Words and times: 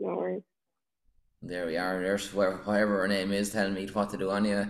No 0.00 0.16
worries. 0.16 0.42
There 1.42 1.66
we 1.66 1.76
are. 1.76 2.00
There's 2.00 2.32
where 2.32 2.56
whoever 2.56 3.00
her 3.00 3.08
name 3.08 3.32
is 3.32 3.50
telling 3.50 3.74
me 3.74 3.86
what 3.86 4.08
to 4.10 4.16
do 4.16 4.30
you. 4.46 4.66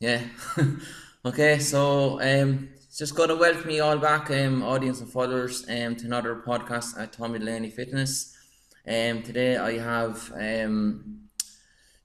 Yeah. 0.00 0.22
okay, 1.24 1.58
so 1.58 2.20
um 2.20 2.70
just 2.96 3.14
to 3.26 3.34
welcome 3.34 3.70
you 3.70 3.82
all 3.82 3.98
back, 3.98 4.30
um, 4.30 4.62
audience 4.62 5.00
and 5.00 5.10
followers, 5.10 5.68
um, 5.68 5.96
to 5.96 6.06
another 6.06 6.36
podcast 6.46 6.98
at 6.98 7.12
Tommy 7.12 7.40
Delaney 7.40 7.68
Fitness. 7.70 8.34
Um, 8.86 9.22
today 9.22 9.56
I 9.56 9.78
have 9.78 10.32
um, 10.32 11.28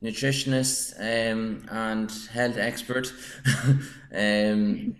nutritionist 0.03 0.95
um, 0.99 1.63
and 1.69 2.11
health 2.31 2.57
expert, 2.57 3.13
um, 4.11 4.95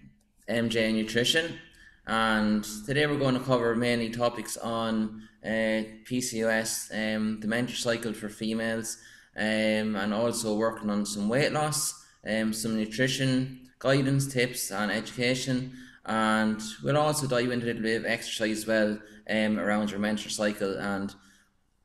MJ 0.48 0.94
Nutrition, 0.94 1.60
and 2.05 2.64
today 2.86 3.07
we're 3.07 3.18
going 3.18 3.34
to 3.34 3.41
cover 3.44 3.76
mainly 3.76 4.12
topics 4.12 4.57
on 4.57 5.28
uh, 5.44 5.84
PCOS, 6.10 6.92
um, 7.16 7.39
the 7.39 7.48
menstrual 7.48 7.93
cycle 7.93 8.14
for 8.14 8.29
females, 8.29 8.98
um, 9.38 9.96
and 9.96 10.14
also 10.14 10.56
working 10.56 10.89
on 10.89 11.06
some 11.06 11.29
weight 11.29 11.52
loss, 11.52 12.06
um, 12.28 12.52
some 12.54 12.78
nutrition 12.78 13.70
guidance, 13.79 14.28
tips, 14.32 14.71
and 14.71 14.92
education. 14.92 15.74
And 16.06 16.62
we'll 16.84 16.98
also 16.98 17.28
dive 17.28 17.52
into 17.52 17.65
a 17.65 17.68
little 17.68 17.82
bit 17.84 17.98
of 18.02 18.06
exercise 18.06 18.60
as 18.60 18.68
well 18.68 19.00
um, 19.29 19.60
around 19.60 19.92
your 19.92 20.00
menstrual 20.00 20.32
cycle 20.32 20.78
and 20.78 21.14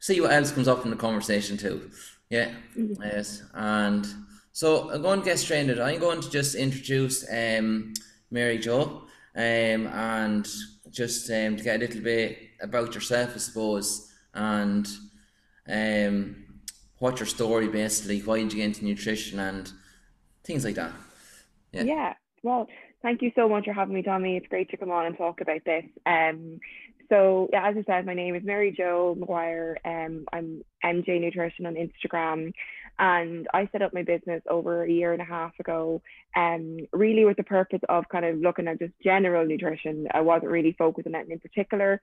see 0.00 0.20
what 0.20 0.32
else 0.32 0.50
comes 0.50 0.66
up 0.68 0.84
in 0.84 0.90
the 0.90 0.96
conversation 0.96 1.56
too. 1.56 1.90
Yeah, 2.30 2.50
Mhm. 2.76 2.96
yes. 3.00 3.42
And 3.54 4.06
so 4.52 4.90
I'm 4.90 5.02
going 5.02 5.20
to 5.20 5.24
get 5.24 5.38
straight 5.38 5.60
into 5.60 5.74
it. 5.74 5.78
I'm 5.80 6.00
going 6.00 6.20
to 6.20 6.30
just 6.30 6.54
introduce 6.56 7.24
um, 7.30 7.92
Mary 8.30 8.58
Jo 8.58 9.02
um, 9.36 9.86
and 9.86 10.48
just 10.90 11.30
um, 11.30 11.56
to 11.56 11.62
get 11.62 11.76
a 11.76 11.78
little 11.86 12.00
bit 12.00 12.38
about 12.64 12.94
yourself, 12.94 13.32
I 13.34 13.38
suppose, 13.38 14.12
and 14.34 14.88
um, 15.68 16.44
what's 16.98 17.20
your 17.20 17.26
story 17.26 17.68
basically, 17.68 18.20
why 18.20 18.38
did 18.38 18.52
you 18.52 18.58
get 18.58 18.66
into 18.66 18.84
nutrition 18.84 19.38
and 19.38 19.70
things 20.44 20.64
like 20.64 20.76
that. 20.76 20.92
Yeah. 21.72 21.82
Yeah. 21.82 22.12
Well, 22.42 22.68
thank 23.02 23.22
you 23.22 23.32
so 23.34 23.48
much 23.48 23.64
for 23.64 23.72
having 23.72 23.94
me, 23.94 24.02
Tommy. 24.02 24.36
It's 24.36 24.46
great 24.48 24.70
to 24.70 24.76
come 24.76 24.90
on 24.90 25.06
and 25.06 25.16
talk 25.16 25.40
about 25.40 25.64
this. 25.64 25.84
Um, 26.06 26.60
so 27.10 27.48
yeah, 27.52 27.68
as 27.68 27.76
I 27.76 27.84
said, 27.84 28.06
my 28.06 28.14
name 28.14 28.34
is 28.34 28.44
Mary 28.44 28.72
Jo 28.76 29.16
McGuire. 29.18 29.76
Um, 29.84 30.24
I'm 30.32 30.62
MJ 30.84 31.20
Nutrition 31.20 31.66
on 31.66 31.74
Instagram, 31.74 32.52
and 32.98 33.46
I 33.52 33.68
set 33.72 33.82
up 33.82 33.92
my 33.92 34.02
business 34.02 34.42
over 34.48 34.84
a 34.84 34.90
year 34.90 35.12
and 35.12 35.20
a 35.20 35.26
half 35.26 35.52
ago. 35.60 36.00
Um, 36.34 36.78
really 36.92 37.24
with 37.24 37.36
the 37.36 37.42
purpose 37.42 37.80
of 37.88 38.08
kind 38.08 38.24
of 38.24 38.38
looking 38.38 38.68
at 38.68 38.78
just 38.78 38.94
general 39.02 39.46
nutrition. 39.46 40.08
I 40.12 40.22
wasn't 40.22 40.52
really 40.52 40.74
focused 40.78 41.06
on 41.06 41.14
anything 41.14 41.32
in 41.32 41.40
particular. 41.40 42.00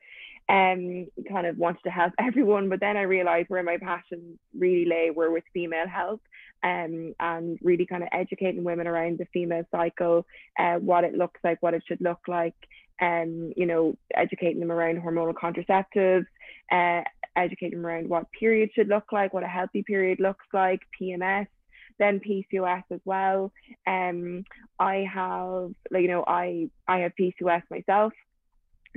Um, 0.51 1.07
kind 1.29 1.47
of 1.47 1.57
wanted 1.57 1.83
to 1.85 1.91
help 1.91 2.11
everyone, 2.19 2.67
but 2.67 2.81
then 2.81 2.97
I 2.97 3.03
realized 3.03 3.49
where 3.49 3.63
my 3.63 3.77
passions 3.77 4.37
really 4.53 4.85
lay 4.85 5.09
were 5.09 5.31
with 5.31 5.45
female 5.53 5.87
health 5.87 6.19
um, 6.61 7.13
and 7.21 7.57
really 7.61 7.85
kind 7.85 8.03
of 8.03 8.09
educating 8.11 8.65
women 8.65 8.85
around 8.85 9.17
the 9.17 9.25
female 9.33 9.63
cycle, 9.71 10.25
uh, 10.59 10.75
what 10.75 11.05
it 11.05 11.13
looks 11.13 11.39
like, 11.43 11.61
what 11.61 11.73
it 11.73 11.83
should 11.87 12.01
look 12.01 12.19
like, 12.27 12.55
um, 13.01 13.53
you 13.55 13.65
know, 13.65 13.95
educating 14.13 14.59
them 14.59 14.71
around 14.71 15.01
hormonal 15.01 15.33
contraceptives, 15.33 16.25
uh, 16.71 17.03
educating 17.35 17.79
them 17.79 17.85
around 17.85 18.09
what 18.09 18.31
period 18.37 18.71
should 18.75 18.89
look 18.89 19.11
like, 19.11 19.33
what 19.33 19.43
a 19.43 19.47
healthy 19.47 19.83
period 19.83 20.19
looks 20.19 20.45
like, 20.53 20.81
PMS, 21.01 21.47
then 21.97 22.19
PCOS 22.19 22.83
as 22.91 22.99
well. 23.05 23.51
Um, 23.87 24.43
I 24.79 25.07
have, 25.11 25.71
like, 25.89 26.01
you 26.01 26.09
know, 26.09 26.23
I 26.27 26.69
I 26.87 26.99
have 26.99 27.13
PCOS 27.19 27.63
myself 27.71 28.13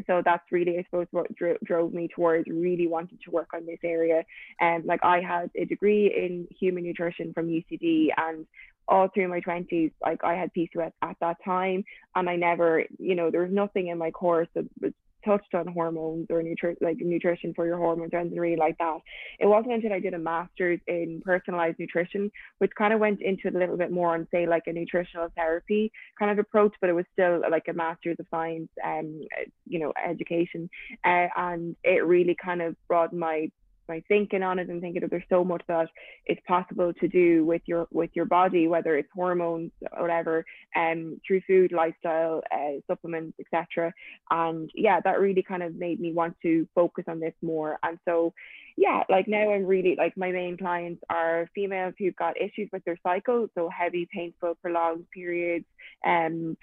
so 0.07 0.23
that's 0.25 0.45
really 0.51 0.79
i 0.79 0.83
suppose 0.85 1.07
what 1.11 1.35
dro- 1.35 1.59
drove 1.65 1.93
me 1.93 2.09
towards 2.09 2.49
really 2.49 2.87
wanting 2.87 3.19
to 3.25 3.31
work 3.31 3.49
on 3.55 3.67
this 3.67 3.79
area. 3.85 4.25
And 4.61 4.83
um, 4.83 4.87
like 4.87 5.01
i 5.03 5.21
had 5.21 5.51
a 5.57 5.65
degree 5.65 6.07
in 6.07 6.49
human 6.59 6.85
nutrition 6.85 7.33
from 7.33 7.49
ucd 7.49 8.09
and 8.17 8.47
all 8.87 9.09
through 9.09 9.29
my 9.29 9.41
20s 9.41 9.93
like 10.03 10.23
i 10.25 10.35
had 10.35 10.53
pcos 10.55 10.93
at 11.03 11.17
that 11.21 11.37
time. 11.45 11.85
And 12.15 12.29
i 12.29 12.37
never 12.37 12.85
you 12.99 13.15
know 13.15 13.31
there 13.31 13.43
was 13.43 13.53
nothing 13.53 13.89
in 13.89 13.99
my 13.99 14.11
course 14.11 14.49
that 14.55 14.65
was 14.81 14.93
touched 15.25 15.55
on 15.55 15.67
hormones 15.67 16.27
or 16.31 16.43
nutri- 16.43 16.81
like 16.81 16.99
nutrition 17.01 17.53
for 17.55 17.67
your 17.67 17.79
hormones 17.79 18.11
or 18.13 18.19
anything 18.19 18.39
really 18.39 18.57
like 18.57 18.79
that. 18.79 18.99
It 19.39 19.47
wasn't 19.47 19.75
until 19.75 19.93
I 19.93 20.01
did 20.01 20.15
a 20.15 20.19
master's 20.19 20.81
in 20.87 21.23
personalized 21.25 21.79
nutrition, 21.79 22.31
which 22.59 22.73
kind 22.77 22.93
of 22.93 23.01
went 23.01 23.21
into 23.23 23.49
it 23.49 23.55
a 23.55 23.59
little 23.59 23.77
bit 23.77 23.91
more 23.91 24.15
on 24.15 24.27
say 24.31 24.47
like 24.47 24.65
a 24.67 24.73
nutritional 24.73 25.29
therapy 25.37 25.93
kind 26.19 26.31
of 26.31 26.39
approach, 26.39 26.75
but 26.81 26.91
it 26.91 26.95
was 26.95 27.05
still 27.13 27.43
like 27.51 27.65
a 27.69 27.73
master's 27.73 28.17
of 28.19 28.27
science 28.31 28.69
um, 28.85 29.23
you 29.67 29.79
know 29.79 29.93
education, 30.05 30.69
uh, 31.05 31.27
and 31.37 31.77
it 31.85 32.05
really 32.05 32.37
kind 32.43 32.63
of 32.63 32.77
broadened 32.89 33.21
my 33.21 33.51
my 33.89 34.03
thinking 34.09 34.43
on 34.43 34.59
it 34.59 34.69
and 34.69 34.81
thinking 34.81 35.01
that 35.01 35.11
there's 35.11 35.23
so 35.29 35.45
much 35.45 35.63
that 35.69 35.89
it's 36.27 36.41
possible 36.47 36.93
to 36.95 37.09
do 37.09 37.45
with 37.45 37.63
your 37.67 37.87
with 37.91 38.11
your 38.15 38.25
body 38.25 38.67
whether 38.69 38.97
it's 38.97 39.09
hormones 39.15 39.71
or 39.93 40.03
whatever 40.03 40.45
um 40.77 41.21
through 41.27 41.41
food 41.47 41.73
lifestyle 41.73 42.43
uh, 42.53 42.81
supplements 42.87 43.39
etc 43.41 43.93
and 44.31 44.71
yeah 44.75 45.01
that 45.01 45.21
really 45.21 45.43
kind 45.43 45.63
of 45.63 45.75
made 45.75 46.01
me 46.01 46.13
want 46.13 46.37
to 46.43 46.67
focus 46.75 47.05
on 47.09 47.21
this 47.21 47.35
more. 47.43 47.79
And 47.83 47.99
so 48.05 48.33
yeah 48.77 49.03
like 49.09 49.29
now 49.29 49.53
i'm 49.53 49.65
really 49.65 49.95
like 49.97 50.17
my 50.17 50.33
main 50.33 50.57
clients 50.57 51.01
are 51.09 51.49
females 51.55 51.95
who've 51.99 52.17
got 52.17 52.41
issues 52.41 52.69
with 52.73 52.85
their 52.85 52.99
cycle 53.05 53.47
so 53.55 53.69
heavy 53.69 54.09
painful 54.13 54.57
prolonged 54.61 55.05
periods 55.13 55.65
um 56.05 56.57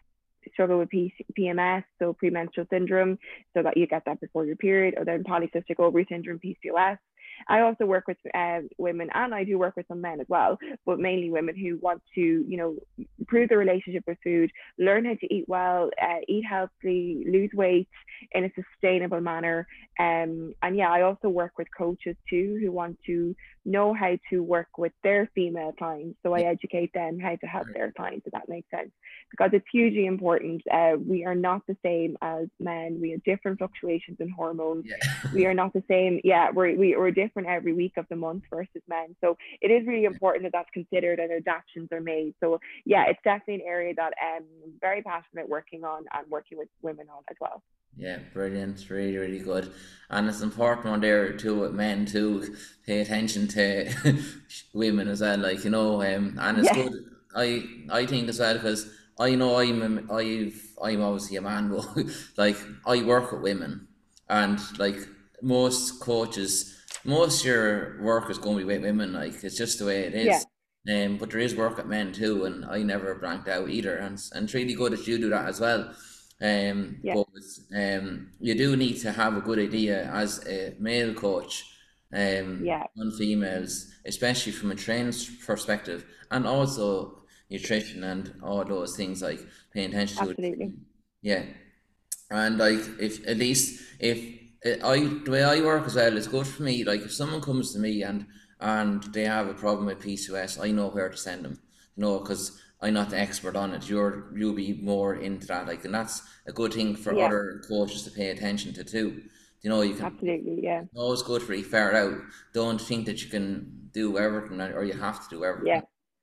struggle 0.54 0.80
with 0.80 0.90
P- 0.90 1.14
PMS, 1.38 1.84
so 2.00 2.14
premenstrual 2.14 2.68
syndrome, 2.70 3.18
so 3.56 3.64
that 3.64 3.78
you 3.78 3.88
get 3.88 4.04
that 4.06 4.20
before 4.20 4.46
your 4.46 4.56
period, 4.56 4.96
or 4.98 5.06
then 5.06 5.24
polycystic 5.24 5.80
ovary 5.80 6.06
syndrome, 6.10 6.40
PCOS, 6.40 6.98
I 7.48 7.62
also 7.62 7.86
work 7.86 8.08
with 8.08 8.18
uh, 8.34 8.60
women 8.78 9.10
and 9.14 9.34
I 9.34 9.44
do 9.44 9.58
work 9.58 9.76
with 9.76 9.88
some 9.88 10.02
men 10.02 10.20
as 10.20 10.28
well, 10.30 10.58
but 10.86 11.00
mainly 11.00 11.30
women 11.30 11.56
who 11.56 11.78
want 11.78 12.02
to, 12.16 12.22
you 12.22 12.58
know, 12.58 12.76
improve 13.20 13.50
their 13.50 13.58
relationship 13.58 14.04
with 14.08 14.18
food, 14.24 14.52
learn 14.78 15.06
how 15.06 15.16
to 15.16 15.34
eat 15.34 15.46
well, 15.48 15.90
uh, 16.02 16.20
eat 16.28 16.46
healthily, 16.46 17.24
lose 17.26 17.52
weight 17.54 17.88
in 18.32 18.46
a 18.46 18.52
sustainable 18.54 19.22
manner. 19.22 19.68
Um, 20.00 20.54
and 20.62 20.76
yeah, 20.76 20.90
I 20.92 21.02
also 21.02 21.30
work 21.30 21.54
with 21.58 21.68
coaches 21.78 22.16
too 22.30 22.60
who 22.62 22.72
want 22.72 22.98
to 23.06 23.36
know 23.66 23.94
how 23.94 24.18
to 24.30 24.42
work 24.42 24.78
with 24.78 24.92
their 25.04 25.30
female 25.36 25.74
clients. 25.78 26.18
So 26.24 26.34
I 26.34 26.42
educate 26.42 26.92
them 26.94 27.20
how 27.20 27.36
to 27.36 27.46
help 27.48 27.68
their 27.74 27.92
clients, 27.92 28.26
if 28.26 28.34
that 28.34 28.50
makes 28.50 28.70
sense, 28.72 28.92
because 29.30 29.52
it's 29.54 29.66
hugely 29.72 30.06
important. 30.06 30.62
Uh, 30.72 30.94
we 31.06 31.26
are 31.26 31.36
not 31.36 31.62
the 31.68 31.78
same 31.84 32.18
as 32.22 32.48
men. 32.60 33.00
We 33.00 33.12
have 33.12 33.24
different 33.24 33.60
fluctuations 33.60 34.18
in 34.20 34.30
hormones. 34.30 34.86
Yeah. 34.88 35.32
we 35.34 35.46
are 35.46 35.54
not 35.54 35.74
the 35.74 35.84
same. 35.88 36.20
Yeah, 36.24 36.50
we're, 36.52 36.76
we, 36.76 36.96
we're 36.96 37.12
different 37.12 37.31
every 37.38 37.74
week 37.74 37.94
of 37.98 38.06
the 38.10 38.16
month 38.16 38.44
versus 38.50 38.82
men. 38.88 39.16
So 39.22 39.38
it 39.62 39.72
is 39.72 39.88
really 39.88 40.06
important 40.06 40.44
that 40.44 40.52
that's 40.54 40.70
considered 40.74 41.20
and 41.20 41.32
adaptations 41.32 41.90
are 41.92 42.02
made. 42.02 42.34
So 42.40 42.60
yeah, 42.86 43.06
it's 43.08 43.20
definitely 43.24 43.56
an 43.56 43.62
area 43.68 43.94
that 43.96 44.14
um, 44.22 44.44
I'm 44.64 44.74
very 44.80 45.02
passionate 45.02 45.50
working 45.50 45.84
on 45.84 46.06
and 46.14 46.30
working 46.30 46.58
with 46.58 46.70
women 46.82 47.08
on 47.10 47.24
as 47.30 47.38
well. 47.40 47.64
Yeah, 47.98 48.20
brilliant. 48.34 48.90
Really, 48.90 49.18
really 49.18 49.40
good. 49.40 49.72
And 50.10 50.28
it's 50.30 50.42
important 50.42 50.88
on 50.88 51.02
there 51.02 51.34
too 51.34 51.60
with 51.60 51.74
men 51.74 52.06
to 52.08 52.56
pay 52.86 53.02
attention 53.02 53.48
to 53.50 53.92
women 54.74 55.08
as 55.08 55.22
well. 55.22 55.38
Like, 55.38 55.64
you 55.64 55.70
know, 55.70 56.02
um, 56.02 56.38
and 56.40 56.58
it's 56.60 56.68
yeah. 56.68 56.84
good. 56.84 56.94
I 57.36 57.64
I 57.90 58.06
think 58.06 58.28
as 58.30 58.40
well 58.40 58.56
because 58.56 58.90
I 59.20 59.36
know 59.36 59.60
I'm 59.60 60.10
I've 60.12 60.62
I'm 60.82 61.02
obviously 61.02 61.38
a 61.38 61.42
man, 61.42 61.70
but 61.96 62.06
like 62.38 62.58
I 62.86 63.04
work 63.04 63.32
with 63.32 63.42
women 63.42 63.88
and 64.30 64.60
like 64.80 64.98
most 65.42 66.00
coaches 66.00 66.81
most 67.04 67.46
your 67.46 68.02
work 68.02 68.30
is 68.30 68.38
going 68.38 68.58
to 68.58 68.66
be 68.66 68.66
with 68.66 68.84
women. 68.84 69.14
Like 69.14 69.44
it's 69.44 69.58
just 69.58 69.80
the 69.80 69.86
way 69.86 70.02
it 70.02 70.14
is. 70.14 70.28
Yeah. 70.28 71.06
Um, 71.06 71.18
but 71.18 71.30
there 71.30 71.40
is 71.40 71.56
work 71.56 71.78
at 71.78 71.88
men 71.88 72.12
too, 72.12 72.46
and 72.46 72.66
I 72.66 72.82
never 72.82 73.14
blanked 73.16 73.48
out 73.48 73.70
either. 73.70 73.98
And 73.98 74.20
and 74.34 74.46
it's 74.46 74.54
really 74.54 74.74
good 74.74 74.94
that 74.94 75.08
you 75.08 75.18
do 75.18 75.30
that 75.30 75.48
as 75.48 75.60
well. 75.60 75.94
Um, 76.42 76.98
yeah. 77.04 77.14
but 77.14 77.78
um, 77.78 78.32
you 78.40 78.56
do 78.56 78.76
need 78.76 79.00
to 79.02 79.12
have 79.12 79.38
a 79.38 79.42
good 79.42 79.60
idea 79.60 80.10
as 80.12 80.46
a 80.48 80.76
male 80.80 81.14
coach. 81.14 81.66
Um, 82.14 82.66
yeah. 82.66 82.84
on 83.00 83.12
females, 83.18 83.90
especially 84.06 84.52
from 84.52 84.72
a 84.72 84.76
trainer's 84.76 85.30
perspective, 85.46 86.04
and 86.30 86.46
also 86.46 87.24
nutrition 87.50 88.04
and 88.04 88.34
all 88.44 88.66
those 88.66 88.98
things 88.98 89.22
like 89.22 89.40
paying 89.74 89.92
attention 89.92 90.18
Absolutely. 90.20 90.52
to 90.52 90.64
it. 90.64 90.72
Yeah, 91.22 91.44
and 92.30 92.58
like 92.58 92.82
if 93.00 93.26
at 93.28 93.38
least 93.38 93.82
if 94.00 94.41
I 94.64 95.20
the 95.26 95.32
way 95.32 95.44
I 95.44 95.62
work 95.62 95.86
as 95.88 95.96
well, 95.96 96.16
it's 96.18 96.28
good 96.28 96.48
for 96.48 96.64
me. 96.64 96.84
Like 96.84 97.02
if 97.02 97.14
someone 97.14 97.42
comes 97.42 97.74
to 97.74 97.80
me 97.80 98.04
and 98.04 98.28
and 98.60 99.04
they 99.06 99.26
have 99.26 99.48
a 99.48 99.54
problem 99.54 99.88
with 99.88 100.00
PCOS, 100.00 100.64
I 100.64 100.72
know 100.72 100.90
where 100.90 101.10
to 101.10 101.18
send 101.18 101.46
them. 101.46 101.60
You 101.96 102.04
know, 102.04 102.20
because 102.20 102.62
I'm 102.82 102.94
not 102.94 103.10
the 103.10 103.20
expert 103.20 103.56
on 103.56 103.74
it. 103.74 103.90
You're 103.90 104.32
you'll 104.36 104.54
be 104.54 104.80
more 104.82 105.16
into 105.16 105.48
that. 105.48 105.68
Like, 105.68 105.86
and 105.86 105.94
that's 105.94 106.22
a 106.48 106.52
good 106.52 106.74
thing 106.74 106.96
for 106.96 107.14
yeah. 107.14 107.26
other 107.26 107.62
coaches 107.68 108.04
to 108.04 108.12
pay 108.12 108.30
attention 108.30 108.74
to 108.74 108.84
too. 108.84 109.24
You 109.62 109.70
know, 109.70 109.82
you 109.82 109.94
can 109.94 110.06
absolutely, 110.06 110.60
yeah. 110.64 110.82
It's 110.82 110.98
always 110.98 111.22
good 111.22 111.44
for 111.44 111.54
you 111.54 111.64
far 111.64 111.94
out. 111.96 112.18
Don't 112.54 112.82
think 112.82 113.06
that 113.06 113.24
you 113.24 113.30
can 113.30 113.90
do 113.92 114.18
everything 114.18 114.60
or 114.60 114.84
you 114.84 114.94
have 114.94 115.24
to 115.28 115.36
do 115.36 115.44
everything. 115.44 115.68
Yeah. 115.68 115.82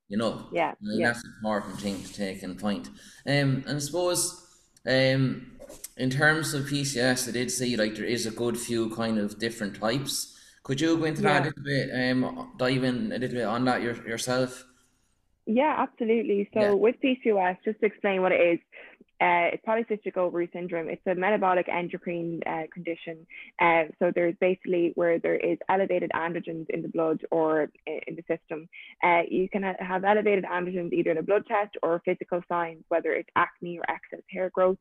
You 0.08 0.16
know. 0.16 0.48
Yeah. 0.52 0.70
I 0.70 0.74
mean, 0.80 1.00
yeah. 1.00 1.08
That's 1.08 1.24
an 1.24 1.34
important 1.38 1.80
thing 1.80 2.02
to 2.02 2.12
take 2.12 2.42
in 2.42 2.56
point. 2.56 2.88
Um, 3.26 3.64
and 3.66 3.76
I 3.76 3.78
suppose, 3.78 4.44
um, 4.86 5.57
in 5.98 6.10
terms 6.10 6.54
of 6.54 6.64
PCOS, 6.66 7.28
I 7.28 7.32
did 7.32 7.50
see 7.50 7.76
like 7.76 7.96
there 7.96 8.04
is 8.04 8.24
a 8.26 8.30
good 8.30 8.56
few 8.56 8.94
kind 8.94 9.18
of 9.18 9.38
different 9.38 9.80
types. 9.80 10.36
Could 10.62 10.80
you 10.80 10.96
go 10.96 11.04
into 11.04 11.22
that 11.22 11.42
a 11.42 11.44
little 11.46 11.62
bit, 11.62 11.90
um, 11.92 12.52
dive 12.56 12.84
in 12.84 13.12
a 13.12 13.18
little 13.18 13.36
bit 13.36 13.44
on 13.44 13.64
that 13.64 13.82
your, 13.82 13.94
yourself? 14.06 14.64
Yeah, 15.46 15.74
absolutely. 15.78 16.48
Yeah. 16.52 16.62
So 16.62 16.76
with 16.76 16.96
PCOS, 17.02 17.56
just 17.64 17.80
to 17.80 17.86
explain 17.86 18.22
what 18.22 18.32
it 18.32 18.40
is, 18.40 18.58
uh, 19.20 19.50
it's 19.52 19.64
polycystic 19.66 20.16
ovary 20.16 20.48
syndrome. 20.52 20.88
It's 20.88 21.04
a 21.06 21.14
metabolic 21.14 21.68
endocrine 21.68 22.40
uh, 22.46 22.64
condition. 22.72 23.26
Uh, 23.60 23.84
so 23.98 24.12
there's 24.14 24.36
basically 24.40 24.92
where 24.94 25.18
there 25.18 25.36
is 25.36 25.58
elevated 25.68 26.12
androgens 26.14 26.66
in 26.70 26.82
the 26.82 26.88
blood 26.88 27.22
or 27.32 27.68
in 27.86 28.14
the 28.14 28.22
system. 28.28 28.68
Uh, 29.02 29.22
you 29.28 29.48
can 29.48 29.64
ha 29.64 29.72
have 29.80 30.04
elevated 30.04 30.44
androgens 30.44 30.92
either 30.92 31.10
in 31.10 31.18
a 31.18 31.22
blood 31.22 31.44
test 31.48 31.76
or 31.82 32.00
physical 32.04 32.40
signs, 32.48 32.84
whether 32.88 33.10
it's 33.12 33.30
acne 33.34 33.78
or 33.78 33.84
excess 33.90 34.24
hair 34.30 34.50
growth. 34.50 34.78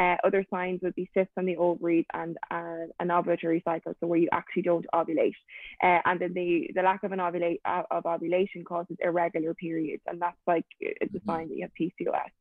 Uh, 0.00 0.16
other 0.24 0.44
signs 0.50 0.80
would 0.82 0.94
be 0.94 1.10
cysts 1.12 1.32
on 1.36 1.44
the 1.44 1.56
ovaries 1.56 2.06
and 2.14 2.38
uh, 2.50 2.86
anovulatory 3.02 3.62
cycle, 3.64 3.92
so 4.00 4.06
where 4.06 4.18
you 4.18 4.28
actually 4.32 4.62
don't 4.62 4.86
ovulate. 4.94 5.34
Uh, 5.82 5.98
and 6.06 6.18
then 6.20 6.32
the, 6.32 6.70
the 6.74 6.82
lack 6.82 7.02
of 7.02 7.12
an 7.12 7.18
ovulate, 7.18 7.60
uh, 7.66 7.82
of 7.90 8.06
ovulation 8.06 8.64
causes 8.64 8.96
irregular 9.00 9.52
periods, 9.54 10.02
and 10.06 10.20
that's 10.22 10.38
like 10.46 10.64
it's 10.80 11.14
a 11.14 11.18
Mm-hmm. 11.18 11.30
sign 11.30 11.48
that 11.48 11.56
you 11.56 11.62
have 11.62 11.74
PCOS. 11.80 12.32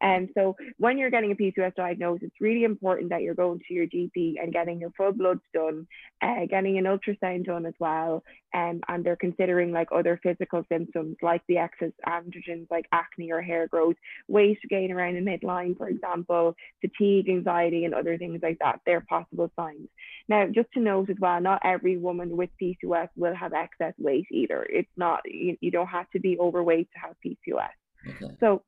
And 0.00 0.28
so 0.34 0.56
when 0.76 0.96
you're 0.96 1.10
getting 1.10 1.32
a 1.32 1.34
PCOS 1.34 1.74
diagnosis, 1.74 2.28
it's 2.28 2.40
really 2.40 2.64
important 2.64 3.10
that 3.10 3.22
you're 3.22 3.34
going 3.34 3.60
to 3.66 3.74
your 3.74 3.86
GP 3.86 4.34
and 4.40 4.52
getting 4.52 4.80
your 4.80 4.90
full 4.96 5.12
bloods 5.12 5.42
done, 5.52 5.86
uh, 6.22 6.46
getting 6.48 6.78
an 6.78 6.84
ultrasound 6.84 7.46
done 7.46 7.66
as 7.66 7.74
well. 7.80 8.22
Um, 8.54 8.80
and 8.88 9.04
they're 9.04 9.16
considering 9.16 9.72
like 9.72 9.88
other 9.92 10.18
physical 10.22 10.64
symptoms 10.70 11.16
like 11.20 11.42
the 11.48 11.58
excess 11.58 11.90
androgens, 12.06 12.66
like 12.70 12.86
acne 12.92 13.32
or 13.32 13.42
hair 13.42 13.66
growth, 13.66 13.96
weight 14.28 14.58
gain 14.70 14.92
around 14.92 15.14
the 15.14 15.20
midline, 15.20 15.76
for 15.76 15.88
example, 15.88 16.54
fatigue, 16.80 17.28
anxiety, 17.28 17.84
and 17.84 17.94
other 17.94 18.16
things 18.16 18.40
like 18.42 18.58
that. 18.60 18.80
They're 18.86 19.04
possible 19.08 19.50
signs. 19.56 19.88
Now, 20.28 20.46
just 20.46 20.68
to 20.74 20.80
note 20.80 21.10
as 21.10 21.16
well, 21.18 21.40
not 21.40 21.62
every 21.64 21.96
woman 21.96 22.36
with 22.36 22.50
PCOS 22.62 23.08
will 23.16 23.34
have 23.34 23.52
excess 23.52 23.94
weight 23.98 24.26
either. 24.30 24.64
It's 24.68 24.88
not, 24.96 25.20
you, 25.24 25.56
you 25.60 25.70
don't 25.70 25.86
have 25.88 26.08
to 26.10 26.20
be 26.20 26.38
overweight 26.38 26.88
to 26.92 27.00
have 27.00 27.16
PCOS. 27.24 27.68
Okay. 28.06 28.36
So 28.40 28.62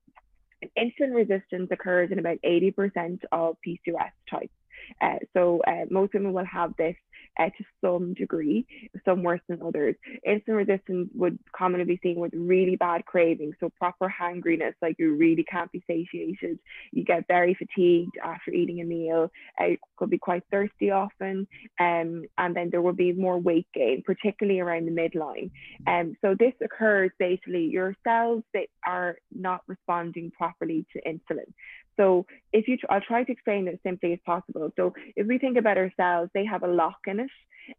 insulin 0.79 1.15
resistance 1.15 1.69
occurs 1.71 2.11
in 2.11 2.19
about 2.19 2.39
80% 2.45 3.21
of 3.33 3.57
PCOS 3.67 4.11
types. 4.29 4.53
Uh, 5.01 5.17
so 5.35 5.63
uh, 5.67 5.85
most 5.91 6.15
women 6.15 6.33
will 6.33 6.45
have 6.45 6.75
this 6.77 6.97
uh, 7.39 7.47
to 7.47 7.65
some 7.81 8.15
degree, 8.15 8.67
some 9.05 9.23
worse 9.23 9.41
than 9.49 9.63
others. 9.63 9.95
Insulin 10.27 10.57
resistance 10.57 11.09
would 11.15 11.39
commonly 11.57 11.85
be 11.85 12.01
seen 12.03 12.19
with 12.19 12.33
really 12.35 12.77
bad 12.77 13.05
cravings, 13.07 13.55
so 13.61 13.71
proper 13.79 14.09
hangriness, 14.09 14.75
like 14.83 14.97
you 14.99 15.15
really 15.15 15.45
can't 15.45 15.71
be 15.73 15.83
satiated. 15.87 16.59
You 16.93 17.05
get 17.05 17.27
very 17.29 17.55
fatigued 17.55 18.17
after 18.23 18.51
eating 18.51 18.81
a 18.81 18.85
meal. 18.85 19.31
Uh, 19.61 19.67
you 19.67 19.79
could 19.97 20.11
be 20.11 20.19
quite 20.19 20.43
thirsty 20.51 20.91
often, 20.91 21.47
um, 21.79 22.25
and 22.39 22.55
then 22.55 22.71
there 22.71 22.83
will 22.83 22.93
be 22.93 23.13
more 23.13 23.39
weight 23.39 23.67
gain, 23.75 24.03
particularly 24.05 24.61
around 24.61 24.87
the 24.87 24.91
midline. 24.91 25.51
Um, 25.87 26.17
so 26.21 26.35
this 26.39 26.55
occurs 26.63 27.11
basically 27.19 27.67
your 27.67 27.95
cells 28.05 28.43
that 28.55 28.67
are 28.87 29.17
not 29.35 29.63
responding 29.67 30.31
properly 30.31 30.87
to 30.93 31.03
insulin. 31.03 31.53
So 32.01 32.25
if 32.53 32.67
you, 32.67 32.79
I'll 32.89 33.03
try 33.03 33.25
to 33.25 33.33
explain 33.33 33.69
it 33.69 33.75
as 33.75 33.79
simply 33.83 34.15
as 34.15 34.19
possible. 34.25 34.73
So 34.77 34.95
if 35.17 35.27
we 35.27 35.37
think 35.37 35.59
about 35.59 35.77
our 35.77 35.93
cells, 35.99 36.31
they 36.33 36.47
have 36.47 36.63
a 36.63 36.67
lock 36.69 37.01
in 37.07 37.21
it 37.21 37.31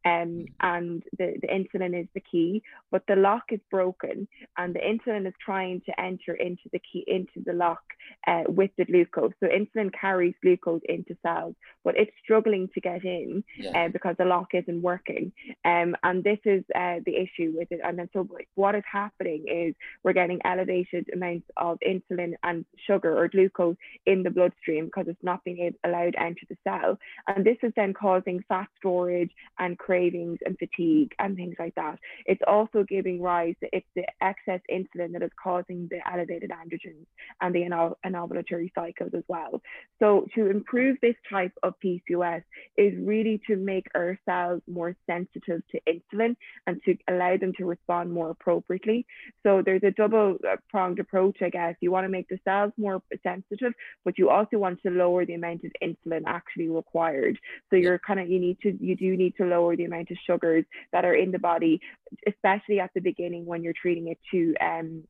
um, 0.06 0.46
and 0.60 1.04
the, 1.18 1.36
the 1.42 1.48
insulin 1.48 2.00
is 2.00 2.08
the 2.14 2.22
key, 2.22 2.64
but 2.92 3.04
the 3.08 3.16
lock 3.16 3.44
is 3.52 3.60
broken 3.70 4.28
and 4.58 4.76
the 4.76 4.80
insulin 4.80 5.28
is 5.28 5.34
trying 5.44 5.82
to 5.86 6.00
enter 6.00 6.34
into 6.34 6.64
the 6.72 6.80
key 6.80 7.04
into 7.08 7.44
the 7.46 7.54
lock 7.54 7.82
uh, 8.28 8.44
with 8.48 8.72
the 8.78 8.86
glucose. 8.86 9.34
So 9.40 9.48
insulin 9.48 9.92
carries 10.00 10.36
glucose 10.42 10.82
into 10.88 11.18
cells, 11.22 11.56
but 11.84 11.96
it's 11.98 12.12
struggling 12.24 12.70
to 12.74 12.82
get 12.82 13.04
in 13.04 13.44
yeah. 13.58 13.86
uh, 13.86 13.88
because 13.90 14.16
the 14.18 14.26
lock 14.26 14.50
isn't 14.54 14.82
working. 14.82 15.32
Um, 15.66 15.96
and 16.04 16.24
this 16.24 16.40
is 16.46 16.64
uh, 16.76 16.98
the 17.06 17.16
issue 17.16 17.54
with 17.56 17.72
it. 17.72 17.82
And 17.84 18.00
then 18.00 18.10
so 18.14 18.28
what 18.56 18.76
is 18.76 18.84
happening 18.92 19.46
is 19.48 19.76
we're 20.04 20.14
getting 20.14 20.40
elevated 20.46 21.08
amounts 21.14 21.48
of 21.58 21.80
insulin 21.88 22.34
and 22.44 22.66
sugar 22.88 23.18
or 23.18 23.28
glucose 23.28 23.78
in 24.12 24.24
the 24.24 24.30
bloodstream 24.30 24.86
because 24.86 25.06
it's 25.08 25.24
not 25.24 25.44
being 25.44 25.74
allowed 25.86 26.14
to 26.14 26.22
enter 26.22 26.46
the 26.50 26.58
cell. 26.64 26.98
And 27.28 27.46
this 27.46 27.58
is 27.64 27.72
then 27.76 27.94
causing 27.94 28.44
fat 28.50 28.68
storage 28.78 29.32
and 29.60 29.78
cravings 29.78 30.40
and 30.46 30.58
fatigue 30.58 31.14
and 31.20 31.36
things 31.36 31.56
like 31.58 31.76
that. 31.76 31.98
It's 32.26 32.42
also 32.46 32.84
giving 32.84 33.22
rise, 33.22 33.56
to 33.62 33.70
it's 33.72 33.88
the 33.96 34.06
excess 34.22 34.60
insulin 34.70 35.14
that 35.14 35.24
is 35.24 35.32
causing 35.42 35.88
the 35.90 36.00
elevated 36.12 36.52
androgens 36.52 37.06
and 37.42 37.56
the 37.56 37.62
anovulatory 38.06 38.72
cycles 38.76 39.12
as 39.16 39.24
well. 39.28 39.62
So 40.00 40.28
to 40.36 40.50
improve 40.50 40.98
this 41.02 41.16
type 41.30 41.54
of 41.64 41.74
PCOS 41.84 42.44
is 42.78 42.94
really 43.00 43.42
to 43.48 43.56
make 43.56 43.88
our 43.96 44.20
cells 44.26 44.62
more 44.68 44.96
sensitive 45.08 45.62
to 45.72 45.80
insulin 45.88 46.36
and 46.68 46.82
to 46.86 46.98
allow 47.08 47.38
them 47.38 47.54
to 47.58 47.66
respond 47.66 48.12
more 48.12 48.32
appropriately. 48.32 49.06
So 49.44 49.62
there's 49.64 49.84
a 49.84 49.92
double 49.92 50.38
uh, 50.48 50.58
pronged 50.70 51.00
approach, 51.00 51.38
I 51.42 51.50
guess. 51.50 51.76
You 51.82 51.92
want 51.92 52.06
to 52.06 52.10
make 52.10 52.28
the 52.28 52.40
cells 52.44 52.74
more 52.78 53.02
sensitive, 53.24 53.74
but 54.04 54.18
you 54.18 54.30
also 54.30 54.58
want 54.58 54.82
to 54.84 54.90
lower 54.90 55.26
the 55.26 55.34
amount 55.34 55.64
of 55.64 55.72
insulin 55.82 56.24
actually 56.26 56.70
required. 56.70 57.38
So 57.70 57.76
you're 57.76 58.00
kind 58.00 58.20
of, 58.20 58.30
you 58.30 58.40
need 58.40 58.60
to, 58.62 58.78
you 58.80 58.96
do 58.96 59.16
need 59.16 59.36
to 59.38 59.46
lower 59.46 59.76
the 59.76 59.86
amount 59.86 60.12
of 60.12 60.18
sugars 60.26 60.66
that 60.92 61.06
are 61.06 61.16
in 61.16 61.32
the 61.32 61.40
body, 61.40 61.82
especially 62.28 62.80
at 62.80 62.92
the 62.94 63.02
beginning 63.02 63.46
when 63.46 63.64
you're 63.64 63.74
treating 63.80 64.08
it 64.08 64.18
to 64.32 64.56
um, 64.62 65.04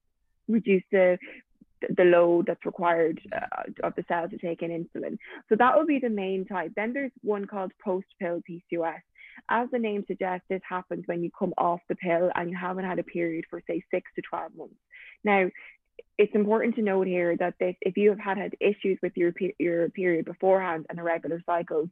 reduce 0.47 0.83
the 0.91 1.17
the 1.97 2.03
load 2.03 2.45
that's 2.45 2.65
required 2.65 3.19
uh, 3.35 3.63
of 3.83 3.95
the 3.95 4.05
cell 4.07 4.29
to 4.29 4.37
take 4.37 4.61
in 4.61 4.69
insulin. 4.69 5.17
So 5.49 5.55
that 5.57 5.75
will 5.75 5.85
be 5.85 5.99
the 5.99 6.09
main 6.09 6.45
type. 6.45 6.73
Then 6.75 6.93
there's 6.93 7.11
one 7.23 7.45
called 7.45 7.71
post-pill 7.83 8.41
PCOS. 8.49 9.01
As 9.49 9.67
the 9.71 9.79
name 9.79 10.03
suggests, 10.07 10.45
this 10.49 10.61
happens 10.67 11.03
when 11.07 11.23
you 11.23 11.31
come 11.37 11.53
off 11.57 11.79
the 11.89 11.95
pill 11.95 12.31
and 12.35 12.49
you 12.49 12.57
haven't 12.57 12.85
had 12.85 12.99
a 12.99 13.03
period 13.03 13.45
for 13.49 13.61
say 13.67 13.83
six 13.91 14.11
to 14.15 14.21
12 14.21 14.55
months. 14.55 14.75
Now, 15.23 15.49
it's 16.17 16.35
important 16.35 16.75
to 16.75 16.81
note 16.81 17.07
here 17.07 17.35
that 17.37 17.55
this, 17.59 17.75
if 17.81 17.97
you 17.97 18.09
have 18.09 18.19
had, 18.19 18.37
had 18.37 18.55
issues 18.59 18.97
with 19.01 19.13
your, 19.15 19.33
your 19.59 19.89
period 19.89 20.25
beforehand 20.25 20.85
and 20.89 20.99
irregular 20.99 21.41
cycles, 21.45 21.89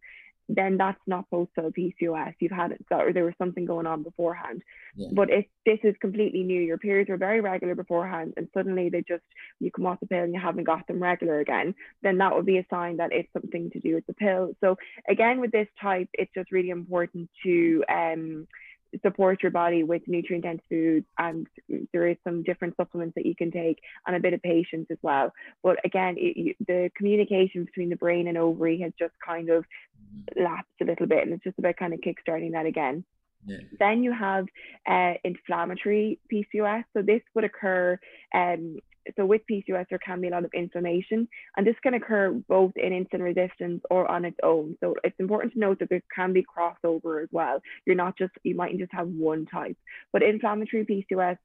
then 0.50 0.78
that's 0.78 1.00
not 1.06 1.30
post-pill 1.30 1.72
PCOS. 1.72 2.34
You've 2.40 2.52
had 2.52 2.72
it, 2.72 2.84
or 2.90 3.14
there 3.14 3.24
was 3.24 3.36
something 3.38 3.66
going 3.66 3.86
on 3.86 4.02
beforehand. 4.02 4.64
Yeah. 4.96 5.10
But 5.14 5.30
if 5.30 5.46
this 5.64 5.78
is 5.84 5.96
completely 6.02 6.42
new, 6.42 6.60
your 6.60 6.80
periods 6.80 7.10
were 7.10 7.18
very 7.18 7.40
regular 7.40 7.76
beforehand, 7.76 8.34
and 8.36 8.48
suddenly 8.54 8.90
they 8.90 9.04
just 9.08 9.24
you 9.60 9.70
come 9.72 9.86
off 9.86 10.00
the 10.00 10.08
pill 10.08 10.24
and 10.24 10.34
you 10.34 10.40
haven't 10.40 10.64
got 10.64 10.88
them 10.88 11.02
regular 11.02 11.40
again, 11.40 11.76
then 12.02 12.18
that 12.18 12.36
would 12.36 12.48
be 12.48 12.58
a 12.58 12.66
sign 12.70 12.98
that 12.98 13.14
it's 13.14 13.32
something 13.32 13.70
to 13.72 13.80
do 13.80 13.94
with 13.94 14.08
the 14.08 14.14
pill. 14.14 14.56
So 14.60 14.78
again, 15.08 15.40
with 15.40 15.52
this 15.52 15.68
type, 15.80 16.10
it's 16.14 16.34
just 16.34 16.52
really 16.52 16.72
important 16.72 17.30
to 17.44 17.84
um, 17.88 18.48
support 19.02 19.44
your 19.44 19.52
body 19.52 19.84
with 19.84 20.02
nutrient 20.08 20.44
dense 20.44 20.62
foods 20.70 21.06
and 21.18 21.48
there 21.94 22.08
is 22.08 22.18
some 22.24 22.44
different 22.44 22.76
supplements 22.78 23.16
that 23.16 23.26
you 23.26 23.36
can 23.36 23.52
take 23.52 23.80
and 24.08 24.16
a 24.16 24.20
bit 24.20 24.34
of 24.34 24.42
patience 24.42 24.88
as 24.90 24.98
well 25.02 25.32
but 25.64 25.78
again 25.86 26.16
it, 26.18 26.38
you, 26.38 26.56
the 26.68 26.90
communication 26.96 27.66
between 27.66 27.90
the 27.90 27.96
brain 27.96 28.28
and 28.28 28.38
ovary 28.38 28.80
has 28.80 28.92
just 28.98 29.14
kind 29.26 29.50
of 29.50 29.64
lapsed 30.36 30.70
a 30.82 30.86
little 30.86 31.08
bit 31.08 31.24
and 31.24 31.34
it's 31.34 31.44
just 31.44 31.60
about 31.60 31.76
kind 31.78 31.94
of 31.94 32.00
kickstarting 32.02 32.52
that 32.52 32.66
again 32.66 33.04
yeah. 33.46 33.58
Then 33.80 34.04
you 34.04 34.12
have 34.12 34.48
uh, 34.86 35.14
inflammatory 35.24 36.20
PCOS. 36.32 36.84
So 36.94 37.02
this 37.02 37.22
would 37.34 37.46
occur 37.46 37.98
um, 38.34 38.80
so 39.16 39.26
with 39.26 39.42
PCOS, 39.50 39.86
there 39.90 40.00
can 40.00 40.22
be 40.22 40.28
a 40.28 40.32
lot 40.32 40.46
of 40.46 40.52
inflammation, 40.54 41.28
and 41.56 41.66
this 41.66 41.76
can 41.82 41.94
occur 41.94 42.32
both 42.48 42.72
in 42.76 42.92
insulin 42.94 43.22
resistance 43.22 43.82
or 43.90 44.10
on 44.10 44.26
its 44.26 44.38
own. 44.44 44.78
So 44.82 44.96
it's 45.04 45.20
important 45.20 45.54
to 45.54 45.60
note 45.60 45.80
that 45.80 45.90
there 45.90 46.02
can 46.14 46.34
be 46.34 46.44
crossover 46.44 47.24
as 47.24 47.30
well. 47.32 47.62
You're 47.86 47.96
not 47.96 48.18
just 48.18 48.32
you 48.44 48.56
mightn't 48.56 48.80
just 48.80 48.94
have 48.94 49.08
one 49.08 49.46
type, 49.46 49.78
but 50.12 50.24
inflammatory 50.24 50.86
PCOS 50.86 51.38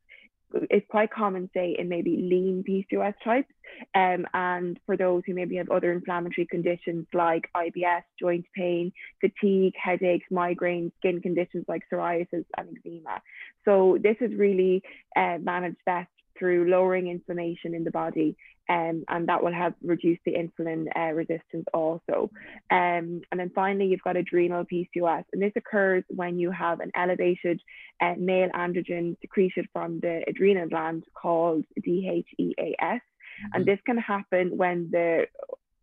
is 0.70 0.82
quite 0.88 1.10
common, 1.10 1.50
say, 1.54 1.76
in 1.78 1.88
maybe 1.88 2.10
lean 2.16 2.64
PCOS 2.68 3.14
types. 3.24 3.52
Um, 3.94 4.26
and 4.34 4.78
for 4.86 4.96
those 4.96 5.22
who 5.26 5.34
maybe 5.34 5.56
have 5.56 5.70
other 5.70 5.92
inflammatory 5.92 6.46
conditions 6.46 7.06
like 7.12 7.50
IBS, 7.56 8.02
joint 8.20 8.44
pain, 8.54 8.92
fatigue, 9.20 9.74
headaches, 9.76 10.26
migraines, 10.30 10.92
skin 10.98 11.20
conditions 11.20 11.64
like 11.68 11.82
psoriasis 11.92 12.44
and 12.56 12.78
eczema. 12.78 13.20
So 13.64 13.98
this 14.00 14.16
is 14.20 14.34
really 14.36 14.82
uh, 15.16 15.38
managed 15.40 15.78
best 15.86 16.10
through 16.38 16.68
lowering 16.70 17.08
inflammation 17.08 17.74
in 17.74 17.84
the 17.84 17.90
body 17.90 18.36
um, 18.68 19.04
and 19.08 19.28
that 19.28 19.42
will 19.42 19.52
help 19.52 19.74
reduce 19.82 20.18
the 20.24 20.32
insulin 20.32 20.86
uh, 20.96 21.12
resistance 21.12 21.66
also. 21.74 22.30
Um, 22.70 23.20
and 23.30 23.38
then 23.38 23.50
finally, 23.54 23.86
you've 23.86 24.02
got 24.02 24.16
adrenal 24.16 24.64
PCOS, 24.64 25.24
and 25.32 25.42
this 25.42 25.52
occurs 25.56 26.04
when 26.08 26.38
you 26.38 26.50
have 26.50 26.80
an 26.80 26.90
elevated 26.94 27.60
uh, 28.00 28.14
male 28.16 28.48
androgen 28.54 29.16
secreted 29.20 29.68
from 29.72 30.00
the 30.00 30.22
adrenal 30.26 30.68
gland 30.68 31.04
called 31.14 31.64
DHEAS. 31.82 32.24
Mm-hmm. 32.40 33.46
And 33.52 33.66
this 33.66 33.78
can 33.84 33.98
happen 33.98 34.56
when 34.56 34.88
the 34.90 35.26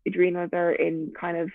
adrenals 0.06 0.50
are 0.52 0.72
in 0.72 1.12
kind 1.18 1.36
of 1.36 1.50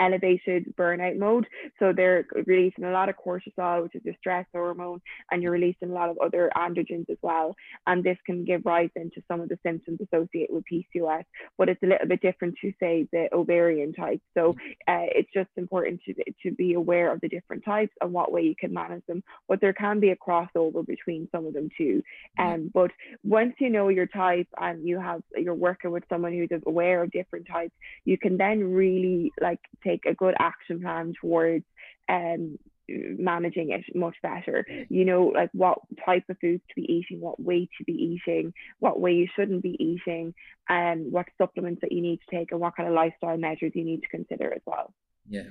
elevated 0.00 0.74
burnout 0.76 1.18
mode. 1.18 1.46
So 1.78 1.92
they're 1.94 2.26
releasing 2.46 2.84
a 2.84 2.90
lot 2.90 3.08
of 3.08 3.16
cortisol, 3.16 3.82
which 3.82 3.94
is 3.94 4.04
your 4.04 4.14
stress 4.18 4.46
hormone, 4.52 5.00
and 5.30 5.42
you're 5.42 5.52
releasing 5.52 5.90
a 5.90 5.94
lot 5.94 6.10
of 6.10 6.18
other 6.18 6.50
androgens 6.56 7.08
as 7.10 7.18
well. 7.22 7.54
And 7.86 8.02
this 8.02 8.18
can 8.26 8.44
give 8.44 8.64
rise 8.64 8.90
into 8.96 9.22
some 9.28 9.40
of 9.40 9.48
the 9.48 9.58
symptoms 9.62 10.00
associated 10.00 10.54
with 10.54 10.64
PCOS, 10.70 11.24
but 11.58 11.68
it's 11.68 11.82
a 11.82 11.86
little 11.86 12.08
bit 12.08 12.20
different 12.20 12.54
to 12.62 12.72
say 12.80 13.06
the 13.12 13.28
ovarian 13.32 13.92
type. 13.92 14.20
So 14.34 14.50
uh, 14.88 15.06
it's 15.14 15.30
just 15.32 15.50
important 15.56 16.00
to, 16.06 16.14
to 16.42 16.54
be 16.54 16.74
aware 16.74 17.12
of 17.12 17.20
the 17.20 17.28
different 17.28 17.64
types 17.64 17.92
and 18.00 18.12
what 18.12 18.32
way 18.32 18.42
you 18.42 18.54
can 18.58 18.72
manage 18.72 19.04
them. 19.06 19.22
But 19.48 19.60
there 19.60 19.72
can 19.72 20.00
be 20.00 20.10
a 20.10 20.16
crossover 20.16 20.86
between 20.86 21.28
some 21.32 21.46
of 21.46 21.54
them 21.54 21.68
too. 21.76 22.02
Um, 22.38 22.70
but 22.72 22.90
once 23.22 23.54
you 23.58 23.70
know 23.70 23.88
your 23.88 24.06
type 24.06 24.48
and 24.60 24.86
you 24.86 24.98
have 25.00 25.22
you're 25.36 25.54
working 25.54 25.90
with 25.90 26.04
someone 26.08 26.32
who's 26.32 26.48
aware 26.66 27.02
of 27.02 27.10
different 27.10 27.46
types, 27.46 27.74
you 28.04 28.18
can 28.18 28.36
then 28.36 28.72
really 28.72 29.32
like 29.40 29.60
take 29.86 30.06
a 30.06 30.14
good 30.14 30.34
action 30.38 30.80
plan 30.80 31.14
towards 31.20 31.64
um 32.08 32.58
managing 32.88 33.70
it 33.70 33.82
much 33.94 34.16
better. 34.22 34.66
You 34.88 35.04
know 35.04 35.26
like 35.26 35.50
what 35.52 35.78
type 36.04 36.24
of 36.28 36.36
foods 36.40 36.62
to 36.68 36.74
be 36.74 36.92
eating 36.92 37.20
what 37.20 37.40
way 37.40 37.68
to 37.78 37.84
be 37.84 37.92
eating 37.92 38.52
what 38.78 39.00
way 39.00 39.12
you 39.12 39.28
shouldn't 39.34 39.62
be 39.62 39.76
eating 39.82 40.34
and 40.68 41.10
what 41.12 41.26
supplements 41.38 41.80
that 41.80 41.92
you 41.92 42.02
need 42.02 42.20
to 42.28 42.36
take 42.36 42.52
and 42.52 42.60
what 42.60 42.76
kind 42.76 42.88
of 42.88 42.94
lifestyle 42.94 43.36
measures 43.36 43.72
you 43.74 43.84
need 43.84 44.02
to 44.02 44.08
consider 44.08 44.52
as 44.52 44.62
well. 44.66 44.92
Yeah. 45.28 45.44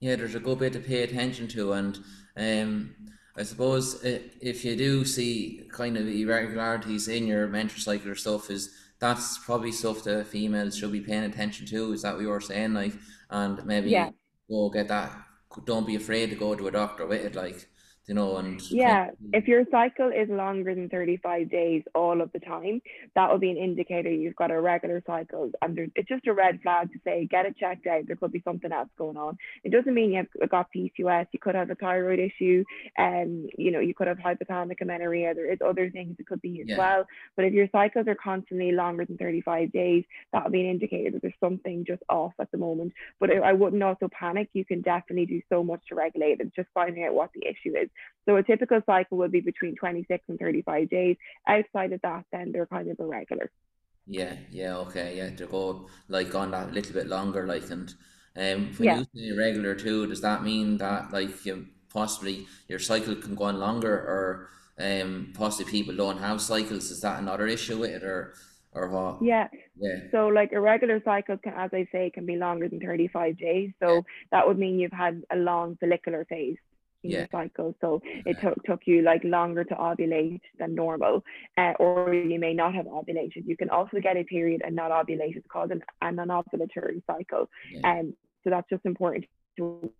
Yeah 0.00 0.16
there's 0.16 0.34
a 0.34 0.40
good 0.40 0.58
bit 0.58 0.72
to 0.74 0.80
pay 0.80 1.02
attention 1.02 1.48
to 1.48 1.72
and 1.72 1.98
um 2.36 2.94
I 3.36 3.44
suppose 3.44 4.00
if 4.02 4.64
you 4.64 4.74
do 4.74 5.04
see 5.04 5.62
kind 5.70 5.96
of 5.96 6.08
irregularities 6.08 7.06
in 7.06 7.28
your 7.28 7.46
menstrual 7.46 7.82
cycle 7.82 8.10
or 8.10 8.16
stuff 8.16 8.50
is 8.50 8.74
that's 8.98 9.38
probably 9.38 9.72
stuff 9.72 10.02
that 10.04 10.26
females 10.26 10.76
should 10.76 10.92
be 10.92 11.00
paying 11.00 11.24
attention 11.24 11.66
to. 11.66 11.92
Is 11.92 12.02
that 12.02 12.14
what 12.14 12.22
you 12.22 12.28
were 12.28 12.40
saying, 12.40 12.74
like, 12.74 12.94
and 13.30 13.64
maybe 13.64 13.90
yeah. 13.90 14.10
go 14.48 14.70
get 14.70 14.88
that. 14.88 15.12
Don't 15.64 15.86
be 15.86 15.96
afraid 15.96 16.30
to 16.30 16.36
go 16.36 16.54
to 16.54 16.68
a 16.68 16.70
doctor 16.70 17.06
with 17.06 17.24
it, 17.24 17.34
like, 17.34 17.68
you 18.08 18.14
know, 18.14 18.38
and 18.38 18.58
yeah, 18.70 19.10
if 19.34 19.46
your 19.46 19.64
cycle 19.70 20.08
is 20.10 20.30
longer 20.30 20.74
than 20.74 20.88
35 20.88 21.50
days 21.50 21.82
all 21.94 22.22
of 22.22 22.32
the 22.32 22.38
time, 22.38 22.80
that 23.14 23.30
will 23.30 23.38
be 23.38 23.50
an 23.50 23.58
indicator 23.58 24.10
you've 24.10 24.34
got 24.34 24.50
a 24.50 24.58
regular 24.58 25.02
cycle. 25.06 25.50
And 25.60 25.76
there, 25.76 25.88
it's 25.94 26.08
just 26.08 26.26
a 26.26 26.32
red 26.32 26.60
flag 26.62 26.90
to 26.92 26.98
say, 27.04 27.28
get 27.30 27.44
it 27.44 27.58
checked 27.58 27.86
out. 27.86 28.06
There 28.06 28.16
could 28.16 28.32
be 28.32 28.40
something 28.46 28.72
else 28.72 28.88
going 28.96 29.18
on. 29.18 29.36
It 29.62 29.72
doesn't 29.72 29.92
mean 29.92 30.12
you've 30.12 30.50
got 30.50 30.70
PCOS. 30.74 31.26
You 31.32 31.38
could 31.38 31.54
have 31.54 31.68
a 31.68 31.74
thyroid 31.74 32.18
issue, 32.18 32.64
and 32.96 33.44
um, 33.44 33.48
you 33.58 33.70
know, 33.70 33.80
you 33.80 33.92
could 33.92 34.06
have 34.06 34.16
hypothalamic 34.16 34.80
amenorrhea. 34.80 35.34
There 35.34 35.52
is 35.52 35.58
other 35.62 35.90
things 35.90 36.16
it 36.18 36.26
could 36.26 36.40
be 36.40 36.62
as 36.62 36.68
yeah. 36.68 36.78
well. 36.78 37.04
But 37.36 37.44
if 37.44 37.52
your 37.52 37.68
cycles 37.70 38.08
are 38.08 38.14
constantly 38.14 38.72
longer 38.72 39.04
than 39.04 39.18
35 39.18 39.70
days, 39.70 40.04
that 40.32 40.44
will 40.44 40.50
be 40.50 40.62
an 40.62 40.70
indicator 40.70 41.10
that 41.10 41.20
there's 41.20 41.34
something 41.40 41.84
just 41.86 42.02
off 42.08 42.32
at 42.40 42.50
the 42.52 42.58
moment. 42.58 42.94
But 43.20 43.36
I 43.36 43.52
wouldn't 43.52 43.82
also 43.82 44.08
panic. 44.08 44.48
You 44.54 44.64
can 44.64 44.80
definitely 44.80 45.26
do 45.26 45.42
so 45.50 45.62
much 45.62 45.82
to 45.90 45.94
regulate 45.94 46.40
it. 46.40 46.54
Just 46.56 46.68
finding 46.72 47.04
out 47.04 47.12
what 47.12 47.30
the 47.34 47.46
issue 47.46 47.76
is. 47.76 47.90
So 48.28 48.36
a 48.36 48.42
typical 48.42 48.80
cycle 48.84 49.16
would 49.18 49.32
be 49.32 49.40
between 49.40 49.74
26 49.76 50.22
and 50.28 50.38
35 50.38 50.90
days. 50.90 51.16
Outside 51.46 51.92
of 51.92 52.02
that, 52.02 52.24
then 52.30 52.52
they're 52.52 52.66
kind 52.66 52.90
of 52.90 53.00
irregular. 53.00 53.50
Yeah, 54.06 54.34
yeah, 54.50 54.76
okay, 54.76 55.16
yeah, 55.16 55.30
to 55.30 55.46
go 55.46 55.88
like 56.08 56.34
on 56.34 56.50
that 56.50 56.72
little 56.72 56.92
bit 56.94 57.08
longer, 57.08 57.46
like, 57.46 57.70
and 57.70 57.90
um, 58.36 58.72
when 58.76 58.86
yeah. 58.86 58.98
you 58.98 59.06
say 59.14 59.28
irregular 59.34 59.74
too, 59.74 60.06
does 60.06 60.22
that 60.22 60.42
mean 60.42 60.78
that 60.78 61.12
like 61.12 61.44
you 61.44 61.66
possibly 61.90 62.46
your 62.68 62.78
cycle 62.78 63.14
can 63.16 63.34
go 63.34 63.44
on 63.44 63.58
longer, 63.58 63.92
or 63.92 64.48
um, 64.78 65.32
possibly 65.34 65.70
people 65.70 65.94
don't 65.94 66.18
have 66.18 66.40
cycles? 66.40 66.90
Is 66.90 67.02
that 67.02 67.20
another 67.20 67.46
issue 67.46 67.78
with 67.78 67.90
it, 67.90 68.02
or 68.02 68.34
or 68.72 68.88
what? 68.88 69.22
Yeah. 69.22 69.48
Yeah. 69.78 70.00
So 70.10 70.28
like 70.28 70.52
irregular 70.52 71.02
cycles 71.04 71.40
can, 71.42 71.52
as 71.54 71.70
I 71.74 71.86
say, 71.92 72.10
can 72.10 72.24
be 72.24 72.36
longer 72.36 72.68
than 72.68 72.80
35 72.80 73.38
days. 73.38 73.72
So 73.82 73.94
yeah. 73.94 74.00
that 74.32 74.48
would 74.48 74.58
mean 74.58 74.78
you've 74.78 74.92
had 74.92 75.22
a 75.30 75.36
long 75.36 75.76
follicular 75.80 76.24
phase 76.28 76.56
in 77.08 77.20
yeah. 77.20 77.26
cycle. 77.30 77.74
So 77.80 78.00
it 78.04 78.40
took 78.40 78.62
took 78.64 78.80
you 78.86 79.02
like 79.02 79.22
longer 79.24 79.64
to 79.64 79.74
ovulate 79.74 80.40
than 80.58 80.74
normal, 80.74 81.24
uh, 81.56 81.72
or 81.78 82.14
you 82.14 82.38
may 82.38 82.54
not 82.54 82.74
have 82.74 82.86
ovulated. 82.86 83.46
You 83.46 83.56
can 83.56 83.70
also 83.70 83.98
get 84.00 84.16
a 84.16 84.24
period 84.24 84.62
and 84.64 84.74
not 84.74 84.90
ovulate. 84.90 85.36
It's 85.36 85.46
called 85.50 85.72
an, 85.72 85.82
an 86.02 86.16
anovulatory 86.16 87.02
cycle. 87.06 87.48
Yeah. 87.72 87.90
Um, 87.90 88.14
so 88.44 88.50
that's 88.50 88.68
just 88.70 88.84
important 88.84 89.26
to 89.56 89.92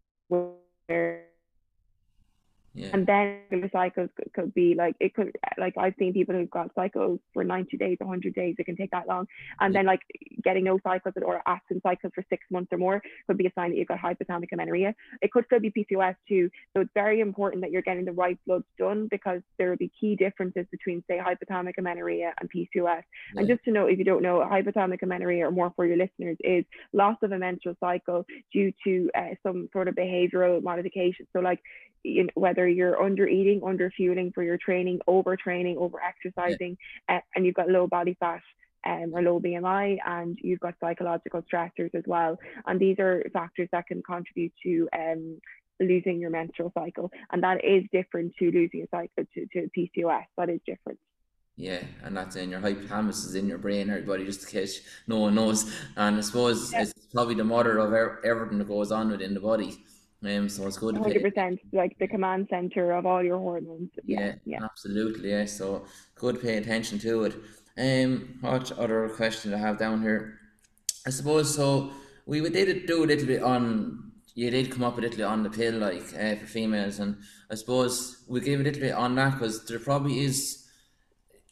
yeah. 2.78 2.90
And 2.92 3.06
then 3.06 3.38
the 3.50 3.68
cycles 3.72 4.08
could, 4.16 4.32
could, 4.32 4.54
be 4.54 4.74
like 4.74 4.94
it 5.00 5.14
could 5.14 5.36
like 5.58 5.74
I've 5.76 5.94
seen 5.98 6.12
people 6.12 6.34
who've 6.34 6.50
got 6.50 6.70
cycles 6.74 7.18
for 7.34 7.44
90 7.44 7.76
days, 7.76 7.96
100 7.98 8.34
days. 8.34 8.54
It 8.58 8.64
can 8.64 8.76
take 8.76 8.90
that 8.92 9.08
long, 9.08 9.26
and 9.60 9.72
yeah. 9.72 9.80
then 9.80 9.86
like 9.86 10.00
getting 10.42 10.64
no 10.64 10.78
cycles 10.84 11.14
or 11.22 11.42
absent 11.46 11.82
cycles 11.82 12.12
for 12.14 12.24
six 12.30 12.44
months 12.50 12.72
or 12.72 12.78
more 12.78 13.02
could 13.26 13.36
be 13.36 13.46
a 13.46 13.52
sign 13.54 13.70
that 13.70 13.76
you've 13.76 13.88
got 13.88 13.98
hypothalamic 13.98 14.52
amenorrhea. 14.52 14.94
It 15.20 15.32
could 15.32 15.44
still 15.46 15.60
be 15.60 15.70
PCOS 15.70 16.14
too. 16.28 16.50
So 16.74 16.82
it's 16.82 16.90
very 16.94 17.20
important 17.20 17.62
that 17.62 17.70
you're 17.70 17.82
getting 17.82 18.04
the 18.04 18.12
right 18.12 18.38
bloods 18.46 18.66
done 18.78 19.08
because 19.10 19.40
there 19.58 19.70
will 19.70 19.76
be 19.76 19.90
key 20.00 20.16
differences 20.16 20.66
between 20.70 21.02
say 21.08 21.18
hypothalamic 21.18 21.78
amenorrhea 21.78 22.32
and 22.40 22.50
PCOS. 22.50 23.02
Yeah. 23.34 23.40
And 23.40 23.48
just 23.48 23.64
to 23.64 23.72
know, 23.72 23.86
if 23.86 23.98
you 23.98 24.04
don't 24.04 24.22
know, 24.22 24.38
hypothalamic 24.38 25.02
amenorrhea 25.02 25.46
or 25.46 25.50
more 25.50 25.72
for 25.74 25.86
your 25.86 25.96
listeners 25.96 26.36
is 26.40 26.64
loss 26.92 27.16
of 27.22 27.32
a 27.32 27.38
menstrual 27.38 27.74
cycle 27.80 28.24
due 28.52 28.72
to 28.84 29.10
uh, 29.16 29.34
some 29.42 29.68
sort 29.72 29.88
of 29.88 29.94
behavioral 29.94 30.62
modification. 30.62 31.26
So 31.32 31.40
like 31.40 31.60
you 32.04 32.24
know, 32.24 32.30
whether 32.34 32.67
you're 32.68 33.00
under 33.00 33.26
eating, 33.26 33.62
under 33.64 33.90
fueling 33.90 34.32
for 34.32 34.42
your 34.42 34.58
training, 34.58 35.00
over 35.06 35.36
training, 35.36 35.78
over 35.78 35.98
exercising, 36.00 36.76
yeah. 37.08 37.16
uh, 37.16 37.20
and 37.34 37.46
you've 37.46 37.54
got 37.54 37.68
low 37.68 37.86
body 37.86 38.16
fat 38.18 38.42
um, 38.86 39.12
or 39.12 39.22
low 39.22 39.40
BMI, 39.40 39.98
and 40.04 40.38
you've 40.42 40.60
got 40.60 40.74
psychological 40.80 41.42
stressors 41.42 41.94
as 41.94 42.04
well. 42.06 42.38
And 42.66 42.78
these 42.80 42.98
are 42.98 43.24
factors 43.32 43.68
that 43.72 43.86
can 43.86 44.02
contribute 44.02 44.52
to 44.62 44.88
um, 44.96 45.40
losing 45.80 46.20
your 46.20 46.30
menstrual 46.30 46.72
cycle, 46.74 47.10
and 47.32 47.42
that 47.42 47.64
is 47.64 47.84
different 47.92 48.34
to 48.38 48.50
losing 48.50 48.82
a 48.82 48.88
cycle 48.90 49.24
to, 49.34 49.46
to 49.46 49.70
PCOS. 49.76 50.24
That 50.36 50.50
is 50.50 50.60
different. 50.66 50.98
Yeah, 51.58 51.82
and 52.04 52.16
that's 52.16 52.36
in 52.36 52.50
your 52.50 52.60
hypothalamus 52.60 53.26
is 53.26 53.34
in 53.34 53.48
your 53.48 53.58
brain, 53.58 53.90
everybody, 53.90 54.24
just 54.24 54.44
in 54.44 54.48
case 54.48 54.80
no 55.08 55.18
one 55.18 55.34
knows. 55.34 55.68
And 55.96 56.16
I 56.16 56.20
suppose 56.20 56.72
yeah. 56.72 56.82
it's 56.82 56.92
probably 57.12 57.34
the 57.34 57.42
mother 57.42 57.78
of 57.78 57.92
everything 58.24 58.58
that 58.58 58.68
goes 58.68 58.92
on 58.92 59.10
within 59.10 59.34
the 59.34 59.40
body. 59.40 59.84
Um, 60.24 60.48
so 60.48 60.66
it's 60.66 60.78
good. 60.78 60.96
Hundred 60.96 61.22
percent, 61.22 61.60
like 61.72 61.96
the 61.98 62.08
command 62.08 62.48
center 62.50 62.92
of 62.92 63.06
all 63.06 63.22
your 63.22 63.38
hormones. 63.38 63.90
Yeah, 64.04 64.34
yeah, 64.44 64.64
absolutely. 64.64 65.30
Yeah, 65.30 65.44
so 65.44 65.84
good. 66.16 66.42
Pay 66.42 66.56
attention 66.56 66.98
to 67.00 67.24
it. 67.24 67.36
Um, 67.78 68.38
what 68.40 68.72
other 68.72 69.08
question 69.10 69.54
I 69.54 69.58
have 69.58 69.78
down 69.78 70.02
here? 70.02 70.40
I 71.06 71.10
suppose 71.10 71.54
so. 71.54 71.92
We 72.26 72.40
did 72.50 72.86
do 72.86 73.04
a 73.04 73.06
little 73.06 73.26
bit 73.26 73.42
on. 73.42 74.10
You 74.34 74.50
did 74.50 74.72
come 74.72 74.82
up 74.82 74.98
a 74.98 75.00
little 75.00 75.16
bit 75.16 75.24
on 75.24 75.44
the 75.44 75.50
pill, 75.50 75.74
like 75.74 76.02
uh, 76.14 76.34
for 76.34 76.46
females, 76.46 76.98
and 76.98 77.18
I 77.48 77.54
suppose 77.54 78.24
we 78.28 78.40
gave 78.40 78.58
a 78.58 78.64
little 78.64 78.80
bit 78.80 78.94
on 78.94 79.14
that 79.14 79.34
because 79.34 79.66
there 79.66 79.78
probably 79.78 80.24
is, 80.24 80.66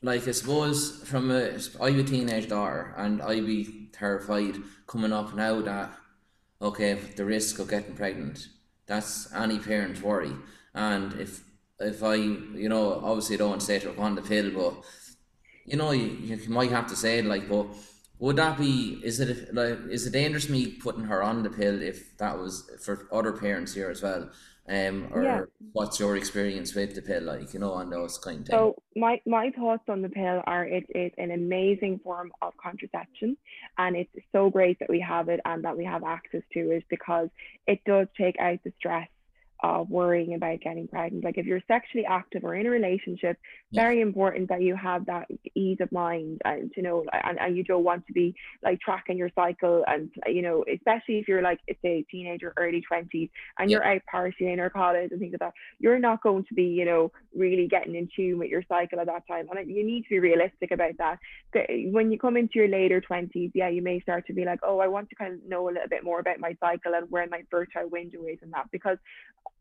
like 0.02 0.26
I 0.26 0.32
suppose 0.32 1.04
from 1.04 1.30
a 1.30 1.56
I 1.80 1.90
have 1.90 2.00
a 2.00 2.02
teenage 2.02 2.49
daughter, 2.49 2.94
and 2.96 3.23
I'd 3.23 3.46
be 3.46 3.90
terrified 3.92 4.56
coming 4.88 5.12
up 5.12 5.37
now 5.37 5.61
that 5.62 5.92
okay, 6.61 6.94
the 6.94 7.25
risk 7.25 7.61
of 7.61 7.68
getting 7.68 7.94
pregnant 7.94 8.49
that's 8.86 9.32
any 9.34 9.58
parent's 9.58 10.00
worry. 10.00 10.32
And 10.74 11.12
if 11.14 11.42
if 11.78 12.02
I, 12.02 12.14
you 12.14 12.68
know, 12.68 13.00
obviously 13.04 13.36
don't 13.36 13.50
want 13.50 13.60
to 13.60 13.66
say 13.66 13.78
to 13.80 13.96
on 13.98 14.14
the 14.14 14.22
pill, 14.22 14.50
but 14.50 14.84
you 15.66 15.76
know, 15.76 15.90
you, 15.90 16.06
you 16.06 16.48
might 16.48 16.70
have 16.70 16.86
to 16.86 16.96
say 16.96 17.18
it 17.18 17.26
like, 17.26 17.48
but 17.48 17.66
would 18.18 18.36
that 18.36 18.58
be? 18.58 19.00
Is 19.04 19.20
it 19.20 19.54
like 19.54 19.78
is 19.90 20.06
it 20.06 20.12
dangerous 20.12 20.48
me 20.48 20.72
putting 20.72 21.04
her 21.04 21.22
on 21.22 21.42
the 21.42 21.50
pill 21.50 21.82
if 21.82 22.16
that 22.18 22.38
was 22.38 22.70
for 22.82 23.06
other 23.12 23.32
parents 23.32 23.74
here 23.74 23.90
as 23.90 24.02
well? 24.02 24.30
Um, 24.68 25.08
or 25.12 25.23
yeah. 25.23 25.42
what's 25.73 26.00
your 26.00 26.16
experience 26.16 26.75
with 26.75 26.94
the 26.94 27.02
pill 27.02 27.23
like? 27.23 27.54
You 27.54 27.61
know, 27.61 27.73
on 27.73 27.90
those 27.90 28.18
kind 28.18 28.40
of 28.40 28.46
things. 28.46 28.58
So 28.58 28.82
my 28.96 29.20
my 29.25 29.50
thoughts 29.50 29.85
on 29.88 30.02
the 30.02 30.08
pill 30.08 30.42
are 30.44 30.64
it 30.64 30.87
is 30.94 31.12
an 31.18 31.30
amazing 31.30 32.00
form 32.02 32.32
of 32.42 32.52
contraception, 32.56 33.37
and 33.78 33.94
it's 33.94 34.11
so 34.32 34.50
great 34.50 34.78
that 34.80 34.88
we 34.88 35.00
have 35.00 35.28
it 35.28 35.40
and 35.44 35.64
that 35.64 35.76
we 35.76 35.85
have 35.85 36.02
access 36.02 36.42
to 36.54 36.70
it 36.73 36.85
because 36.88 37.28
it 37.66 37.80
does 37.85 38.08
take 38.18 38.38
out 38.40 38.58
the 38.64 38.73
stress 38.78 39.08
of 39.60 39.88
worrying 39.90 40.34
about 40.34 40.60
getting 40.60 40.86
pregnant. 40.88 41.25
Like 41.25 41.38
if 41.38 41.46
you're 41.46 41.62
sexually 41.66 42.04
active 42.04 42.44
or 42.44 42.54
in 42.54 42.66
a 42.66 42.70
relationship, 42.70 43.38
very 43.72 44.00
important 44.00 44.48
that 44.48 44.62
you 44.62 44.76
have 44.76 45.06
that 45.06 45.28
ease 45.54 45.78
of 45.80 45.90
mind 45.92 46.40
and 46.44 46.72
to 46.75 46.82
know 46.82 47.04
and, 47.12 47.38
and 47.40 47.56
you 47.56 47.64
don't 47.64 47.84
want 47.84 48.06
to 48.06 48.12
be 48.12 48.34
like 48.62 48.80
tracking 48.80 49.18
your 49.18 49.30
cycle 49.34 49.84
and 49.86 50.10
you 50.26 50.42
know, 50.42 50.64
especially 50.72 51.18
if 51.18 51.28
you're 51.28 51.42
like 51.42 51.60
say 51.82 52.04
teenager, 52.10 52.52
early 52.56 52.80
twenties 52.80 53.28
and 53.58 53.70
you're 53.70 53.84
out 53.84 54.02
partying 54.12 54.58
or 54.58 54.70
college 54.70 55.10
and 55.10 55.20
things 55.20 55.32
like 55.32 55.40
that, 55.40 55.54
you're 55.78 55.98
not 55.98 56.22
going 56.22 56.44
to 56.44 56.54
be, 56.54 56.64
you 56.64 56.84
know, 56.84 57.10
really 57.34 57.66
getting 57.66 57.94
in 57.94 58.08
tune 58.14 58.38
with 58.38 58.48
your 58.48 58.62
cycle 58.68 59.00
at 59.00 59.06
that 59.06 59.26
time. 59.26 59.46
And 59.50 59.70
you 59.70 59.84
need 59.84 60.02
to 60.02 60.10
be 60.10 60.18
realistic 60.18 60.70
about 60.70 60.96
that. 60.98 61.18
When 61.90 62.12
you 62.12 62.18
come 62.18 62.36
into 62.36 62.54
your 62.54 62.68
later 62.68 63.00
twenties, 63.00 63.50
yeah, 63.54 63.68
you 63.68 63.82
may 63.82 64.00
start 64.00 64.26
to 64.26 64.32
be 64.32 64.44
like, 64.44 64.60
oh, 64.62 64.78
I 64.78 64.88
want 64.88 65.08
to 65.10 65.16
kind 65.16 65.34
of 65.34 65.44
know 65.44 65.68
a 65.68 65.72
little 65.72 65.88
bit 65.88 66.04
more 66.04 66.20
about 66.20 66.40
my 66.40 66.56
cycle 66.60 66.94
and 66.94 67.10
where 67.10 67.26
my 67.28 67.42
fertile 67.50 67.88
window 67.88 68.25
is 68.26 68.38
and 68.42 68.52
that 68.52 68.70
because 68.70 68.98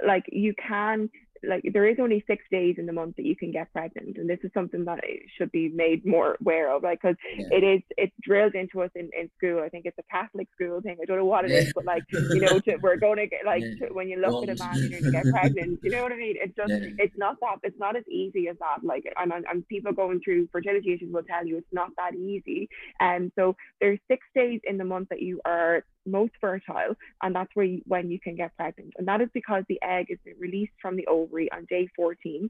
like 0.05 0.25
you 0.31 0.53
can 0.67 1.09
like 1.47 1.63
there 1.73 1.87
is 1.87 1.97
only 1.99 2.23
six 2.27 2.43
days 2.51 2.75
in 2.77 2.85
the 2.85 2.93
month 2.93 3.15
that 3.17 3.25
you 3.25 3.35
can 3.35 3.51
get 3.51 3.71
pregnant 3.71 4.17
and 4.17 4.29
this 4.29 4.39
is 4.43 4.51
something 4.53 4.85
that 4.85 4.99
should 5.37 5.51
be 5.51 5.69
made 5.69 6.05
more 6.05 6.37
aware 6.41 6.73
of 6.73 6.83
like 6.83 6.99
because 7.01 7.15
yeah. 7.37 7.45
it 7.51 7.63
is 7.63 7.81
it's 7.97 8.13
drilled 8.21 8.55
into 8.55 8.81
us 8.81 8.89
in, 8.95 9.09
in 9.17 9.29
school 9.37 9.61
i 9.63 9.69
think 9.69 9.85
it's 9.85 9.97
a 9.97 10.03
catholic 10.11 10.47
school 10.53 10.81
thing 10.81 10.97
i 11.01 11.05
don't 11.05 11.17
know 11.17 11.25
what 11.25 11.45
it 11.45 11.51
yeah. 11.51 11.57
is 11.57 11.73
but 11.73 11.85
like 11.85 12.03
you 12.11 12.41
know 12.41 12.59
to, 12.59 12.77
we're 12.77 12.97
going 12.97 13.17
to 13.17 13.27
get 13.27 13.41
like 13.45 13.63
yeah. 13.63 13.87
to, 13.87 13.93
when 13.93 14.07
you 14.07 14.19
look 14.19 14.47
at 14.47 14.59
a 14.59 14.63
man 14.63 14.75
you're 14.77 15.01
going 15.01 15.03
to 15.03 15.11
get 15.11 15.25
pregnant 15.31 15.79
you 15.83 15.91
know 15.91 16.03
what 16.03 16.11
i 16.11 16.15
mean 16.15 16.35
it's 16.37 16.55
just 16.55 16.71
it's 16.71 17.17
not 17.17 17.37
that 17.39 17.57
it's 17.63 17.79
not 17.79 17.95
as 17.95 18.07
easy 18.09 18.47
as 18.47 18.57
that 18.59 18.83
like 18.83 19.05
and, 19.17 19.31
and 19.31 19.67
people 19.67 19.91
going 19.91 20.19
through 20.23 20.47
fertility 20.51 20.93
issues 20.93 21.11
will 21.11 21.23
tell 21.23 21.45
you 21.45 21.57
it's 21.57 21.67
not 21.71 21.89
that 21.97 22.15
easy 22.15 22.67
and 22.99 23.25
um, 23.25 23.31
so 23.37 23.55
there's 23.79 23.99
six 24.09 24.25
days 24.35 24.59
in 24.63 24.77
the 24.77 24.83
month 24.83 25.09
that 25.09 25.21
you 25.21 25.39
are 25.45 25.83
most 26.05 26.33
fertile 26.39 26.95
and 27.21 27.35
that's 27.35 27.49
where 27.53 27.65
you, 27.65 27.81
when 27.85 28.09
you 28.09 28.19
can 28.19 28.35
get 28.35 28.55
pregnant. 28.55 28.93
And 28.97 29.07
that 29.07 29.21
is 29.21 29.29
because 29.33 29.63
the 29.67 29.81
egg 29.81 30.07
is 30.09 30.19
released 30.39 30.73
from 30.81 30.95
the 30.95 31.07
ovary 31.07 31.51
on 31.51 31.65
day 31.65 31.87
14 31.95 32.49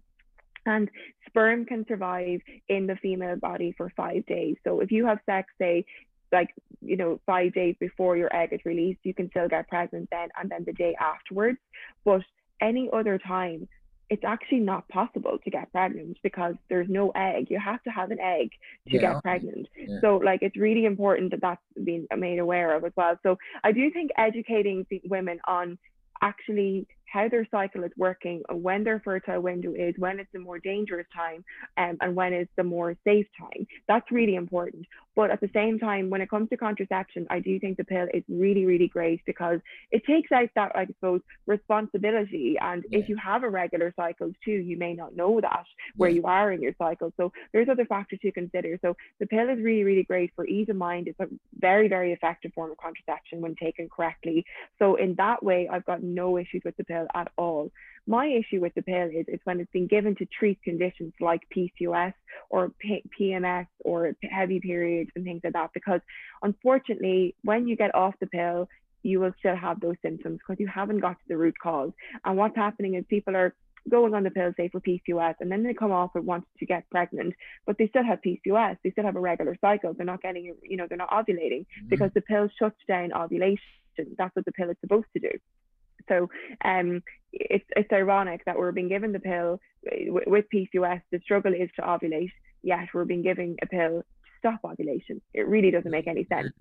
and 0.66 0.90
sperm 1.28 1.66
can 1.66 1.86
survive 1.88 2.40
in 2.70 2.88
the 2.88 2.96
female 2.96 3.36
body 3.36 3.74
for 3.78 3.92
five 3.96 4.26
days. 4.26 4.58
So 4.64 4.80
if 4.80 4.92
you 4.92 5.06
have 5.06 5.20
sex 5.26 5.52
say 5.60 5.86
like 6.32 6.50
you 6.82 6.98
know 6.98 7.20
five 7.26 7.54
days 7.54 7.76
before 7.80 8.18
your 8.18 8.36
egg 8.36 8.50
is 8.52 8.60
released 8.66 9.00
you 9.04 9.14
can 9.14 9.30
still 9.30 9.48
get 9.48 9.70
pregnant 9.70 10.10
then 10.12 10.30
and 10.40 10.50
then 10.50 10.64
the 10.66 10.74
day 10.74 10.96
afterwards. 11.00 11.60
But 12.04 12.22
any 12.62 12.90
other 12.92 13.18
time 13.18 13.68
it's 14.10 14.24
actually 14.24 14.60
not 14.60 14.88
possible 14.88 15.40
to 15.44 15.50
get 15.50 15.72
pregnant 15.72 16.18
because 16.22 16.56
there's 16.70 16.88
no 16.90 17.12
egg. 17.16 17.48
You 17.50 17.60
have 17.60 17.82
to 17.84 17.90
have 17.90 18.12
an 18.12 18.20
egg 18.20 18.52
to 18.88 18.96
yeah. 18.96 19.02
get 19.02 19.24
pregnant. 19.24 19.68
Yeah. 19.76 20.00
So, 20.02 20.18
like, 20.18 20.42
it's 20.42 20.56
really 20.56 20.86
important 20.86 21.32
that 21.32 21.42
that's 21.42 21.62
being 21.84 22.08
made 22.16 22.40
aware 22.40 22.76
of 22.76 22.86
as 22.86 22.92
well. 22.96 23.18
So, 23.24 23.38
I 23.64 23.72
do 23.72 23.90
think 23.92 24.12
educating 24.18 24.86
women 25.06 25.40
on 25.48 25.78
actually 26.22 26.88
how 27.16 27.30
their 27.30 27.48
cycle 27.50 27.84
is 27.86 27.92
working, 27.96 28.38
when 28.52 28.84
their 28.84 29.00
fertile 29.00 29.42
window 29.50 29.74
is, 29.74 29.96
when 29.98 30.20
it's 30.20 30.34
the 30.34 30.40
more 30.40 30.60
dangerous 30.60 31.08
time, 31.16 31.42
um, 31.78 31.96
and 32.02 32.14
when 32.20 32.34
it's 32.34 32.52
the 32.58 32.64
more 32.76 32.92
safe 33.06 33.28
time. 33.40 33.66
That's 33.88 34.12
really 34.12 34.36
important. 34.36 34.86
But 35.16 35.32
at 35.32 35.40
the 35.40 35.50
same 35.54 35.80
time, 35.80 36.10
when 36.10 36.20
it 36.20 36.30
comes 36.30 36.50
to 36.50 36.58
contraception, 36.58 37.26
I 37.30 37.40
do 37.40 37.58
think 37.58 37.78
the 37.78 37.86
pill 37.86 38.08
is 38.14 38.24
really, 38.28 38.66
really 38.66 38.90
great 38.90 39.22
because 39.26 39.60
it 39.92 40.06
takes 40.06 40.30
out 40.34 40.50
that, 40.56 40.74
I 40.76 40.86
suppose, 40.88 41.22
responsibility. 41.48 42.58
And 42.60 42.84
yeah. 42.90 43.00
if 43.00 43.08
you 43.08 43.16
have 43.16 43.44
a 43.44 43.50
regular 43.50 43.94
cycle 43.96 44.34
too, 44.44 44.52
you 44.70 44.76
may 44.78 44.94
not 44.94 45.16
know 45.16 45.40
that 45.40 45.66
where 45.96 46.10
yeah. 46.10 46.18
you 46.18 46.24
are 46.26 46.52
in 46.52 46.62
your 46.62 46.76
cycle. 46.78 47.14
So 47.16 47.32
there's 47.54 47.70
other 47.70 47.86
factors 47.86 48.20
to 48.24 48.32
consider. 48.34 48.78
So 48.82 48.98
the 49.22 49.26
pill 49.26 49.48
is 49.50 49.60
really, 49.60 49.84
really 49.84 50.04
great 50.04 50.32
for 50.36 50.46
ease 50.46 50.68
of 50.68 50.76
mind. 50.76 51.08
It's 51.08 51.20
a 51.22 51.28
very, 51.58 51.88
very 51.88 52.12
effective 52.12 52.52
form 52.54 52.72
of 52.72 52.78
contraception 52.78 53.40
when 53.40 53.56
taken 53.56 53.88
correctly. 53.88 54.44
So 54.80 54.96
in 54.96 55.16
that 55.16 55.42
way, 55.42 55.70
I've 55.72 55.86
got 55.86 56.04
no 56.04 56.38
issues 56.38 56.64
with 56.66 56.76
the 56.76 56.84
pill 56.84 57.05
pill 57.06 57.22
at 57.22 57.32
all. 57.38 57.72
My 58.08 58.28
issue 58.28 58.62
with 58.62 58.76
the 58.76 58.84
pill 58.84 59.08
is, 59.08 59.26
it's 59.28 59.46
when 59.46 59.60
it's 59.60 59.72
been 59.72 59.88
given 59.88 60.16
to 60.18 60.26
treat 60.26 60.62
conditions 60.62 61.14
like 61.20 61.42
PCOS 61.56 62.14
or 62.50 62.70
P- 62.80 63.04
PMS 63.20 63.68
or 63.80 64.14
heavy 64.24 64.60
periods 64.60 65.10
and 65.16 65.26
things 65.26 65.42
like 65.44 65.54
that. 65.54 65.72
Because 65.74 66.02
unfortunately, 66.44 67.36
when 67.44 67.68
you 67.68 67.76
get 67.76 67.96
off 67.96 68.14
the 68.20 68.28
pill, 68.28 68.70
you 69.02 69.20
will 69.20 69.34
still 69.40 69.56
have 69.56 69.80
those 69.80 69.96
symptoms 70.02 70.40
because 70.40 70.60
you 70.60 70.68
haven't 70.68 71.00
got 71.00 71.14
to 71.14 71.28
the 71.28 71.38
root 71.38 71.56
cause. 71.62 71.92
And 72.24 72.38
what's 72.38 72.56
happening 72.56 72.96
is 72.96 73.06
people 73.10 73.36
are 73.36 73.56
going 73.90 74.14
on 74.14 74.24
the 74.24 74.32
pill, 74.32 74.52
say 74.58 74.68
for 74.70 74.82
PCOS, 74.82 75.36
and 75.40 75.52
then 75.52 75.64
they 75.64 75.74
come 75.74 75.92
off 75.92 76.12
and 76.16 76.26
want 76.26 76.46
to 76.60 76.66
get 76.66 76.90
pregnant, 76.90 77.36
but 77.68 77.78
they 77.78 77.88
still 77.88 78.04
have 78.04 78.20
PCOS, 78.22 78.78
they 78.84 78.90
still 78.92 79.04
have 79.04 79.16
a 79.16 79.20
regular 79.20 79.56
cycle. 79.62 79.94
They're 79.94 80.06
not 80.06 80.24
getting, 80.24 80.56
you 80.64 80.78
know, 80.78 80.88
they're 80.88 80.98
not 80.98 81.12
ovulating 81.12 81.62
mm-hmm. 81.62 81.88
because 81.90 82.12
the 82.16 82.22
pill 82.22 82.50
shuts 82.58 82.80
down 82.88 83.14
ovulation. 83.14 83.62
That's 84.18 84.36
what 84.36 84.46
the 84.46 84.52
pill 84.52 84.70
is 84.72 84.78
supposed 84.82 85.08
to 85.14 85.20
do. 85.20 85.30
So 86.08 86.30
um, 86.64 87.02
it's 87.34 87.66
it's 87.76 87.92
ironic 87.92 88.44
that 88.46 88.58
we're 88.58 88.72
being 88.72 88.90
given 88.90 89.12
the 89.12 89.20
pill 89.20 89.60
with 89.84 90.46
PCOS. 90.54 91.02
The 91.12 91.20
struggle 91.24 91.54
is 91.54 91.70
to 91.76 91.82
ovulate, 91.82 92.32
yet 92.64 92.88
we're 92.94 93.06
being 93.06 93.24
given 93.24 93.58
a 93.62 93.66
pill 93.66 94.02
to 94.02 94.06
stop 94.40 94.60
ovulation. 94.64 95.22
It 95.34 95.48
really 95.48 95.72
doesn't 95.72 95.92
make 95.92 96.08
any 96.08 96.26
sense. 96.26 96.52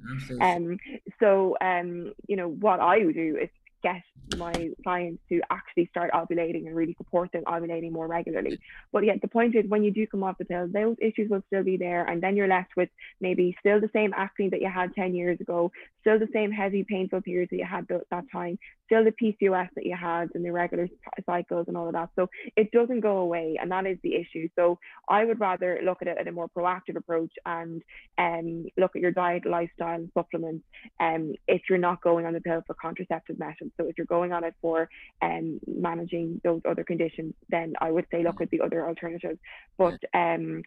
Um, 0.41 0.79
so 1.21 1.57
um, 1.61 2.13
you 2.27 2.37
know 2.37 2.49
what 2.49 2.81
I 2.81 3.05
would 3.05 3.15
do 3.15 3.39
is 3.41 3.49
get 3.85 4.03
my 4.39 4.71
clients 4.83 5.23
to 5.29 5.43
actually 5.51 5.87
start 5.91 6.11
ovulating 6.13 6.67
and 6.67 6.75
really 6.75 6.95
support 6.97 7.31
them 7.33 7.45
ovulating 7.45 7.93
more 7.93 8.09
regularly. 8.09 8.59
But 8.93 9.05
yet 9.05 9.21
the 9.21 9.29
point 9.29 9.55
is 9.55 9.67
when 9.69 9.85
you 9.85 9.93
do 9.93 10.07
come 10.07 10.25
off 10.25 10.39
the 10.39 10.47
pill, 10.47 10.67
those 10.67 10.97
issues 11.01 11.29
will 11.31 11.43
still 11.49 11.63
be 11.63 11.77
there. 11.77 12.05
And 12.05 12.23
then 12.23 12.35
you're 12.35 12.49
left 12.49 12.71
with 12.77 12.89
maybe 13.21 13.55
still 13.61 13.81
the 13.81 13.91
same 13.93 14.15
acne 14.17 14.49
that 14.49 14.63
you 14.63 14.71
had 14.71 14.95
10 14.95 15.15
years 15.15 15.39
ago, 15.39 15.71
still 16.05 16.19
the 16.19 16.29
same 16.35 16.53
heavy, 16.53 16.85
painful 16.85 17.23
periods 17.23 17.49
that 17.51 17.57
you 17.57 17.65
had 17.65 17.89
th- 17.89 18.03
that 18.11 18.25
time, 18.31 18.59
still 18.85 19.03
the 19.03 19.11
PCOS 19.13 19.69
that 19.75 19.87
you 19.87 19.97
had 19.97 20.29
and 20.35 20.45
the 20.45 20.51
irregular 20.51 20.87
cycles 21.25 21.65
and 21.67 21.77
all 21.79 21.87
of 21.87 21.95
that. 21.95 22.11
So 22.15 22.29
it 22.57 22.71
doesn't 22.73 23.01
go 23.01 23.19
away. 23.19 23.57
And 23.61 23.71
that 23.71 23.87
is 23.87 23.97
the 24.03 24.15
issue. 24.15 24.49
So 24.55 24.79
I 25.09 25.25
would 25.25 25.41
rather 25.41 25.81
look 25.83 25.99
at 26.03 26.09
it 26.09 26.19
at 26.21 26.29
a 26.29 26.33
more 26.33 26.49
proactive 26.55 26.97
approach 26.97 27.33
and 27.47 27.83
um, 28.19 28.67
look 28.77 28.95
at 28.95 29.01
your 29.01 29.13
diet, 29.13 29.47
lifestyle, 29.47 29.95
and 29.95 30.11
supplements 30.13 30.65
um, 31.01 31.33
if 31.49 31.63
you're 31.71 31.79
not 31.79 32.03
going 32.03 32.27
on 32.27 32.35
the 32.35 32.41
pill 32.41 32.63
for 32.67 32.75
contraceptive 32.75 33.39
methods. 33.39 33.73
So 33.81 33.87
if 33.89 33.97
you're 33.97 34.07
going 34.07 34.33
on 34.33 34.45
it 34.45 34.55
for 34.61 34.91
um, 35.23 35.59
managing 35.67 36.43
those 36.45 36.61
other 36.69 36.85
conditions, 36.85 37.33
then 37.49 37.73
I 37.81 37.91
would 37.91 38.07
say 38.11 38.23
look 38.23 38.43
at 38.43 38.51
the 38.51 38.61
other 38.61 38.87
alternatives. 38.87 39.39
But 39.79 39.99
um, 40.13 40.63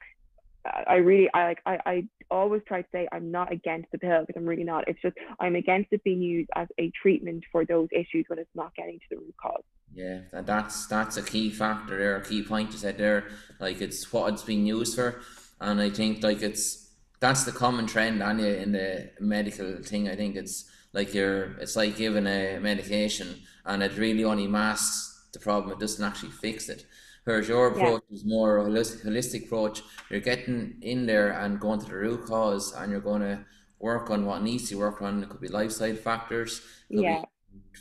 I 0.65 0.95
really 0.95 1.29
I 1.33 1.47
like 1.47 1.61
I, 1.65 1.79
I 1.85 2.03
always 2.29 2.61
try 2.67 2.81
to 2.81 2.87
say 2.91 3.07
I'm 3.11 3.31
not 3.31 3.51
against 3.51 3.91
the 3.91 3.97
pill 3.97 4.25
because 4.25 4.39
I'm 4.39 4.45
really 4.45 4.63
not. 4.63 4.87
It's 4.87 5.01
just 5.01 5.15
I'm 5.39 5.55
against 5.55 5.89
it 5.91 6.03
being 6.03 6.21
used 6.21 6.49
as 6.55 6.67
a 6.77 6.91
treatment 7.01 7.43
for 7.51 7.65
those 7.65 7.87
issues 7.91 8.25
when 8.27 8.39
it's 8.39 8.49
not 8.55 8.75
getting 8.75 8.99
to 8.99 9.05
the 9.11 9.17
root 9.17 9.35
cause. 9.41 9.63
Yeah, 9.93 10.21
and 10.33 10.45
that's 10.45 10.87
that's 10.87 11.17
a 11.17 11.23
key 11.23 11.49
factor 11.49 11.97
there, 11.97 12.17
a 12.17 12.25
key 12.25 12.43
point 12.43 12.71
you 12.71 12.77
said 12.77 12.97
there. 12.97 13.29
Like 13.59 13.81
it's 13.81 14.11
what 14.11 14.33
it's 14.33 14.43
being 14.43 14.65
used 14.65 14.95
for, 14.95 15.21
and 15.61 15.79
I 15.79 15.89
think 15.89 16.23
like 16.23 16.41
it's 16.41 16.91
that's 17.19 17.45
the 17.45 17.51
common 17.51 17.87
trend 17.87 18.21
on 18.21 18.39
in 18.39 18.73
the 18.73 19.11
medical 19.19 19.77
thing. 19.83 20.09
I 20.09 20.15
think 20.15 20.35
it's 20.35 20.69
like 20.93 21.13
you're 21.13 21.57
it's 21.59 21.75
like 21.75 21.95
giving 21.95 22.27
a 22.27 22.59
medication 22.59 23.41
and 23.65 23.83
it 23.83 23.97
really 23.97 24.23
only 24.23 24.47
masks 24.47 25.27
the 25.33 25.39
problem. 25.39 25.71
It 25.71 25.79
doesn't 25.79 26.03
actually 26.03 26.31
fix 26.31 26.69
it. 26.69 26.85
Whereas 27.27 27.49
your 27.49 27.67
approach 27.67 28.03
yeah. 28.09 28.15
is 28.15 28.23
more 28.23 28.59
holistic, 28.59 29.05
holistic 29.05 29.47
approach. 29.47 29.81
You're 30.09 30.21
getting 30.21 30.77
in 30.81 31.05
there 31.05 31.31
and 31.31 31.59
going 31.59 31.81
to 31.81 31.85
the 31.85 31.95
root 31.95 32.25
cause, 32.25 32.73
and 32.73 32.89
you're 32.89 33.01
going 33.01 33.19
to 33.19 33.45
work 33.79 34.09
on 34.09 34.25
what 34.25 34.43
needs 34.43 34.69
to 34.69 34.75
work 34.75 35.01
on. 35.01 35.23
It 35.23 35.27
could 35.29 35.41
be 35.41 35.49
lifestyle 35.49 35.95
factors. 35.95 36.61
yeah. 36.87 37.25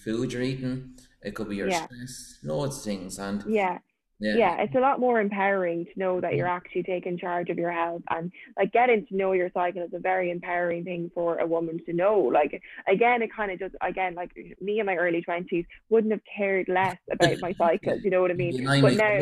food 0.04 0.32
you're 0.32 0.42
eating. 0.42 0.98
It 1.22 1.36
could 1.36 1.48
be 1.48 1.54
your 1.54 1.68
yeah. 1.68 1.84
stress. 1.84 2.38
Loads 2.42 2.78
of 2.78 2.82
things. 2.82 3.20
And 3.20 3.44
yeah, 3.46 3.78
yeah. 4.18 4.36
yeah 4.36 4.56
it's 4.62 4.74
a 4.74 4.80
lot 4.80 5.00
more 5.00 5.20
empowering 5.20 5.84
to 5.84 5.98
know 5.98 6.20
that 6.20 6.34
you're 6.34 6.48
actually 6.48 6.82
taking 6.82 7.18
charge 7.18 7.50
of 7.50 7.58
your 7.58 7.70
health 7.70 8.02
and 8.10 8.32
like 8.56 8.72
getting 8.72 9.06
to 9.06 9.16
know 9.16 9.32
your 9.32 9.50
cycle 9.52 9.82
is 9.82 9.92
a 9.92 9.98
very 9.98 10.30
empowering 10.30 10.84
thing 10.84 11.10
for 11.14 11.38
a 11.38 11.46
woman 11.46 11.78
to 11.84 11.92
know 11.92 12.18
like 12.20 12.62
again 12.88 13.22
it 13.22 13.30
kind 13.34 13.50
of 13.50 13.58
just 13.58 13.74
again 13.82 14.14
like 14.14 14.30
me 14.60 14.80
in 14.80 14.86
my 14.86 14.94
early 14.94 15.22
20s 15.26 15.66
wouldn't 15.90 16.12
have 16.12 16.22
cared 16.36 16.68
less 16.68 16.96
about 17.10 17.38
my 17.40 17.52
cycles 17.58 18.00
you 18.02 18.10
know 18.10 18.22
what 18.22 18.30
i 18.30 18.34
mean 18.34 18.64
but 18.80 18.94
now 18.94 19.18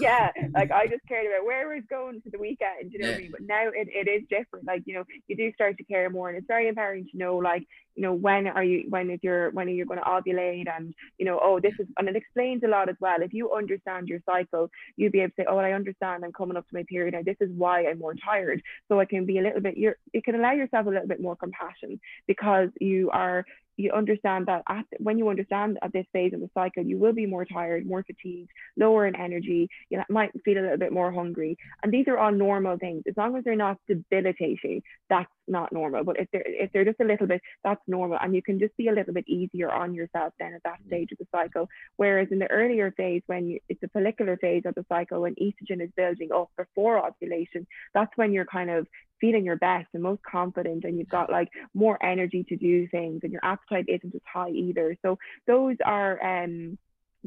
yeah 0.00 0.30
like 0.54 0.70
i 0.70 0.86
just 0.86 1.06
cared 1.08 1.26
about 1.26 1.44
where 1.44 1.66
we're 1.66 1.80
going 1.82 2.20
for 2.20 2.30
the 2.30 2.38
weekend 2.38 2.92
you 2.92 2.98
know 2.98 3.08
yeah. 3.08 3.14
what 3.14 3.18
i 3.18 3.22
mean 3.22 3.30
but 3.32 3.42
now 3.42 3.68
it, 3.68 3.88
it 3.90 4.08
is 4.08 4.22
different 4.30 4.66
like 4.66 4.82
you 4.86 4.94
know 4.94 5.04
you 5.26 5.36
do 5.36 5.52
start 5.52 5.76
to 5.76 5.84
care 5.84 6.08
more 6.08 6.28
and 6.28 6.38
it's 6.38 6.46
very 6.46 6.68
empowering 6.68 7.06
to 7.10 7.18
know 7.18 7.36
like 7.36 7.66
you 7.94 8.02
know 8.02 8.14
when 8.14 8.46
are 8.46 8.64
you 8.64 8.84
when 8.88 9.10
is 9.10 9.20
your 9.22 9.50
when 9.50 9.66
are 9.68 9.70
you 9.70 9.84
going 9.84 10.00
to 10.00 10.06
ovulate? 10.06 10.66
And 10.74 10.94
you 11.18 11.26
know 11.26 11.38
oh 11.42 11.60
this 11.60 11.74
is 11.78 11.86
and 11.98 12.08
it 12.08 12.16
explains 12.16 12.62
a 12.64 12.68
lot 12.68 12.88
as 12.88 12.96
well. 13.00 13.22
If 13.22 13.32
you 13.32 13.52
understand 13.52 14.08
your 14.08 14.20
cycle 14.26 14.70
you'll 14.96 15.10
be 15.10 15.20
able 15.20 15.30
to 15.30 15.34
say 15.40 15.46
oh 15.48 15.58
I 15.58 15.72
understand. 15.72 16.24
I'm 16.24 16.32
coming 16.32 16.56
up 16.56 16.68
to 16.68 16.74
my 16.74 16.84
period. 16.88 17.14
And 17.14 17.24
this 17.24 17.36
is 17.40 17.50
why 17.56 17.86
I'm 17.86 17.98
more 17.98 18.14
tired. 18.14 18.62
So 18.88 18.98
it 19.00 19.08
can 19.08 19.26
be 19.26 19.38
a 19.38 19.42
little 19.42 19.60
bit 19.60 19.76
you're 19.76 19.96
it 20.12 20.24
can 20.24 20.34
allow 20.34 20.52
yourself 20.52 20.86
a 20.86 20.90
little 20.90 21.08
bit 21.08 21.20
more 21.20 21.36
compassion 21.36 22.00
because 22.26 22.68
you 22.80 23.10
are 23.10 23.44
you 23.76 23.92
understand 23.92 24.46
that 24.46 24.62
at, 24.68 24.84
when 24.98 25.18
you 25.18 25.28
understand 25.28 25.78
at 25.82 25.92
this 25.92 26.06
phase 26.12 26.32
of 26.34 26.40
the 26.40 26.50
cycle, 26.54 26.84
you 26.84 26.98
will 26.98 27.12
be 27.12 27.26
more 27.26 27.44
tired, 27.44 27.86
more 27.86 28.02
fatigued, 28.02 28.50
lower 28.76 29.06
in 29.06 29.16
energy. 29.16 29.68
You 29.88 30.02
might 30.08 30.30
feel 30.44 30.58
a 30.58 30.62
little 30.62 30.76
bit 30.76 30.92
more 30.92 31.12
hungry. 31.12 31.56
And 31.82 31.92
these 31.92 32.06
are 32.08 32.18
all 32.18 32.32
normal 32.32 32.76
things. 32.78 33.04
As 33.08 33.16
long 33.16 33.36
as 33.36 33.44
they're 33.44 33.56
not 33.56 33.78
debilitating, 33.88 34.82
that's 35.08 35.30
not 35.48 35.72
normal. 35.72 36.04
But 36.04 36.20
if 36.20 36.28
they're 36.32 36.44
if 36.46 36.70
they're 36.72 36.84
just 36.84 37.00
a 37.00 37.04
little 37.04 37.26
bit, 37.26 37.40
that's 37.64 37.80
normal. 37.86 38.18
And 38.20 38.34
you 38.34 38.42
can 38.42 38.58
just 38.58 38.76
be 38.76 38.88
a 38.88 38.92
little 38.92 39.14
bit 39.14 39.28
easier 39.28 39.70
on 39.70 39.94
yourself 39.94 40.32
then 40.38 40.54
at 40.54 40.62
that 40.64 40.82
mm. 40.82 40.86
stage 40.86 41.12
of 41.12 41.18
the 41.18 41.26
cycle. 41.32 41.68
Whereas 41.96 42.28
in 42.30 42.38
the 42.38 42.50
earlier 42.50 42.92
phase, 42.96 43.22
when 43.26 43.48
you, 43.48 43.60
it's 43.68 43.82
a 43.82 43.88
follicular 43.88 44.36
phase 44.36 44.62
of 44.66 44.74
the 44.74 44.84
cycle, 44.88 45.22
when 45.22 45.34
estrogen 45.34 45.82
is 45.82 45.90
building 45.96 46.30
up 46.32 46.50
before 46.56 47.04
ovulation, 47.04 47.66
that's 47.94 48.12
when 48.16 48.32
you're 48.32 48.46
kind 48.46 48.70
of 48.70 48.86
feeling 49.20 49.44
your 49.44 49.56
best 49.56 49.86
and 49.92 50.02
most 50.02 50.22
confident 50.22 50.84
and 50.84 50.98
you've 50.98 51.08
got 51.08 51.30
like 51.30 51.48
more 51.74 52.02
energy 52.04 52.44
to 52.48 52.56
do 52.56 52.88
things 52.88 53.20
and 53.22 53.32
your 53.32 53.44
appetite 53.68 53.86
isn't 53.88 54.14
as 54.14 54.20
high 54.30 54.50
either. 54.50 54.96
So 55.02 55.18
those 55.46 55.76
are 55.84 56.44
um 56.44 56.78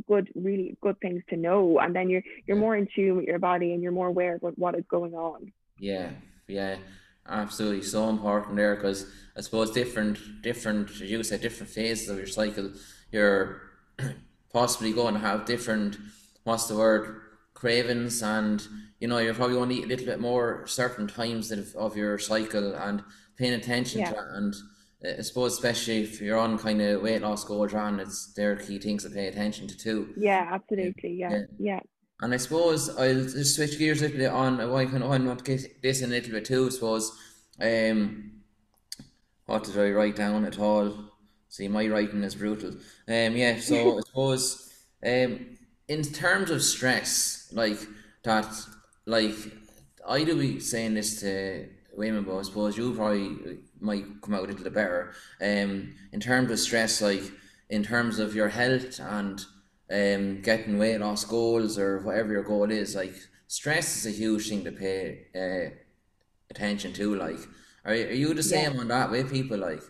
good 0.07 0.29
really 0.35 0.77
good 0.81 0.99
things 0.99 1.23
to 1.29 1.37
know. 1.37 1.79
And 1.79 1.95
then 1.95 2.09
you're 2.09 2.23
you're 2.47 2.57
more 2.57 2.75
in 2.75 2.87
tune 2.95 3.17
with 3.17 3.25
your 3.25 3.39
body 3.39 3.73
and 3.73 3.81
you're 3.81 3.91
more 3.91 4.07
aware 4.07 4.35
of 4.35 4.41
what, 4.41 4.57
what 4.57 4.75
is 4.75 4.85
going 4.89 5.13
on. 5.13 5.51
Yeah 5.79 6.09
yeah 6.47 6.77
absolutely. 7.27 7.83
So 7.83 8.09
important 8.09 8.55
there 8.55 8.75
because 8.75 9.05
i 9.35 9.41
suppose 9.41 9.71
different 9.71 10.19
different 10.41 10.89
as 10.89 11.01
you 11.01 11.23
said 11.23 11.41
different 11.41 11.71
phases 11.71 12.09
of 12.09 12.17
your 12.17 12.27
cycle 12.27 12.71
you're 13.11 13.61
possibly 14.53 14.91
going 14.93 15.13
to 15.15 15.19
have 15.19 15.45
different 15.45 15.97
what's 16.43 16.67
the 16.67 16.75
word 16.75 17.21
cravings 17.53 18.21
and 18.21 18.67
you 18.99 19.07
know 19.07 19.17
you're 19.17 19.33
probably 19.33 19.55
going 19.55 19.69
to 19.69 19.75
eat 19.75 19.85
a 19.85 19.87
little 19.87 20.05
bit 20.05 20.19
more 20.19 20.63
certain 20.67 21.07
times 21.07 21.51
of, 21.51 21.73
of 21.75 21.95
your 21.95 22.19
cycle 22.19 22.75
and 22.75 23.03
paying 23.37 23.53
attention 23.53 24.01
yeah. 24.01 24.11
to 24.11 24.15
it 24.17 24.25
and 24.33 24.53
I 25.05 25.21
suppose 25.21 25.53
especially 25.53 26.01
if 26.01 26.21
you're 26.21 26.37
on 26.37 26.57
kind 26.57 26.81
of 26.81 27.01
weight 27.01 27.21
loss 27.21 27.43
goals 27.43 27.73
on 27.73 27.99
it's 27.99 28.33
their 28.33 28.55
key 28.55 28.79
things 28.79 29.03
to 29.03 29.09
pay 29.09 29.27
attention 29.27 29.67
to 29.67 29.77
too. 29.77 30.13
Yeah 30.17 30.47
absolutely 30.51 31.15
yeah 31.19 31.31
yeah, 31.31 31.43
yeah. 31.59 31.79
and 32.21 32.33
I 32.33 32.37
suppose 32.37 32.89
I'll 32.97 33.23
just 33.23 33.55
switch 33.55 33.77
gears 33.77 34.01
a 34.01 34.05
little 34.05 34.17
bit 34.17 34.31
on 34.31 34.61
I 34.61 34.85
kind 34.85 35.03
of 35.03 35.09
want 35.09 35.39
to 35.39 35.43
get 35.43 35.81
this 35.81 36.01
in 36.01 36.09
a 36.09 36.13
little 36.13 36.31
bit 36.31 36.45
too 36.45 36.67
I 36.67 36.69
suppose. 36.69 37.11
Um 37.61 38.31
what 39.45 39.65
did 39.65 39.77
I 39.77 39.91
write 39.91 40.15
down 40.15 40.45
at 40.45 40.59
all? 40.59 40.93
See 41.49 41.67
my 41.67 41.87
writing 41.87 42.23
is 42.23 42.35
brutal. 42.35 42.71
Um 42.71 43.35
yeah 43.35 43.59
so 43.59 43.97
I 43.97 44.01
suppose 44.01 44.73
um 45.05 45.57
in 45.87 46.01
terms 46.03 46.49
of 46.49 46.63
stress 46.63 47.49
like 47.51 47.79
that 48.23 48.47
like 49.05 49.35
I 50.07 50.23
do 50.23 50.37
be 50.37 50.59
saying 50.59 50.93
this 50.95 51.19
to 51.21 51.67
women, 51.95 52.23
but 52.23 52.37
I 52.37 52.41
suppose 52.41 52.77
you 52.77 52.93
probably 52.93 53.59
might 53.83 54.21
come 54.21 54.33
out 54.33 54.43
a 54.43 54.47
little 54.47 54.63
bit 54.63 54.73
better. 54.73 55.13
Um, 55.41 55.95
in 56.11 56.19
terms 56.19 56.51
of 56.51 56.59
stress, 56.59 57.01
like 57.01 57.23
in 57.69 57.83
terms 57.83 58.19
of 58.19 58.35
your 58.35 58.49
health 58.49 58.99
and 58.99 59.43
um, 59.91 60.41
getting 60.41 60.77
weight 60.77 60.99
loss 60.99 61.25
goals 61.25 61.77
or 61.77 61.99
whatever 61.99 62.31
your 62.31 62.43
goal 62.43 62.69
is, 62.71 62.95
like 62.95 63.15
stress 63.47 63.97
is 63.97 64.05
a 64.05 64.17
huge 64.17 64.49
thing 64.49 64.63
to 64.63 64.71
pay 64.71 65.25
uh, 65.35 65.75
attention 66.49 66.93
to. 66.93 67.15
Like, 67.15 67.39
are, 67.85 67.93
are 67.93 67.95
you 67.95 68.33
the 68.33 68.43
same 68.43 68.73
yeah. 68.73 68.79
on 68.79 68.87
that 68.87 69.11
with 69.11 69.31
people? 69.31 69.57
Like, 69.57 69.81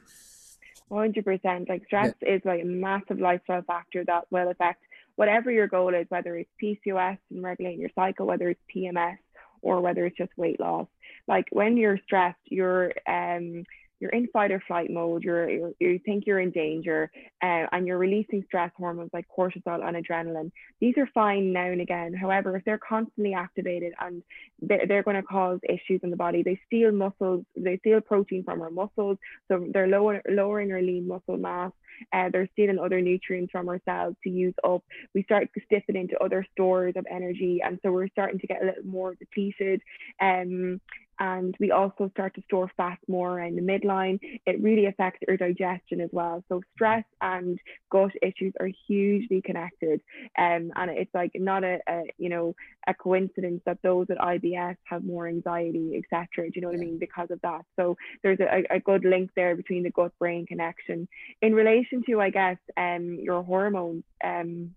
hundred 0.92 1.26
percent. 1.26 1.70
Like 1.70 1.86
stress 1.86 2.14
yeah. 2.22 2.36
is 2.36 2.42
like 2.46 2.62
a 2.62 2.66
massive 2.66 3.20
lifestyle 3.20 3.64
factor 3.64 4.04
that 4.06 4.26
will 4.32 4.50
affect 4.50 4.84
whatever 5.16 5.52
your 5.52 5.68
goal 5.68 5.94
is, 5.94 6.06
whether 6.10 6.36
it's 6.38 6.50
PCOS 6.62 7.18
and 7.30 7.44
regulating 7.44 7.80
your 7.80 7.92
cycle, 7.96 8.26
whether 8.26 8.50
it's 8.50 8.62
PMS 8.74 9.18
or 9.62 9.82
whether 9.82 10.06
it's 10.06 10.18
just 10.18 10.32
weight 10.38 10.60
loss. 10.60 10.88
Like 11.28 11.46
when 11.52 11.78
you're 11.78 12.00
stressed, 12.06 12.40
you're 12.46 12.92
um 13.08 13.64
you're 14.04 14.12
in 14.12 14.28
fight 14.34 14.52
or 14.52 14.62
flight 14.68 14.92
mode, 14.92 15.24
you're, 15.24 15.50
you're 15.50 15.72
you 15.80 16.00
think 16.06 16.26
you're 16.28 16.42
in 16.42 16.52
danger, 16.52 17.10
uh, 17.42 17.66
and 17.72 17.88
you're 17.88 17.98
releasing 17.98 18.44
stress 18.44 18.70
hormones 18.76 19.12
like 19.14 19.26
cortisol 19.36 19.82
and 19.82 19.96
adrenaline. 19.96 20.52
These 20.82 20.96
are 20.98 21.08
fine 21.14 21.54
now 21.54 21.68
and 21.68 21.80
again. 21.80 22.14
However, 22.14 22.58
if 22.58 22.66
they're 22.66 22.78
constantly 22.78 23.34
activated 23.34 23.94
and 24.02 24.22
they're, 24.62 24.86
they're 24.86 25.04
going 25.04 25.16
to 25.16 25.24
cause 25.24 25.60
issues 25.64 26.02
in 26.04 26.10
the 26.10 26.18
body, 26.18 26.44
they 26.44 26.60
steal 26.66 26.92
muscles, 26.92 27.46
they 27.56 27.78
steal 27.78 28.02
protein 28.02 28.44
from 28.44 28.62
our 28.62 28.70
muscles, 28.70 29.18
so 29.48 29.66
they're 29.74 29.88
lower, 29.88 30.22
lowering 30.30 30.74
our 30.74 30.82
lean 30.82 31.08
muscle 31.08 31.38
mass. 31.38 31.72
Uh, 32.12 32.28
they're 32.30 32.50
stealing 32.54 32.80
other 32.80 33.00
nutrients 33.00 33.52
from 33.52 33.70
our 33.70 33.80
cells 33.86 34.16
to 34.24 34.30
use 34.30 34.56
up. 34.66 34.84
We 35.14 35.24
start 35.24 35.48
stiffing 35.66 35.96
into 35.96 36.22
other 36.22 36.46
stores 36.52 36.96
of 36.98 37.06
energy, 37.10 37.62
and 37.64 37.80
so 37.82 37.92
we're 37.94 38.10
starting 38.10 38.40
to 38.40 38.48
get 38.48 38.62
a 38.62 38.66
little 38.66 38.84
more 38.84 39.16
depleted. 39.16 39.82
Um, 40.20 40.82
and 41.24 41.56
we 41.58 41.72
also 41.72 42.10
start 42.10 42.36
to 42.36 42.42
store 42.42 42.70
fat 42.76 42.98
more 43.08 43.40
around 43.40 43.56
the 43.56 43.62
midline. 43.62 44.20
It 44.46 44.62
really 44.62 44.88
affects 44.88 45.22
our 45.30 45.38
digestion 45.38 46.02
as 46.02 46.10
well. 46.12 46.44
So 46.50 46.62
stress 46.76 47.06
and 47.22 47.58
gut 47.90 48.12
issues 48.22 48.54
are 48.60 48.70
hugely 48.88 49.42
connected, 49.42 50.02
um, 50.38 50.74
and 50.76 50.92
it's 50.92 51.14
like 51.14 51.32
not 51.36 51.64
a, 51.64 51.80
a 51.88 52.04
you 52.18 52.28
know 52.28 52.56
a 52.88 52.94
coincidence 52.94 53.62
that 53.66 53.78
those 53.84 54.08
with 54.10 54.18
IBS 54.18 54.76
have 54.84 55.06
more 55.06 55.26
anxiety, 55.28 56.02
etc. 56.04 56.50
Do 56.50 56.52
you 56.56 56.62
know 56.62 56.68
what 56.68 56.78
I 56.78 56.84
mean? 56.84 57.00
Because 57.00 57.32
of 57.32 57.40
that. 57.42 57.62
So 57.78 57.96
there's 58.22 58.42
a, 58.42 58.76
a 58.76 58.80
good 58.82 59.06
link 59.06 59.32
there 59.34 59.56
between 59.56 59.84
the 59.84 59.92
gut 59.92 60.12
brain 60.20 60.46
connection. 60.46 61.08
In 61.42 61.56
relation 61.56 62.04
to, 62.10 62.20
I 62.20 62.32
guess, 62.32 62.58
um, 62.76 63.18
your 63.22 63.44
hormones, 63.44 64.04
um, 64.22 64.76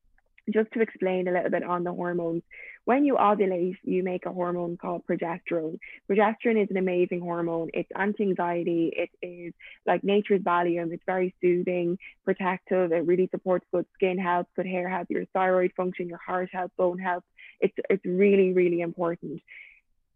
just 0.53 0.71
to 0.75 0.81
explain 0.81 1.27
a 1.27 1.33
little 1.33 1.51
bit 1.51 1.65
on 1.65 1.83
the 1.83 1.93
hormones, 1.93 2.43
when 2.87 3.05
you 3.05 3.16
ovulate, 3.16 3.77
you 3.83 4.05
make 4.05 4.27
a 4.27 4.33
hormone 4.33 4.77
called 4.77 5.03
progesterone. 5.09 5.81
Progesterone 6.09 6.62
is 6.62 6.70
an 6.70 6.77
amazing 6.77 7.20
hormone. 7.20 7.68
It's 7.75 7.90
anti-anxiety. 7.96 8.92
It 8.96 9.11
is 9.27 9.53
like 9.87 10.05
nature's 10.05 10.40
Valium. 10.40 10.92
It's 10.92 11.03
very 11.05 11.35
soothing, 11.40 11.99
protective. 12.25 12.92
It 12.92 13.05
really 13.05 13.29
supports 13.33 13.66
good 13.72 13.87
skin 13.94 14.18
health, 14.18 14.46
good 14.55 14.66
hair 14.66 14.88
health, 14.88 15.09
your 15.11 15.25
thyroid 15.35 15.72
function, 15.77 16.09
your 16.09 16.20
heart 16.25 16.49
health, 16.53 16.70
bone 16.79 17.01
health. 17.01 17.25
It's 17.61 17.75
it's 17.90 18.07
really 18.07 18.53
really 18.53 18.83
important. 18.83 19.42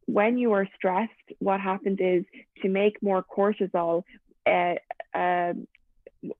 When 0.06 0.38
you 0.38 0.52
are 0.52 0.68
stressed, 0.76 1.28
what 1.40 1.60
happens 1.60 1.98
is 2.00 2.24
to 2.62 2.68
make 2.68 3.02
more 3.02 3.24
cortisol. 3.24 4.04
Uh, 4.46 4.74
uh, 5.12 5.54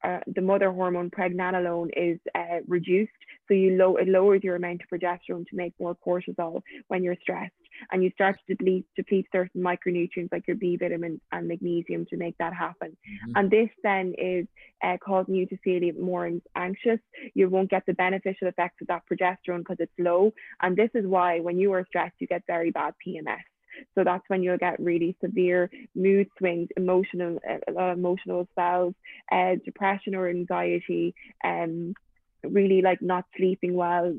uh, 0.05 0.21
the 0.35 0.41
mother 0.41 0.71
hormone 0.71 1.11
pregnenolone 1.11 1.91
is 1.97 2.19
uh, 2.35 2.59
reduced 2.67 3.13
so 3.51 3.55
you 3.55 3.77
low 3.77 3.97
it 3.97 4.07
lowers 4.07 4.43
your 4.45 4.55
amount 4.55 4.81
of 4.81 4.89
progesterone 4.89 5.45
to 5.49 5.57
make 5.57 5.75
more 5.81 5.97
cortisol 6.07 6.63
when 6.87 7.03
you're 7.03 7.17
stressed, 7.21 7.53
and 7.91 8.01
you 8.05 8.11
start 8.13 8.37
to 8.39 8.55
deplete 8.55 8.87
deplete 8.95 9.27
certain 9.33 9.61
micronutrients 9.61 10.31
like 10.31 10.47
your 10.47 10.57
B 10.57 10.77
vitamins 10.77 11.21
and 11.33 11.49
magnesium 11.49 12.07
to 12.11 12.17
make 12.17 12.39
that 12.39 12.55
happen. 12.55 12.91
Mm-hmm. 12.91 13.33
And 13.35 13.51
this 13.51 13.69
then 13.83 14.15
is 14.17 14.47
uh, 14.85 14.99
causing 15.05 15.35
you 15.35 15.47
to 15.47 15.57
feel 15.59 15.81
more 16.01 16.31
anxious. 16.55 17.01
You 17.35 17.49
won't 17.49 17.71
get 17.71 17.85
the 17.87 17.95
beneficial 17.95 18.47
effects 18.47 18.83
of 18.83 18.87
that 18.87 19.03
progesterone 19.11 19.59
because 19.59 19.79
it's 19.81 19.93
low. 19.99 20.33
And 20.63 20.77
this 20.77 20.91
is 20.95 21.05
why 21.05 21.41
when 21.41 21.59
you 21.59 21.73
are 21.73 21.85
stressed, 21.89 22.15
you 22.21 22.29
get 22.29 22.45
very 22.47 22.71
bad 22.71 22.95
PMS. 23.05 23.43
So 23.95 24.05
that's 24.05 24.25
when 24.29 24.43
you'll 24.43 24.59
get 24.59 24.81
really 24.81 25.17
severe 25.23 25.71
mood 25.95 26.29
swings, 26.39 26.69
emotional 26.77 27.39
uh, 27.49 27.93
emotional 27.93 28.47
spells, 28.53 28.95
uh, 29.31 29.57
depression 29.65 30.15
or 30.15 30.29
anxiety, 30.29 31.15
um, 31.45 31.95
really 32.45 32.83
like 32.83 33.01
not 33.03 33.25
sleeping 33.37 33.75
well, 33.75 34.15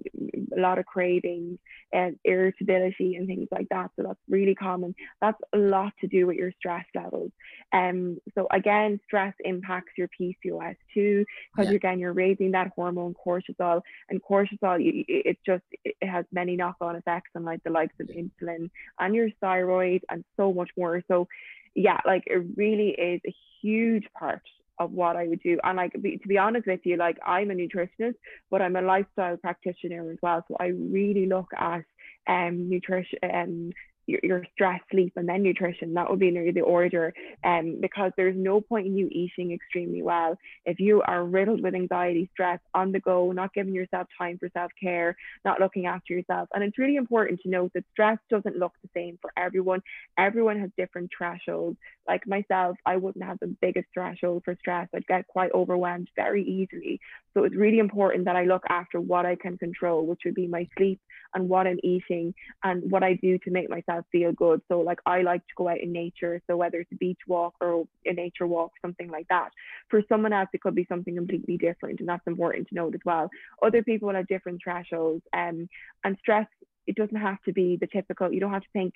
a 0.56 0.60
lot 0.60 0.80
of 0.80 0.86
cravings 0.86 1.60
and 1.92 2.18
irritability 2.24 3.16
and 3.16 3.28
things 3.28 3.48
like 3.52 3.68
that. 3.70 3.92
So 3.96 4.04
that's 4.04 4.20
really 4.30 4.56
common. 4.56 4.96
That's 5.22 5.40
a 5.54 5.58
lot 5.58 5.94
to 6.02 6.08
do 6.08 6.28
with 6.28 6.38
your 6.38 6.52
stress 6.58 6.86
levels. 6.96 7.32
Um, 7.74 8.20
so 8.36 8.48
again, 8.52 9.00
stress 9.06 9.34
impacts 9.44 9.92
your 9.98 10.10
PCOS 10.20 10.76
too, 10.94 11.26
because 11.56 11.72
yeah. 11.72 11.76
again 11.76 12.00
you're 12.00 12.14
raising 12.14 12.52
that 12.52 12.72
hormone 12.76 13.16
cortisol, 13.26 13.82
and 14.10 14.22
cortisol 14.24 14.78
it 14.80 15.38
just 15.46 15.64
it 15.84 15.96
has 16.02 16.26
many 16.32 16.56
knock-on 16.56 16.96
effects 16.96 17.32
on 17.36 17.44
like 17.44 17.64
the 17.64 17.70
likes 17.70 17.96
of 18.00 18.08
insulin 18.08 18.70
and 19.00 19.16
your 19.16 19.30
thyroid 19.40 20.04
and 20.10 20.24
so 20.38 20.54
much 20.54 20.70
more. 20.78 21.02
So 21.08 21.28
yeah, 21.76 22.00
like 22.06 22.24
it 22.26 22.44
really 22.56 22.90
is 22.90 23.22
a 23.26 23.36
huge 23.62 24.06
part 24.18 24.42
of 24.84 24.91
what 24.91 25.15
I 25.15 25.28
would 25.28 25.41
do. 25.41 25.60
And 25.63 25.78
like 25.78 25.94
to 25.94 26.28
be 26.28 26.38
honest 26.38 26.67
with 26.67 26.82
you, 26.84 26.98
like 26.98 27.17
I'm 27.26 27.52
a 27.52 27.54
nutritionist, 27.54 28.15
but 28.50 28.62
I'm 28.62 28.76
a 28.76 28.82
lifestyle 28.82 29.38
practitioner 29.38 30.12
as 30.12 30.17
well. 30.22 30.44
So 30.48 30.58
I 30.60 30.67
really 30.67 31.26
look 31.26 31.50
at 31.58 31.84
um 32.28 32.70
nutrition 32.70 33.20
um 33.24 33.72
your, 34.12 34.19
your 34.24 34.45
stress, 34.54 34.80
sleep, 34.91 35.13
and 35.15 35.28
then 35.28 35.43
nutrition. 35.43 35.93
That 35.93 36.10
would 36.10 36.19
be 36.19 36.32
nearly 36.32 36.52
the 36.52 36.62
order. 36.62 37.13
Um, 37.43 37.78
because 37.82 38.12
there's 38.17 38.36
no 38.38 38.62
point 38.62 38.88
in 38.88 38.97
you 38.97 39.08
eating 39.12 39.52
extremely 39.52 40.02
well 40.02 40.38
if 40.65 40.80
you 40.80 41.02
are 41.02 41.24
riddled 41.24 41.62
with 41.63 41.76
anxiety, 41.76 42.30
stress, 42.34 42.60
on 42.74 42.91
the 42.91 43.00
go, 43.00 43.32
not 43.32 43.54
giving 43.54 43.74
yourself 43.74 44.08
time 44.17 44.38
for 44.38 44.50
self 44.54 44.71
care, 44.82 45.15
not 45.45 45.60
looking 45.60 45.86
after 45.86 46.13
yourself. 46.13 46.50
And 46.54 46.63
it's 46.63 46.78
really 46.78 46.95
important 46.95 47.39
to 47.41 47.50
note 47.50 47.71
that 47.74 47.86
stress 47.91 48.17
doesn't 48.30 48.58
look 48.58 48.74
the 48.84 48.89
same 48.93 49.17
for 49.21 49.32
everyone. 49.38 49.82
Everyone 50.17 50.60
has 50.60 50.69
different 50.78 51.10
thresholds. 51.15 51.78
Like 52.08 52.28
myself, 52.28 52.78
I 52.86 52.97
wouldn't 52.97 53.24
have 53.24 53.39
the 53.39 53.56
biggest 53.62 53.88
threshold 53.93 54.43
for 54.45 54.56
stress. 54.60 54.88
I'd 54.93 55.08
get 55.08 55.28
quite 55.28 55.52
overwhelmed 55.54 56.10
very 56.15 56.43
easily. 56.43 57.00
So 57.34 57.43
it's 57.43 57.56
really 57.56 57.80
important 57.80 58.26
that 58.26 58.36
I 58.36 58.43
look 58.43 58.63
after 58.69 59.00
what 59.00 59.26
I 59.26 59.36
can 59.36 59.58
control, 59.58 60.06
which 60.06 60.21
would 60.26 60.36
be 60.36 60.47
my 60.47 60.67
sleep 60.78 61.00
and 61.34 61.47
what 61.47 61.67
I'm 61.67 61.80
eating 61.84 62.34
and 62.63 62.91
what 62.91 63.04
I 63.04 63.13
do 63.13 63.38
to 63.39 63.52
make 63.52 63.69
myself 63.69 64.01
feel 64.12 64.32
good. 64.32 64.62
So 64.68 64.82
like 64.82 65.00
I 65.06 65.22
like 65.22 65.42
to 65.42 65.54
go 65.56 65.70
out 65.70 65.82
in 65.82 65.92
nature. 65.92 66.42
So 66.48 66.58
whether 66.58 66.80
it's 66.80 66.92
a 66.92 66.96
beach 66.96 67.20
walk 67.28 67.56
or 67.62 67.86
a 68.06 68.14
nature 68.14 68.48
walk, 68.48 68.72
something 68.82 69.10
like 69.10 69.28
that. 69.30 69.50
For 69.90 70.02
someone 70.10 70.34
else, 70.34 70.50
it 70.54 70.62
could 70.62 70.76
be 70.76 70.86
something 70.88 71.16
completely 71.16 71.58
different. 71.58 72.00
And 72.00 72.10
that's 72.10 72.26
important 72.28 72.70
to 72.70 72.76
note 72.76 72.96
as 72.96 73.02
well. 73.06 73.30
Other 73.62 73.84
people 73.84 74.14
have 74.14 74.28
different 74.28 74.62
thresholds. 74.64 75.24
Um, 75.34 75.70
and 76.04 76.18
stress, 76.20 76.48
it 76.88 76.96
doesn't 76.96 77.16
have 77.16 77.42
to 77.44 77.54
be 77.54 77.78
the 77.78 77.88
typical, 77.88 78.32
you 78.32 78.40
don't 78.40 78.54
have 78.54 78.64
to 78.64 78.68
think, 78.74 78.96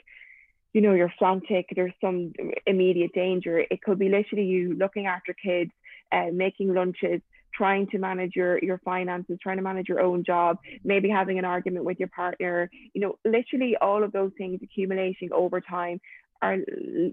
you 0.73 0.81
know, 0.81 0.93
you're 0.93 1.13
frantic, 1.17 1.67
there's 1.73 1.93
some 2.01 2.33
immediate 2.65 3.13
danger. 3.13 3.59
It 3.59 3.81
could 3.81 3.97
be 3.97 4.09
literally 4.09 4.45
you 4.45 4.75
looking 4.75 5.05
after 5.05 5.33
kids, 5.33 5.71
uh, 6.11 6.27
making 6.33 6.73
lunches, 6.73 7.21
trying 7.55 7.87
to 7.87 7.97
manage 7.97 8.35
your 8.35 8.59
your 8.63 8.79
finances 8.79 9.37
trying 9.41 9.57
to 9.57 9.63
manage 9.63 9.87
your 9.87 10.01
own 10.01 10.23
job 10.23 10.57
maybe 10.83 11.09
having 11.09 11.39
an 11.39 11.45
argument 11.45 11.85
with 11.85 11.99
your 11.99 12.09
partner 12.09 12.69
you 12.93 13.01
know 13.01 13.17
literally 13.25 13.75
all 13.81 14.03
of 14.03 14.11
those 14.11 14.31
things 14.37 14.59
accumulating 14.63 15.29
over 15.31 15.61
time 15.61 15.99
are 16.41 16.57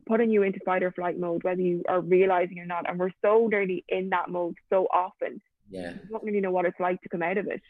putting 0.07 0.31
you 0.31 0.43
into 0.43 0.61
fight 0.65 0.83
or 0.83 0.93
flight 0.93 1.19
mode 1.19 1.45
whether 1.45 1.61
you 1.61 1.83
are 1.89 2.01
realizing 2.01 2.59
or 2.59 2.67
not. 2.67 2.89
And 2.89 2.99
we're 2.99 3.11
so 3.23 3.49
nearly 3.51 3.85
in 3.89 4.11
that 4.11 4.29
mode 4.29 4.57
so 4.71 4.87
often. 4.93 5.41
Yeah. 5.71 5.93
You 5.93 6.11
don't 6.11 6.25
really 6.25 6.41
know 6.41 6.51
what 6.51 6.67
it's 6.67 6.81
like 6.81 7.01
to 7.03 7.09
come 7.09 7.23
out 7.23 7.39
of 7.39 7.47
it 7.47 7.63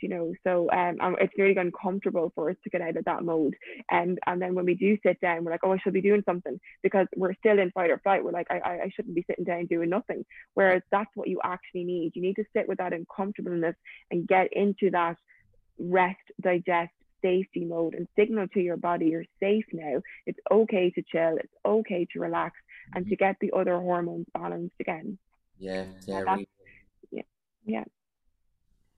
you 0.00 0.08
know 0.08 0.32
so 0.44 0.70
um 0.70 1.16
it's 1.20 1.32
really 1.38 1.56
uncomfortable 1.56 2.32
for 2.34 2.50
us 2.50 2.56
to 2.64 2.70
get 2.70 2.80
out 2.80 2.96
of 2.96 3.04
that 3.04 3.24
mode 3.24 3.54
and 3.90 4.18
and 4.26 4.40
then 4.40 4.54
when 4.54 4.64
we 4.64 4.74
do 4.74 4.96
sit 5.04 5.20
down 5.20 5.44
we're 5.44 5.50
like 5.50 5.64
oh 5.64 5.72
I 5.72 5.78
should 5.78 5.92
be 5.92 6.00
doing 6.00 6.22
something 6.26 6.58
because 6.82 7.06
we're 7.16 7.34
still 7.34 7.58
in 7.58 7.70
fight 7.70 7.90
or 7.90 7.98
flight 7.98 8.24
we're 8.24 8.30
like 8.30 8.48
I, 8.50 8.60
I 8.84 8.90
shouldn't 8.94 9.14
be 9.14 9.24
sitting 9.28 9.44
down 9.44 9.66
doing 9.66 9.90
nothing 9.90 10.24
whereas 10.54 10.82
that's 10.90 11.10
what 11.14 11.28
you 11.28 11.40
actually 11.44 11.84
need 11.84 12.12
you 12.14 12.22
need 12.22 12.36
to 12.36 12.44
sit 12.54 12.68
with 12.68 12.78
that 12.78 12.92
uncomfortableness 12.92 13.76
and 14.10 14.26
get 14.26 14.52
into 14.52 14.90
that 14.90 15.16
rest, 15.80 16.20
digest, 16.40 16.92
safety 17.22 17.64
mode 17.64 17.94
and 17.94 18.06
signal 18.16 18.48
to 18.48 18.60
your 18.60 18.76
body 18.76 19.06
you're 19.06 19.24
safe 19.40 19.64
now. 19.72 20.00
It's 20.26 20.38
okay 20.50 20.90
to 20.90 21.02
chill. 21.02 21.36
It's 21.36 21.52
okay 21.64 22.06
to 22.12 22.20
relax 22.20 22.56
and 22.94 23.06
to 23.08 23.16
get 23.16 23.36
the 23.40 23.52
other 23.54 23.78
hormones 23.78 24.26
balanced 24.32 24.74
again. 24.80 25.18
Yeah, 25.58 25.84
yeah, 26.06 26.20
really, 26.20 26.48
yeah, 27.10 27.22
yeah. 27.64 27.84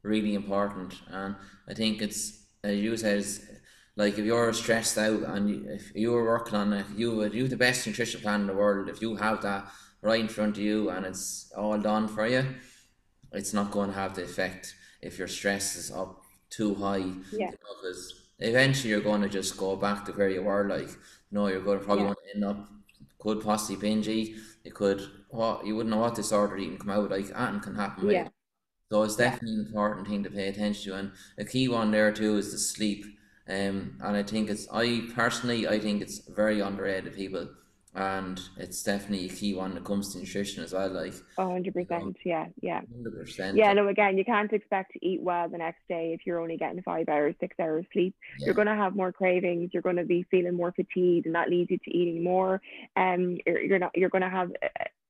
Really 0.02 0.34
important, 0.34 0.94
and 1.08 1.36
I 1.68 1.74
think 1.74 2.02
it's 2.02 2.42
as 2.64 2.76
you 2.76 2.96
said, 2.96 3.24
like 3.96 4.18
if 4.18 4.24
you're 4.24 4.52
stressed 4.52 4.98
out 4.98 5.22
and 5.22 5.48
you, 5.48 5.66
if 5.68 5.92
you 5.94 6.12
were 6.12 6.24
working 6.24 6.54
on 6.54 6.72
it, 6.72 6.86
you 6.96 7.14
would 7.16 7.34
you 7.34 7.48
the 7.48 7.56
best 7.56 7.86
nutrition 7.86 8.20
plan 8.20 8.42
in 8.42 8.46
the 8.46 8.54
world. 8.54 8.88
If 8.88 9.02
you 9.02 9.16
have 9.16 9.42
that 9.42 9.68
right 10.00 10.20
in 10.20 10.28
front 10.28 10.56
of 10.56 10.62
you 10.62 10.90
and 10.90 11.06
it's 11.06 11.52
all 11.56 11.78
done 11.78 12.08
for 12.08 12.26
you, 12.26 12.44
it's 13.32 13.52
not 13.52 13.70
going 13.70 13.90
to 13.90 13.94
have 13.96 14.14
the 14.14 14.24
effect 14.24 14.74
if 15.00 15.18
your 15.18 15.28
stress 15.28 15.76
is 15.76 15.90
up 15.90 16.22
too 16.50 16.74
high. 16.74 17.12
Yeah. 17.32 17.50
Because 17.50 18.28
eventually 18.38 18.90
you're 18.90 19.00
going 19.00 19.22
to 19.22 19.28
just 19.28 19.56
go 19.56 19.76
back 19.76 20.04
to 20.04 20.12
where 20.12 20.30
you 20.30 20.42
were. 20.42 20.68
Like, 20.68 20.90
no, 21.30 21.48
you're 21.48 21.60
going 21.60 21.78
to 21.80 21.84
probably 21.84 22.02
yeah. 22.02 22.08
want 22.08 22.18
to 22.24 22.34
end 22.34 22.44
up 22.44 22.68
could 23.18 23.40
possibly 23.40 23.76
binge 23.76 24.08
eat. 24.08 24.36
It 24.64 24.74
could 24.74 25.00
what 25.28 25.64
you 25.64 25.76
wouldn't 25.76 25.94
know 25.94 26.00
what 26.00 26.14
disorder 26.14 26.56
eating 26.56 26.78
come 26.78 26.90
out 26.90 27.10
like. 27.10 27.30
Anything 27.34 27.60
can 27.60 27.74
happen. 27.76 28.10
Yeah. 28.10 28.28
So 28.92 29.02
it's 29.04 29.16
definitely 29.16 29.54
an 29.54 29.66
important 29.66 30.06
thing 30.06 30.22
to 30.22 30.30
pay 30.30 30.48
attention 30.48 30.92
to, 30.92 30.98
and 30.98 31.12
a 31.38 31.44
key 31.44 31.66
one 31.68 31.90
there 31.90 32.12
too 32.12 32.36
is 32.36 32.52
the 32.52 32.58
sleep. 32.58 33.06
Um, 33.48 33.98
and 34.00 34.16
I 34.16 34.22
think 34.22 34.50
it's 34.50 34.68
I 34.70 35.08
personally 35.14 35.66
I 35.66 35.80
think 35.80 36.02
it's 36.02 36.18
very 36.28 36.60
underrated 36.60 37.14
people 37.14 37.48
and 37.94 38.40
it's 38.56 38.82
definitely 38.82 39.26
a 39.26 39.28
key 39.28 39.54
one 39.54 39.70
when 39.70 39.78
it 39.78 39.84
comes 39.84 40.12
to 40.12 40.18
nutrition 40.18 40.64
as 40.64 40.72
well. 40.72 40.88
Like, 40.88 41.14
hundred 41.36 41.74
percent, 41.74 42.16
yeah, 42.24 42.46
yeah, 42.60 42.80
hundred 42.92 43.18
percent. 43.18 43.56
Yeah, 43.56 43.72
no, 43.74 43.88
again, 43.88 44.16
you 44.16 44.24
can't 44.24 44.52
expect 44.52 44.92
to 44.92 45.06
eat 45.06 45.20
well 45.20 45.48
the 45.48 45.58
next 45.58 45.80
day 45.88 46.12
if 46.14 46.26
you're 46.26 46.40
only 46.40 46.56
getting 46.56 46.82
five 46.82 47.08
hours, 47.08 47.34
six 47.38 47.54
hours 47.60 47.84
sleep. 47.92 48.14
Yeah. 48.38 48.46
You're 48.46 48.54
gonna 48.54 48.76
have 48.76 48.96
more 48.96 49.12
cravings. 49.12 49.70
You're 49.72 49.82
gonna 49.82 50.04
be 50.04 50.24
feeling 50.30 50.54
more 50.54 50.72
fatigued, 50.72 51.26
and 51.26 51.34
that 51.34 51.50
leads 51.50 51.70
you 51.70 51.78
to 51.78 51.90
eating 51.90 52.24
more. 52.24 52.60
Um, 52.96 53.38
you're, 53.46 53.60
you're 53.60 53.78
not. 53.78 53.92
You're 53.94 54.10
gonna 54.10 54.30
have 54.30 54.50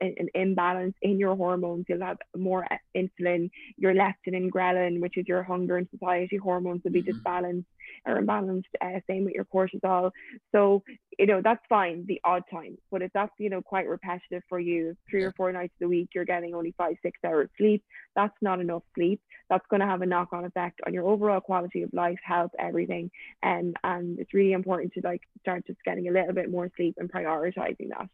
an 0.01 0.29
imbalance 0.35 0.97
in 1.03 1.19
your 1.19 1.37
hormones. 1.37 1.87
You'll 1.89 2.01
have 2.01 2.19
more 2.37 2.67
insulin. 2.97 3.51
Your 3.77 3.95
leptin 3.95 4.37
and 4.37 4.53
ghrelin, 4.53 5.01
which 5.01 5.17
is 5.17 5.29
your 5.29 5.43
hunger 5.43 5.77
and 5.77 5.89
satiety 5.93 6.37
hormones, 6.37 6.83
will 6.83 6.91
be 6.91 7.03
mm-hmm. 7.03 7.13
disbalanced 7.13 7.69
or 8.07 8.21
imbalanced. 8.21 8.65
Uh, 8.81 9.01
same 9.09 9.25
with 9.25 9.35
your 9.35 9.45
cortisol. 9.45 10.11
So 10.53 10.83
you 11.19 11.27
know 11.27 11.41
that's 11.43 11.63
fine 11.69 12.05
the 12.07 12.21
odd 12.25 12.43
time, 12.51 12.79
but 12.91 13.03
if 13.03 13.13
that's 13.13 13.33
you 13.39 13.51
know 13.51 13.63
quite 13.63 13.89
repetitive 13.89 14.43
for 14.49 14.59
you, 14.59 14.97
three 15.11 15.23
or 15.23 15.33
four 15.33 15.53
nights 15.53 15.75
a 15.83 15.89
week 15.89 16.11
you're 16.15 16.25
getting 16.25 16.55
only 16.55 16.75
five 16.77 16.97
six 17.03 17.19
hours 17.25 17.49
sleep. 17.59 17.85
That's 18.15 18.35
not 18.41 18.61
enough 18.61 18.83
sleep. 18.95 19.21
That's 19.49 19.67
going 19.71 19.81
to 19.81 19.87
have 19.87 20.03
a 20.03 20.07
knock 20.07 20.33
on 20.33 20.45
effect 20.45 20.81
on 20.87 20.95
your 20.95 21.07
overall 21.07 21.41
quality 21.41 21.83
of 21.83 21.93
life, 21.93 22.19
health, 22.25 22.53
everything. 22.59 23.11
And 23.43 23.77
and 23.85 24.19
it's 24.19 24.35
really 24.35 24.53
important 24.53 24.93
to 24.95 25.01
like 25.03 25.23
start 25.41 25.67
just 25.67 25.83
getting 25.85 26.09
a 26.09 26.13
little 26.13 26.35
bit 26.35 26.51
more 26.51 26.71
sleep 26.77 26.97
and 26.99 27.11
prioritizing 27.11 27.89
that 27.91 28.09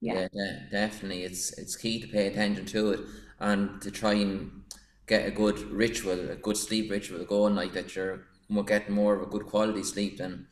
yeah, 0.00 0.28
yeah 0.32 0.58
definitely 0.70 1.24
it's 1.24 1.52
it's 1.58 1.76
key 1.76 2.00
to 2.00 2.08
pay 2.08 2.26
attention 2.26 2.64
to 2.64 2.92
it 2.92 3.00
and 3.38 3.80
to 3.82 3.90
try 3.90 4.14
and 4.14 4.62
get 5.06 5.26
a 5.26 5.30
good 5.30 5.58
ritual 5.70 6.30
a 6.30 6.36
good 6.36 6.56
sleep 6.56 6.90
ritual 6.90 7.24
going 7.24 7.54
like 7.54 7.72
that 7.72 7.94
you're 7.94 8.26
more 8.50 8.64
getting 8.64 8.94
more 8.94 9.14
of 9.14 9.22
a 9.22 9.30
good 9.30 9.46
quality 9.46 9.82
sleep 9.82 10.18
than 10.18 10.46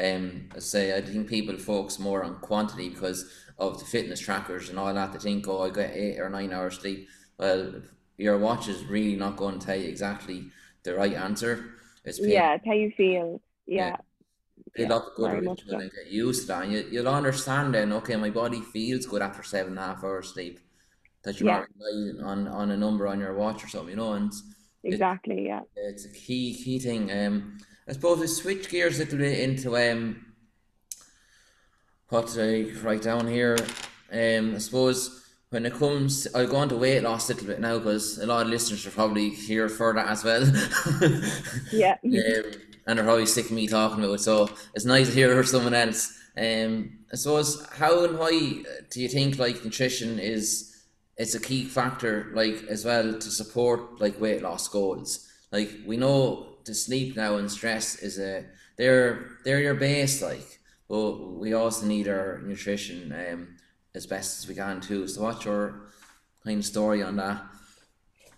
um 0.00 0.48
I 0.54 0.60
say 0.60 0.96
I 0.96 1.00
think 1.00 1.28
people 1.28 1.56
focus 1.56 1.98
more 1.98 2.22
on 2.24 2.40
quantity 2.40 2.88
because 2.88 3.24
of 3.58 3.78
the 3.78 3.84
fitness 3.84 4.20
trackers 4.20 4.68
and 4.68 4.78
all 4.78 4.92
that 4.92 5.12
they 5.12 5.18
think 5.18 5.48
oh 5.48 5.62
I 5.62 5.70
get 5.70 5.94
eight 5.94 6.18
or 6.18 6.28
nine 6.28 6.52
hours 6.52 6.78
sleep 6.78 7.08
well 7.38 7.82
your 8.16 8.38
watch 8.38 8.68
is 8.68 8.84
really 8.84 9.16
not 9.16 9.36
going 9.36 9.58
to 9.58 9.66
tell 9.66 9.76
you 9.76 9.88
exactly 9.88 10.50
the 10.82 10.94
right 10.94 11.14
answer 11.14 11.74
it's 12.04 12.20
yeah 12.20 12.54
it's 12.54 12.66
how 12.66 12.72
you 12.72 12.92
feel 12.96 13.40
yeah. 13.66 13.88
yeah 13.88 13.96
build 14.74 14.90
yeah, 14.90 14.96
up 14.96 15.14
good 15.16 15.32
ritual 15.32 15.80
and 15.80 15.90
get 15.92 16.10
used 16.10 16.42
to 16.42 16.46
that. 16.48 16.64
And 16.64 16.72
you, 16.72 16.86
you'll 16.90 17.08
understand 17.08 17.74
then, 17.74 17.92
okay, 17.94 18.16
my 18.16 18.30
body 18.30 18.60
feels 18.60 19.06
good 19.06 19.22
after 19.22 19.42
seven 19.42 19.72
and 19.72 19.78
a 19.78 19.82
half 19.82 20.04
hours 20.04 20.28
sleep. 20.28 20.60
That 21.24 21.40
you're 21.40 21.48
yeah. 21.48 21.58
not 21.58 21.68
relying 21.78 22.24
on, 22.24 22.48
on 22.48 22.70
a 22.70 22.76
number 22.76 23.06
on 23.06 23.20
your 23.20 23.34
watch 23.34 23.64
or 23.64 23.68
something, 23.68 23.90
you 23.90 23.96
know, 23.96 24.12
and 24.12 24.32
exactly, 24.84 25.44
it, 25.44 25.46
yeah. 25.46 25.60
It's 25.76 26.04
a 26.04 26.10
key 26.10 26.54
key 26.54 26.78
thing. 26.78 27.10
Um 27.10 27.58
I 27.88 27.92
suppose 27.92 28.20
we 28.20 28.26
switch 28.26 28.68
gears 28.68 28.98
a 28.98 29.04
little 29.04 29.18
bit 29.18 29.38
into 29.40 29.76
um 29.76 30.24
what 32.08 32.28
did 32.28 32.74
I 32.74 32.80
write 32.80 33.02
down 33.02 33.26
here? 33.26 33.56
Um 34.12 34.54
I 34.54 34.58
suppose 34.58 35.18
when 35.50 35.64
it 35.64 35.74
comes, 35.74 36.26
I'll 36.34 36.46
go 36.46 36.56
on 36.56 36.68
to 36.68 36.76
weight 36.76 37.02
loss 37.02 37.30
a 37.30 37.32
little 37.32 37.48
bit 37.48 37.60
now 37.60 37.78
because 37.78 38.18
a 38.18 38.26
lot 38.26 38.42
of 38.42 38.48
listeners 38.48 38.86
are 38.86 38.90
probably 38.90 39.30
here 39.30 39.68
for 39.68 39.94
that 39.94 40.08
as 40.08 40.22
well. 40.22 40.42
yeah. 41.72 41.96
um, 42.04 42.52
and 42.86 42.98
they're 42.98 43.04
probably 43.04 43.26
sick 43.26 43.46
of 43.46 43.52
me 43.52 43.66
talking 43.66 44.04
about 44.04 44.14
it. 44.14 44.20
So 44.20 44.50
it's 44.74 44.84
nice 44.84 45.08
to 45.08 45.14
hear 45.14 45.34
from 45.34 45.46
someone 45.46 45.74
else. 45.74 46.18
Um, 46.36 46.98
I 47.12 47.16
suppose 47.16 47.66
how 47.72 48.04
and 48.04 48.18
why 48.18 48.30
do 48.90 49.00
you 49.00 49.08
think 49.08 49.38
like 49.38 49.64
nutrition 49.64 50.18
is 50.18 50.77
it's 51.18 51.34
a 51.34 51.40
key 51.40 51.64
factor 51.64 52.30
like 52.32 52.62
as 52.68 52.84
well 52.84 53.12
to 53.12 53.30
support 53.30 54.00
like 54.00 54.20
weight 54.20 54.42
loss 54.42 54.68
goals? 54.68 55.28
Like 55.52 55.70
we 55.84 55.96
know 55.96 56.46
to 56.64 56.74
sleep 56.74 57.16
now 57.16 57.36
and 57.36 57.50
stress 57.50 57.96
is 57.96 58.18
a 58.18 58.44
they're 58.76 59.38
they're 59.44 59.60
your 59.60 59.74
base 59.74 60.22
like, 60.22 60.60
but 60.88 61.12
we 61.42 61.52
also 61.52 61.86
need 61.86 62.08
our 62.08 62.40
nutrition 62.44 63.12
um 63.12 63.56
as 63.94 64.06
best 64.06 64.38
as 64.38 64.48
we 64.48 64.54
can 64.54 64.80
too. 64.80 65.08
So 65.08 65.22
what's 65.22 65.44
your 65.44 65.90
kind 66.44 66.58
of 66.58 66.64
story 66.64 67.02
on 67.02 67.16
that? 67.16 67.42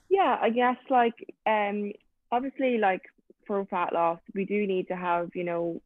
Yeah, 0.08 0.38
I 0.40 0.50
guess 0.50 0.78
like 0.88 1.34
um 1.46 1.92
obviously 2.32 2.78
like 2.78 3.02
for 3.46 3.66
fat 3.66 3.92
loss, 3.92 4.20
we 4.34 4.44
do 4.44 4.66
need 4.66 4.88
to 4.88 4.96
have, 4.96 5.30
you 5.34 5.44
know, 5.44 5.82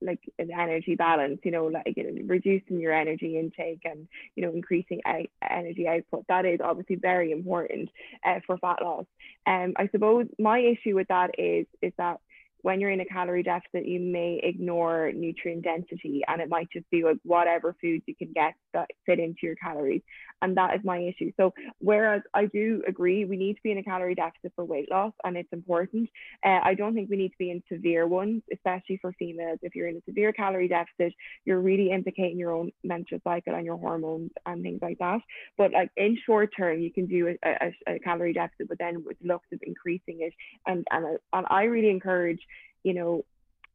like 0.00 0.20
an 0.38 0.50
energy 0.52 0.94
balance, 0.94 1.40
you 1.44 1.50
know, 1.50 1.66
like 1.66 1.94
you 1.96 2.04
know, 2.04 2.22
reducing 2.26 2.80
your 2.80 2.92
energy 2.92 3.38
intake 3.38 3.82
and, 3.84 4.08
you 4.36 4.44
know, 4.44 4.52
increasing 4.52 5.00
energy 5.42 5.86
output. 5.88 6.24
That 6.28 6.46
is 6.46 6.60
obviously 6.62 6.96
very 6.96 7.32
important 7.32 7.90
uh, 8.24 8.40
for 8.46 8.58
fat 8.58 8.82
loss. 8.82 9.06
Um, 9.46 9.74
I 9.76 9.88
suppose 9.88 10.26
my 10.38 10.58
issue 10.58 10.94
with 10.94 11.08
that 11.08 11.32
is, 11.38 11.66
is 11.82 11.92
that 11.98 12.20
when 12.62 12.80
you're 12.80 12.90
in 12.90 13.00
a 13.00 13.04
calorie 13.04 13.42
deficit, 13.42 13.86
you 13.86 14.00
may 14.00 14.40
ignore 14.42 15.12
nutrient 15.12 15.62
density 15.62 16.22
and 16.26 16.40
it 16.40 16.48
might 16.48 16.68
just 16.72 16.88
be 16.90 17.04
like 17.04 17.18
whatever 17.22 17.76
foods 17.80 18.02
you 18.06 18.14
can 18.14 18.32
get 18.34 18.54
that 18.74 18.88
fit 19.06 19.18
into 19.18 19.40
your 19.42 19.54
calories. 19.56 20.02
And 20.42 20.56
that 20.56 20.74
is 20.74 20.80
my 20.84 20.98
issue. 20.98 21.32
So, 21.36 21.52
whereas 21.80 22.22
I 22.34 22.46
do 22.46 22.82
agree 22.86 23.24
we 23.24 23.36
need 23.36 23.54
to 23.54 23.62
be 23.62 23.72
in 23.72 23.78
a 23.78 23.82
calorie 23.82 24.14
deficit 24.14 24.52
for 24.54 24.64
weight 24.64 24.90
loss 24.90 25.12
and 25.24 25.36
it's 25.36 25.52
important, 25.52 26.08
uh, 26.44 26.60
I 26.62 26.74
don't 26.74 26.94
think 26.94 27.10
we 27.10 27.16
need 27.16 27.30
to 27.30 27.38
be 27.38 27.50
in 27.50 27.62
severe 27.70 28.06
ones, 28.06 28.42
especially 28.52 28.98
for 29.00 29.12
females. 29.18 29.58
If 29.62 29.74
you're 29.74 29.88
in 29.88 29.96
a 29.96 30.02
severe 30.06 30.32
calorie 30.32 30.68
deficit, 30.68 31.12
you're 31.44 31.60
really 31.60 31.90
implicating 31.90 32.38
your 32.38 32.52
own 32.52 32.70
menstrual 32.84 33.20
cycle 33.24 33.54
and 33.54 33.64
your 33.64 33.78
hormones 33.78 34.30
and 34.46 34.62
things 34.62 34.80
like 34.82 34.98
that. 34.98 35.20
But, 35.56 35.72
like 35.72 35.90
in 35.96 36.18
short 36.24 36.50
term, 36.56 36.80
you 36.80 36.92
can 36.92 37.06
do 37.06 37.36
a, 37.44 37.48
a, 37.48 37.94
a 37.94 37.98
calorie 38.00 38.32
deficit, 38.32 38.68
but 38.68 38.78
then 38.78 39.04
with 39.04 39.16
looks 39.22 39.48
of 39.52 39.60
increasing 39.62 40.18
it. 40.20 40.32
And, 40.66 40.86
and, 40.90 41.18
and 41.32 41.46
I 41.50 41.64
really 41.64 41.90
encourage 41.90 42.40
you 42.82 42.94
know, 42.94 43.24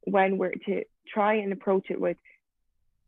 when 0.06 0.38
we're 0.38 0.52
to 0.66 0.84
try 1.08 1.36
and 1.36 1.54
approach 1.54 1.88
it 1.90 2.00
with 2.00 2.18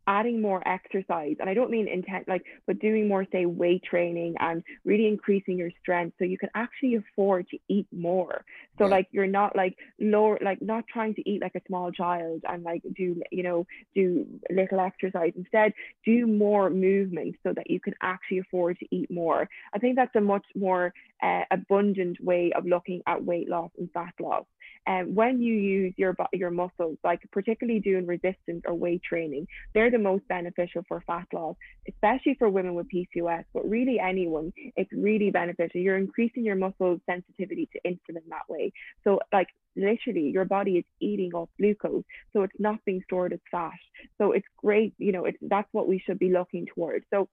adding 0.08 0.40
more 0.40 0.66
exercise 0.68 1.36
and 1.40 1.50
i 1.50 1.54
don't 1.54 1.72
mean 1.72 1.88
intent 1.88 2.28
like 2.28 2.44
but 2.68 2.80
doing 2.80 3.08
more 3.08 3.26
say 3.32 3.46
weight 3.46 3.84
training 3.84 4.36
and 4.40 4.64
really 4.84 5.08
increasing 5.08 5.58
your 5.58 5.72
strength 5.82 6.16
so 6.18 6.26
you 6.26 6.38
can 6.38 6.50
actually 6.56 6.96
afford 6.96 7.48
to 7.50 7.58
eat 7.68 7.88
more. 7.92 8.46
So 8.78 8.86
yeah. 8.86 8.92
like 8.92 9.08
you're 9.12 9.28
not 9.28 9.56
like 9.56 9.76
lower 10.00 10.38
like 10.42 10.62
not 10.62 10.86
trying 10.88 11.16
to 11.16 11.30
eat 11.30 11.42
like 11.42 11.56
a 11.56 11.62
small 11.68 11.92
child 11.92 12.42
and 12.48 12.64
like 12.64 12.84
do 12.96 13.22
you 13.32 13.44
know 13.44 13.66
do 13.94 14.26
little 14.50 14.80
exercise. 14.80 15.34
Instead 15.36 15.74
do 16.06 16.28
more 16.28 16.70
movement 16.70 17.36
so 17.44 17.54
that 17.54 17.70
you 17.70 17.80
can 17.80 17.94
actually 18.02 18.40
afford 18.40 18.78
to 18.80 18.86
eat 18.92 19.10
more. 19.10 19.50
I 19.74 19.80
think 19.80 19.96
that's 19.96 20.16
a 20.16 20.22
much 20.22 20.46
more 20.56 20.94
uh, 21.24 21.44
abundant 21.52 22.24
way 22.24 22.52
of 22.56 22.66
looking 22.66 23.02
at 23.08 23.24
weight 23.24 23.50
loss 23.50 23.72
and 23.78 23.90
fat 23.92 24.14
loss 24.20 24.46
um, 24.88 25.16
when 25.16 25.42
you 25.42 25.54
use 25.54 25.94
your 25.98 26.16
your 26.32 26.52
muscles, 26.52 26.98
like 27.04 27.22
particularly 27.32 27.80
doing 27.80 28.06
resistance 28.06 28.64
or 28.66 28.76
weight 28.76 29.02
training, 29.04 29.48
they're 29.74 29.92
the 29.92 29.98
most 29.98 30.28
beneficial 30.28 30.84
for 30.88 31.02
fat 31.08 31.28
loss, 31.34 31.56
especially 31.90 32.36
for 32.38 32.50
women 32.50 32.76
with 32.76 32.88
PCOS, 32.90 33.46
but 33.54 33.68
really 33.68 34.00
anyone, 34.00 34.54
it's 34.76 34.92
really 34.94 35.32
beneficial. 35.32 35.82
You're 35.82 35.98
increasing 35.98 36.46
your 36.46 36.56
muscle 36.56 37.00
sensitivity 37.06 37.68
to 37.74 37.80
insulin 37.90 38.28
that 38.30 38.48
way. 38.48 38.72
So 39.04 39.20
like 39.34 39.48
literally 39.76 40.30
your 40.30 40.46
body 40.46 40.78
is 40.78 40.86
eating 41.00 41.34
off 41.34 41.50
glucose, 41.60 42.04
so 42.34 42.44
it's 42.44 42.60
not 42.60 42.84
being 42.86 43.02
stored 43.06 43.34
as 43.34 43.40
fat. 43.52 43.72
So 44.20 44.34
it's 44.34 44.48
great, 44.58 44.94
you 44.98 45.12
know, 45.12 45.26
it's 45.26 45.38
that's 45.42 45.70
what 45.72 45.88
we 45.88 46.00
should 46.00 46.20
be 46.20 46.32
looking 46.32 46.68
towards. 46.76 47.06
So 47.12 47.28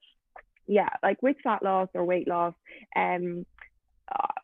yeah, 0.66 0.88
like 1.02 1.22
with 1.22 1.36
fat 1.42 1.62
loss 1.62 1.88
or 1.94 2.04
weight 2.04 2.28
loss, 2.28 2.54
um, 2.96 3.44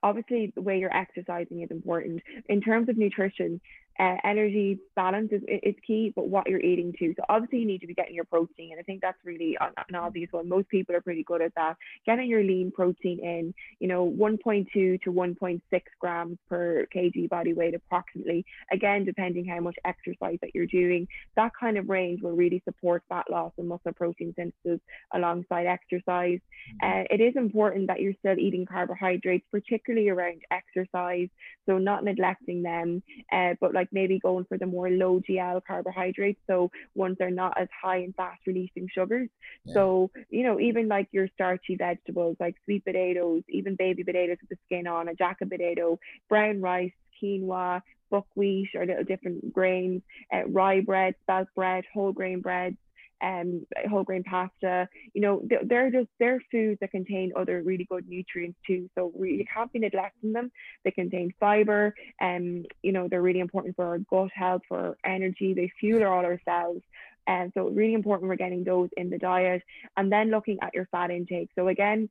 obviously 0.03 0.53
the 0.55 0.63
way 0.63 0.79
you're 0.79 0.95
exercising 0.95 1.63
is 1.63 1.71
important. 1.71 2.23
In 2.49 2.61
terms 2.61 2.89
of 2.89 2.97
nutrition 2.97 3.61
uh, 3.99 4.17
energy 4.25 4.79
balance 4.95 5.31
is, 5.33 5.43
is 5.49 5.75
key, 5.87 6.13
but 6.15 6.29
what 6.29 6.49
you're 6.49 6.61
eating 6.61 6.95
too. 6.99 7.15
So 7.17 7.25
obviously 7.29 7.59
you 7.61 7.67
need 7.67 7.81
to 7.81 7.87
be 7.87 7.95
getting 7.95 8.15
your 8.15 8.25
protein, 8.25 8.71
and 8.73 8.79
I 8.79 8.83
think 8.83 9.01
that's 9.01 9.19
really 9.25 9.57
an 9.61 9.95
obvious 9.95 10.29
one. 10.31 10.49
Most 10.49 10.69
people 10.69 10.95
are 10.95 11.01
pretty 11.01 11.25
good 11.25 11.43
at 11.43 11.55
that. 11.57 11.77
Getting 12.07 12.29
your 12.29 12.43
lean 12.43 12.71
protein 12.71 13.19
in, 13.21 13.55
you 13.81 13.89
know, 13.89 14.09
1.2 14.09 14.69
to 14.73 14.99
1.6 15.13 15.61
grams 16.01 16.39
per 16.49 16.87
kg 16.95 17.29
body 17.29 17.53
weight 17.55 17.75
approximately. 17.75 18.45
Again, 18.71 19.05
depending 19.05 19.47
how 19.47 19.61
much 19.61 19.77
exercise 19.85 20.39
that 20.43 20.55
you're 20.55 20.67
doing, 20.67 21.09
that 21.37 21.53
kind 21.59 21.77
of 21.77 21.89
range 21.89 22.23
will 22.23 22.37
really 22.37 22.63
support 22.65 23.03
fat 23.09 23.27
loss 23.31 23.53
and 23.59 23.69
muscle 23.69 23.93
protein 23.93 24.33
synthesis 24.37 24.81
alongside 25.15 25.67
exercise. 25.67 26.39
Mm-hmm. 26.83 27.01
Uh, 27.01 27.05
it 27.11 27.21
is 27.21 27.35
important 27.37 27.89
that 27.89 28.01
you're 28.01 28.15
still 28.21 28.39
eating 28.39 28.67
carbohydrates, 28.67 29.47
particularly 29.51 30.09
around 30.09 30.43
exercise. 30.51 31.29
So 31.67 31.79
not 31.79 32.05
neglecting 32.05 32.63
them, 32.63 33.03
uh, 33.33 33.55
but 33.61 33.75
like 33.75 33.88
maybe 33.93 34.19
going 34.19 34.45
for 34.45 34.59
the 34.59 34.67
more 34.67 34.91
low 34.91 35.21
GL 35.21 35.63
carbohydrates. 35.67 36.41
So 36.47 36.71
ones 36.95 37.17
that 37.19 37.27
are 37.27 37.31
not 37.31 37.61
as 37.61 37.69
high 37.83 37.99
in 37.99 38.13
fast 38.13 38.41
releasing 38.47 38.89
sugars. 38.93 39.29
Yeah. 39.65 39.75
So, 39.75 40.11
you 40.31 40.43
know, 40.43 40.61
even 40.61 40.89
like 40.89 41.09
your 41.13 41.29
starchy 41.35 41.77
vegetables 41.77 42.37
like 42.41 42.57
sweet 42.65 42.85
potatoes, 42.85 43.43
even 43.49 43.77
baby 43.77 44.05
potatoes 44.05 44.39
with 44.41 44.51
the 44.51 44.59
skin 44.67 44.87
on, 44.87 45.09
a 45.09 45.15
jack 45.15 45.41
of 45.41 45.51
potato, 45.51 45.99
brown 46.29 46.61
rice, 46.61 46.93
quinoa, 47.23 47.83
buckwheat 48.11 48.69
or 48.75 48.87
little 48.87 49.05
different 49.05 49.53
grains, 49.53 50.03
uh, 50.33 50.47
rye 50.47 50.81
bread, 50.81 51.15
spelt 51.23 51.49
bread, 51.55 51.85
whole 51.93 52.13
grain 52.13 52.41
breads, 52.41 52.77
um, 53.23 53.67
whole 53.89 54.05
grain 54.05 54.23
pasta. 54.25 54.89
You 55.15 55.21
know, 55.21 55.43
they're 55.65 55.91
just 55.91 56.09
they're 56.19 56.43
foods 56.51 56.79
that 56.81 56.91
contain 56.91 57.33
other 57.37 57.63
really 57.63 57.87
good 57.89 58.09
nutrients 58.09 58.59
too. 58.67 58.89
So 58.97 59.13
we 59.15 59.47
can't 59.53 59.73
be 59.73 59.79
neglecting 59.79 60.33
them. 60.33 60.51
They 60.85 60.91
contain 60.91 61.33
fiber, 61.41 61.95
and 62.21 62.65
um, 62.65 62.67
you 62.83 62.93
know 62.93 63.09
they're 63.09 63.23
really 63.23 63.41
important 63.41 63.77
for 63.77 63.87
our 63.87 63.99
gut 63.99 64.31
health, 64.33 64.63
for 64.69 64.79
our 64.79 64.97
energy. 65.05 65.55
They 65.55 65.71
fuel 65.81 66.05
all 66.05 66.25
our 66.25 66.41
cells. 66.45 66.83
And 67.27 67.53
so 67.53 67.69
really 67.69 67.93
important 67.93 68.31
we're 68.31 68.37
getting 68.37 68.65
those 68.65 68.89
in 68.97 69.11
the 69.11 69.19
diet 69.19 69.63
and 69.99 70.11
then 70.11 70.31
looking 70.31 70.59
at 70.63 70.75
your 70.75 70.89
fat 70.91 71.11
intake. 71.11 71.51
So 71.55 71.69
again, 71.69 72.09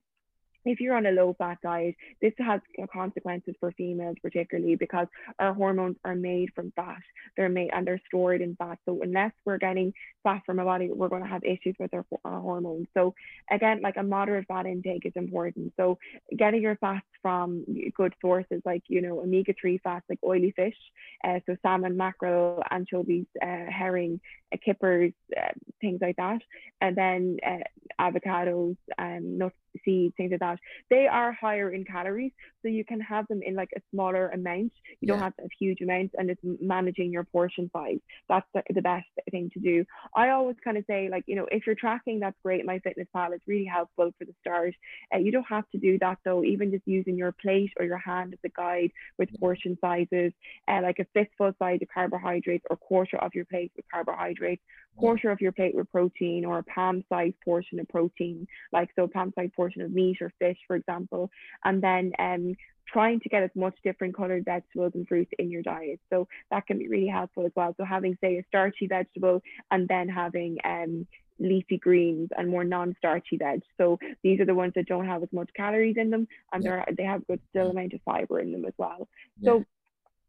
if 0.65 0.79
you're 0.79 0.95
on 0.95 1.05
a 1.05 1.11
low 1.11 1.35
fat 1.37 1.57
diet, 1.63 1.95
this 2.21 2.33
has 2.39 2.61
consequences 2.91 3.55
for 3.59 3.71
females, 3.71 4.15
particularly 4.21 4.75
because 4.75 5.07
our 5.39 5.53
hormones 5.53 5.97
are 6.03 6.15
made 6.15 6.49
from 6.55 6.71
fat. 6.75 7.01
They're 7.35 7.49
made 7.49 7.71
and 7.73 7.85
they're 7.85 8.01
stored 8.07 8.41
in 8.41 8.55
fat. 8.55 8.79
So 8.85 9.01
unless 9.01 9.31
we're 9.45 9.57
getting 9.57 9.93
fat 10.23 10.41
from 10.45 10.59
our 10.59 10.65
body, 10.65 10.89
we're 10.91 11.09
going 11.09 11.23
to 11.23 11.29
have 11.29 11.43
issues 11.43 11.75
with 11.79 11.93
our, 11.93 12.05
our 12.25 12.41
hormones. 12.41 12.87
So 12.93 13.13
again, 13.49 13.81
like 13.81 13.97
a 13.97 14.03
moderate 14.03 14.47
fat 14.47 14.65
intake 14.65 15.05
is 15.05 15.13
important. 15.15 15.73
So 15.77 15.97
getting 16.35 16.61
your 16.61 16.75
fats 16.77 17.05
from 17.21 17.65
good 17.95 18.13
sources 18.21 18.61
like 18.65 18.83
you 18.87 19.01
know 19.01 19.19
omega 19.21 19.53
three 19.59 19.79
fats 19.83 20.05
like 20.09 20.19
oily 20.23 20.51
fish, 20.55 20.77
uh, 21.23 21.39
so 21.45 21.55
salmon, 21.61 21.97
mackerel, 21.97 22.63
anchovies, 22.69 23.25
uh, 23.41 23.65
herring, 23.69 24.19
uh, 24.53 24.57
kippers, 24.63 25.13
uh, 25.35 25.51
things 25.81 25.99
like 26.01 26.15
that, 26.17 26.41
and 26.81 26.95
then 26.95 27.37
uh, 27.45 27.63
avocados, 27.99 28.77
um, 28.97 29.37
nuts, 29.37 29.55
seeds, 29.83 30.13
things 30.17 30.31
like 30.31 30.39
that. 30.39 30.59
They 30.89 31.07
are 31.07 31.31
higher 31.31 31.71
in 31.71 31.85
calories, 31.85 32.31
so 32.61 32.67
you 32.67 32.85
can 32.85 32.99
have 33.01 33.27
them 33.27 33.41
in 33.43 33.55
like 33.55 33.69
a 33.75 33.81
smaller 33.93 34.29
amount. 34.29 34.71
You 34.99 35.07
yeah. 35.07 35.13
don't 35.13 35.23
have 35.23 35.33
a 35.39 35.47
huge 35.59 35.81
amount, 35.81 36.11
and 36.17 36.29
it's 36.29 36.41
managing 36.43 37.11
your 37.11 37.23
portion 37.23 37.69
size. 37.73 37.99
That's 38.29 38.47
the, 38.53 38.63
the 38.73 38.81
best 38.81 39.07
thing 39.31 39.49
to 39.53 39.59
do. 39.59 39.85
I 40.15 40.29
always 40.29 40.55
kind 40.63 40.77
of 40.77 40.83
say 40.87 41.09
like 41.09 41.23
you 41.27 41.35
know 41.35 41.47
if 41.51 41.65
you're 41.65 41.75
tracking, 41.75 42.19
that's 42.19 42.37
great. 42.43 42.65
My 42.65 42.79
Fitness 42.79 43.07
Pal 43.13 43.33
is 43.33 43.41
really 43.47 43.65
helpful 43.65 44.11
for 44.17 44.25
the 44.25 44.33
start. 44.41 44.73
Uh, 45.13 45.17
you 45.17 45.31
don't 45.31 45.47
have 45.47 45.69
to 45.71 45.77
do 45.77 45.97
that 45.99 46.17
though. 46.25 46.43
Even 46.43 46.71
just 46.71 46.87
using 46.87 47.17
your 47.17 47.31
plate 47.31 47.71
or 47.79 47.85
your 47.85 47.97
hand 47.97 48.33
as 48.33 48.39
a 48.43 48.49
guide 48.49 48.91
with 49.17 49.29
portion 49.39 49.77
sizes, 49.81 50.33
uh, 50.67 50.81
like 50.81 50.99
a 50.99 51.05
fistful 51.13 51.53
size 51.59 51.79
of 51.81 51.87
carbohydrates 51.93 52.65
or 52.69 52.77
quarter 52.77 53.17
of 53.17 53.31
your 53.33 53.45
plate 53.45 53.71
with 53.75 53.85
carbohydrates, 53.91 54.61
quarter 54.97 55.31
of 55.31 55.39
your 55.41 55.51
plate 55.51 55.75
with 55.75 55.89
protein 55.91 56.45
or 56.45 56.59
a 56.59 56.63
palm 56.63 57.03
size 57.09 57.33
portion 57.43 57.79
of 57.79 57.87
protein, 57.87 58.47
like 58.71 58.89
so 58.95 59.07
palm 59.07 59.31
size 59.35 59.49
portion 59.55 59.66
of 59.75 59.91
meat 59.91 60.17
or 60.21 60.31
fish, 60.39 60.57
for 60.67 60.75
example, 60.75 61.29
and 61.63 61.81
then 61.81 62.11
um, 62.19 62.55
trying 62.87 63.19
to 63.19 63.29
get 63.29 63.43
as 63.43 63.49
much 63.55 63.75
different 63.83 64.15
colored 64.15 64.45
vegetables 64.45 64.93
and 64.95 65.07
fruits 65.07 65.31
in 65.39 65.51
your 65.51 65.61
diet. 65.61 65.99
So 66.09 66.27
that 66.51 66.65
can 66.67 66.79
be 66.79 66.87
really 66.87 67.07
helpful 67.07 67.45
as 67.45 67.51
well. 67.55 67.73
So 67.77 67.83
having 67.83 68.17
say 68.21 68.37
a 68.37 68.43
starchy 68.47 68.87
vegetable 68.87 69.41
and 69.71 69.87
then 69.87 70.07
having 70.07 70.57
um, 70.63 71.05
leafy 71.39 71.77
greens 71.77 72.29
and 72.37 72.49
more 72.49 72.63
non-starchy 72.63 73.37
veg. 73.37 73.61
So 73.77 73.99
these 74.23 74.39
are 74.39 74.45
the 74.45 74.55
ones 74.55 74.73
that 74.75 74.87
don't 74.87 75.05
have 75.05 75.23
as 75.23 75.29
much 75.31 75.49
calories 75.55 75.97
in 75.97 76.09
them 76.09 76.27
and 76.53 76.63
yeah. 76.63 76.85
they 76.97 77.03
have 77.03 77.27
good 77.27 77.41
still 77.49 77.71
amount 77.71 77.93
of 77.93 78.01
fiber 78.05 78.39
in 78.39 78.51
them 78.51 78.65
as 78.65 78.73
well. 78.77 79.07
Yeah. 79.39 79.51
So 79.51 79.65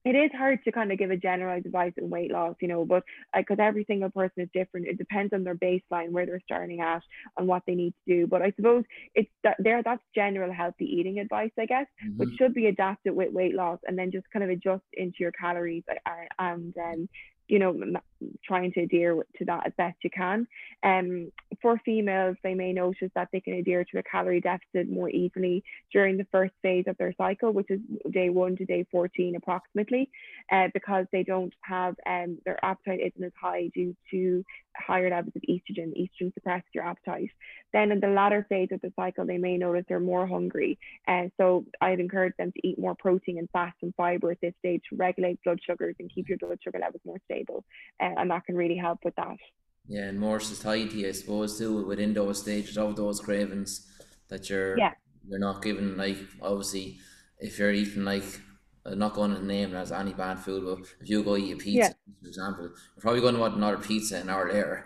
it 0.09 0.16
is 0.16 0.31
hard 0.35 0.64
to 0.64 0.73
kind 0.73 0.90
of 0.90 0.99
give 0.99 1.11
a 1.11 1.16
generalized 1.16 1.66
advice 1.66 1.92
on 2.01 2.09
weight 2.09 2.31
loss, 2.31 2.55
you 2.62 2.68
know, 2.68 2.87
but 2.87 3.03
because 3.37 3.59
uh, 3.59 3.62
every 3.62 3.85
single 3.85 4.09
person 4.09 4.42
is 4.42 4.49
different. 4.55 4.87
It 4.87 4.97
depends 4.97 5.35
on 5.35 5.44
their 5.44 5.55
baseline, 5.55 6.12
where 6.12 6.25
they're 6.25 6.40
starting 6.44 6.81
at, 6.81 7.03
and 7.37 7.47
what 7.47 7.62
they 7.66 7.75
need 7.75 7.92
to 8.07 8.14
do. 8.14 8.27
But 8.27 8.40
I 8.40 8.53
suppose 8.57 8.85
it's 9.14 9.29
that 9.44 9.57
there. 9.59 9.83
That's 9.83 10.03
general 10.14 10.51
healthy 10.51 10.87
eating 10.87 11.18
advice, 11.18 11.51
I 11.59 11.66
guess, 11.66 11.87
mm-hmm. 12.03 12.16
which 12.16 12.31
should 12.38 12.55
be 12.55 12.66
adapted 12.66 13.14
with 13.14 13.35
weight 13.35 13.55
loss, 13.55 13.81
and 13.87 13.99
then 13.99 14.11
just 14.11 14.31
kind 14.33 14.42
of 14.42 14.49
adjust 14.49 14.85
into 14.94 15.16
your 15.21 15.33
calories 15.33 15.85
uh, 15.90 16.11
and 16.38 16.75
um, 16.79 17.09
you 17.48 17.58
know, 17.58 17.74
trying 18.44 18.72
to 18.72 18.80
adhere 18.80 19.24
to 19.37 19.44
that 19.46 19.66
as 19.66 19.72
best 19.76 19.96
you 20.02 20.11
can. 20.11 20.46
Um, 20.82 21.32
for 21.62 21.80
females, 21.84 22.37
they 22.42 22.54
may 22.54 22.72
notice 22.72 23.11
that 23.14 23.28
they 23.32 23.40
can 23.40 23.54
adhere 23.54 23.84
to 23.84 23.98
a 23.98 24.02
calorie 24.02 24.40
deficit 24.40 24.90
more 24.90 25.08
easily 25.08 25.64
during 25.92 26.16
the 26.16 26.26
first 26.30 26.52
phase 26.62 26.84
of 26.87 26.96
their 26.98 27.14
cycle, 27.16 27.52
which 27.52 27.70
is 27.70 27.80
day 28.11 28.28
one 28.28 28.56
to 28.56 28.64
day 28.64 28.87
14 28.90 29.37
approximately, 29.37 30.11
uh, 30.52 30.68
because 30.74 31.06
they 31.12 31.22
don't 31.22 31.54
have 31.62 31.94
um, 32.06 32.38
their 32.44 32.62
appetite 32.64 33.00
isn't 33.00 33.24
as 33.24 33.32
high 33.40 33.70
due 33.74 33.96
to 34.11 34.44
higher 34.76 35.11
levels 35.11 35.34
of 35.34 35.42
estrogen. 35.42 35.92
Estrogen 35.98 36.32
suppresses 36.34 36.68
your 36.74 36.84
appetite. 36.84 37.30
Then 37.72 37.92
in 37.92 38.00
the 38.00 38.08
latter 38.08 38.46
phase 38.48 38.68
of 38.72 38.80
the 38.80 38.92
cycle, 38.96 39.26
they 39.26 39.38
may 39.38 39.56
notice 39.56 39.84
they're 39.88 40.00
more 40.00 40.26
hungry. 40.26 40.78
And 41.06 41.30
so 41.37 41.64
I'd 41.80 42.00
encourage 42.00 42.34
them 42.38 42.52
to 42.52 42.66
eat 42.66 42.78
more 42.78 42.94
protein 42.94 43.38
and 43.38 43.48
fats 43.52 43.76
and 43.82 43.94
fiber 43.96 44.30
at 44.30 44.40
this 44.40 44.54
stage 44.61 44.82
to 44.90 44.96
regulate 44.96 45.42
blood 45.44 45.61
sugars 45.64 45.96
and 45.98 46.12
keep 46.12 46.28
your 46.28 46.38
blood 46.38 46.58
sugar 46.62 46.78
levels 46.78 47.02
more 47.04 47.18
stable. 47.24 47.38
Uh, 47.48 48.14
and 48.16 48.31
that 48.31 48.44
can 48.44 48.57
really 48.57 48.77
help 48.77 49.01
with 49.05 49.14
that. 49.16 49.37
Yeah, 49.87 50.05
and 50.05 50.20
more 50.20 50.40
society, 50.40 51.07
I 51.07 51.12
suppose, 51.12 51.59
too, 51.59 51.87
within 51.87 52.12
those 52.12 52.42
stages 52.42 52.77
of 52.77 52.94
those 52.96 53.20
cravings 53.20 53.87
that 54.29 54.48
you're 54.48 54.79
yeah. 54.79 54.92
you're 55.27 55.38
not 55.38 55.62
given 55.62 55.96
like 55.96 56.18
obviously 56.40 56.98
if 57.38 57.59
you're 57.59 57.72
eating 57.72 58.05
like 58.05 58.40
Uh, 58.88 58.94
not 58.94 59.14
going 59.14 59.35
to 59.35 59.44
name 59.44 59.74
it 59.74 59.79
as 59.79 59.92
any 59.92 60.12
bad 60.12 60.38
food, 60.38 60.64
but 60.64 60.87
if 61.01 61.09
you 61.09 61.22
go 61.22 61.37
eat 61.37 61.53
a 61.53 61.57
pizza, 61.57 61.70
yeah. 61.79 61.92
for 62.22 62.29
example, 62.29 62.64
you're 62.64 63.01
probably 63.01 63.20
going 63.20 63.35
to 63.35 63.40
want 63.40 63.57
another 63.57 63.77
pizza 63.77 64.16
an 64.16 64.29
hour 64.29 64.48
later. 64.48 64.85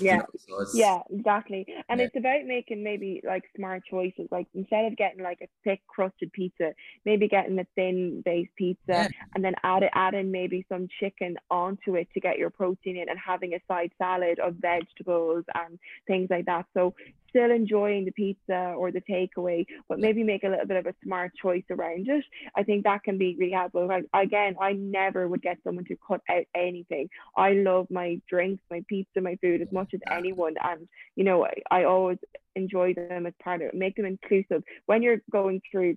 yeah, 0.00 0.16
know, 0.16 0.26
so 0.36 0.66
yeah, 0.74 1.00
exactly. 1.10 1.66
And 1.88 2.00
yeah. 2.00 2.06
it's 2.06 2.16
about 2.16 2.44
making 2.46 2.82
maybe 2.82 3.22
like 3.24 3.44
smart 3.56 3.82
choices. 3.88 4.28
Like 4.30 4.46
instead 4.54 4.86
of 4.86 4.96
getting 4.96 5.22
like 5.22 5.38
a 5.42 5.48
thick 5.64 5.80
crusted 5.86 6.32
pizza, 6.32 6.72
maybe 7.04 7.28
getting 7.28 7.58
a 7.58 7.66
thin 7.74 8.22
based 8.24 8.54
pizza, 8.56 8.78
yeah. 8.88 9.08
and 9.34 9.44
then 9.44 9.54
add 9.62 9.82
it, 9.82 9.90
add 9.94 10.14
in 10.14 10.30
maybe 10.32 10.66
some 10.68 10.88
chicken 11.00 11.36
onto 11.50 11.96
it 11.96 12.08
to 12.14 12.20
get 12.20 12.38
your 12.38 12.50
protein 12.50 12.96
in, 12.96 13.08
and 13.08 13.18
having 13.18 13.54
a 13.54 13.60
side 13.68 13.92
salad 13.98 14.38
of 14.38 14.54
vegetables 14.56 15.44
and 15.54 15.78
things 16.06 16.28
like 16.30 16.46
that. 16.46 16.66
So 16.74 16.94
still 17.32 17.50
enjoying 17.50 18.04
the 18.04 18.12
pizza 18.12 18.74
or 18.76 18.92
the 18.92 19.00
takeaway, 19.00 19.64
but 19.88 19.98
maybe 19.98 20.22
make 20.22 20.44
a 20.44 20.48
little 20.48 20.66
bit 20.66 20.76
of 20.76 20.86
a 20.86 20.94
smart 21.02 21.32
choice 21.40 21.64
around 21.70 22.06
it. 22.08 22.24
I 22.56 22.62
think 22.62 22.84
that 22.84 23.02
can 23.02 23.18
be 23.18 23.36
really 23.38 23.52
helpful. 23.52 23.90
Again, 24.14 24.56
I 24.60 24.72
never 24.72 25.26
would 25.26 25.42
get 25.42 25.58
someone 25.64 25.86
to 25.86 25.96
cut 26.06 26.20
out 26.30 26.44
anything. 26.54 27.08
I 27.36 27.52
love 27.52 27.86
my 27.90 28.20
drinks, 28.28 28.62
my 28.70 28.84
pizza, 28.88 29.20
my 29.20 29.36
food 29.40 29.62
as 29.62 29.72
much 29.72 29.94
as 29.94 30.00
anyone. 30.10 30.54
And, 30.62 30.86
you 31.16 31.24
know, 31.24 31.44
I, 31.44 31.54
I 31.70 31.84
always 31.84 32.18
enjoy 32.54 32.94
them 32.94 33.26
as 33.26 33.32
part 33.42 33.62
of 33.62 33.68
it, 33.68 33.74
make 33.74 33.96
them 33.96 34.04
inclusive. 34.04 34.62
When 34.86 35.02
you're 35.02 35.22
going 35.30 35.62
through 35.70 35.96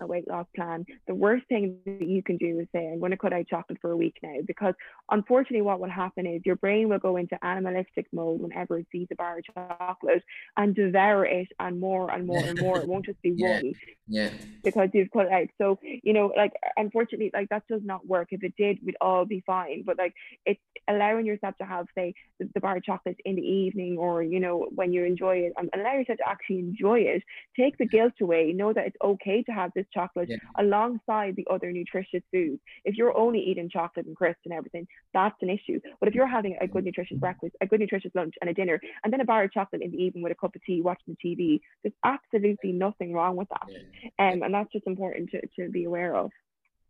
a 0.00 0.06
weight 0.06 0.28
loss 0.28 0.46
plan, 0.54 0.84
the 1.06 1.14
worst 1.14 1.46
thing 1.48 1.78
that 1.86 2.06
you 2.06 2.22
can 2.22 2.36
do 2.36 2.60
is 2.60 2.68
say, 2.72 2.88
I'm 2.88 2.98
going 2.98 3.10
to 3.10 3.16
cut 3.16 3.32
out 3.32 3.46
chocolate 3.48 3.78
for 3.80 3.90
a 3.90 3.96
week 3.96 4.16
now. 4.22 4.36
Because 4.46 4.74
unfortunately, 5.10 5.62
what 5.62 5.80
will 5.80 5.90
happen 5.90 6.26
is 6.26 6.42
your 6.44 6.56
brain 6.56 6.88
will 6.88 6.98
go 6.98 7.16
into 7.16 7.42
animalistic 7.44 8.06
mode 8.12 8.40
whenever 8.40 8.78
it 8.78 8.86
sees 8.92 9.08
a 9.10 9.14
bar 9.14 9.38
of 9.38 9.44
chocolate 9.44 10.22
and 10.56 10.74
devour 10.74 11.24
it 11.24 11.48
and 11.60 11.80
more 11.80 12.10
and 12.10 12.26
more 12.26 12.44
and 12.44 12.60
more. 12.60 12.78
It 12.78 12.88
won't 12.88 13.06
just 13.06 13.20
be 13.22 13.30
yeah. 13.36 13.54
one. 13.54 13.72
Yeah. 14.08 14.30
Because 14.62 14.90
you've 14.92 15.10
cut 15.10 15.26
it 15.26 15.32
out. 15.32 15.48
So, 15.58 15.78
you 15.82 16.12
know, 16.12 16.32
like, 16.36 16.52
unfortunately, 16.76 17.30
like 17.32 17.48
that 17.50 17.64
does 17.68 17.82
not 17.84 18.06
work. 18.06 18.28
If 18.30 18.42
it 18.44 18.54
did, 18.56 18.78
we'd 18.84 18.96
all 19.00 19.24
be 19.24 19.42
fine. 19.46 19.82
But 19.84 19.98
like, 19.98 20.14
it's 20.44 20.60
allowing 20.88 21.26
yourself 21.26 21.56
to 21.58 21.64
have, 21.64 21.86
say, 21.94 22.14
the, 22.38 22.48
the 22.54 22.60
bar 22.60 22.76
of 22.76 22.84
chocolate 22.84 23.16
in 23.24 23.36
the 23.36 23.42
evening 23.42 23.96
or, 23.98 24.22
you 24.22 24.40
know, 24.40 24.68
when 24.74 24.92
you 24.92 25.04
enjoy 25.04 25.38
it 25.38 25.52
and 25.56 25.70
allow 25.74 25.94
yourself 25.94 26.18
to 26.18 26.28
actually 26.28 26.58
enjoy 26.58 27.00
it. 27.00 27.22
Take 27.58 27.78
the 27.78 27.86
guilt 27.86 28.14
away. 28.20 28.52
Know 28.52 28.72
that 28.72 28.86
it's 28.86 28.96
okay 29.02 29.42
to 29.44 29.52
have 29.52 29.65
this 29.74 29.86
chocolate 29.92 30.28
yeah. 30.28 30.36
alongside 30.58 31.36
the 31.36 31.46
other 31.50 31.72
nutritious 31.72 32.22
foods. 32.32 32.60
If 32.84 32.96
you're 32.96 33.16
only 33.16 33.40
eating 33.40 33.70
chocolate 33.70 34.06
and 34.06 34.16
crisps 34.16 34.42
and 34.44 34.54
everything, 34.54 34.86
that's 35.12 35.36
an 35.42 35.50
issue. 35.50 35.80
But 36.00 36.08
if 36.08 36.14
you're 36.14 36.26
having 36.26 36.56
a 36.60 36.66
good 36.66 36.84
nutritious 36.84 37.18
breakfast, 37.18 37.54
a 37.60 37.66
good 37.66 37.80
nutritious 37.80 38.12
lunch 38.14 38.34
and 38.40 38.50
a 38.50 38.54
dinner, 38.54 38.80
and 39.04 39.12
then 39.12 39.20
a 39.20 39.24
bar 39.24 39.44
of 39.44 39.52
chocolate 39.52 39.82
in 39.82 39.90
the 39.90 40.02
evening 40.02 40.22
with 40.22 40.32
a 40.32 40.36
cup 40.36 40.54
of 40.54 40.62
tea 40.64 40.82
watching 40.82 41.16
the 41.22 41.28
TV, 41.28 41.60
there's 41.82 41.94
absolutely 42.04 42.72
nothing 42.72 43.12
wrong 43.12 43.36
with 43.36 43.48
that. 43.48 43.66
Yeah. 43.68 44.30
Um, 44.30 44.42
and 44.42 44.54
that's 44.54 44.72
just 44.72 44.86
important 44.86 45.30
to, 45.30 45.40
to 45.56 45.70
be 45.70 45.84
aware 45.84 46.14
of. 46.16 46.30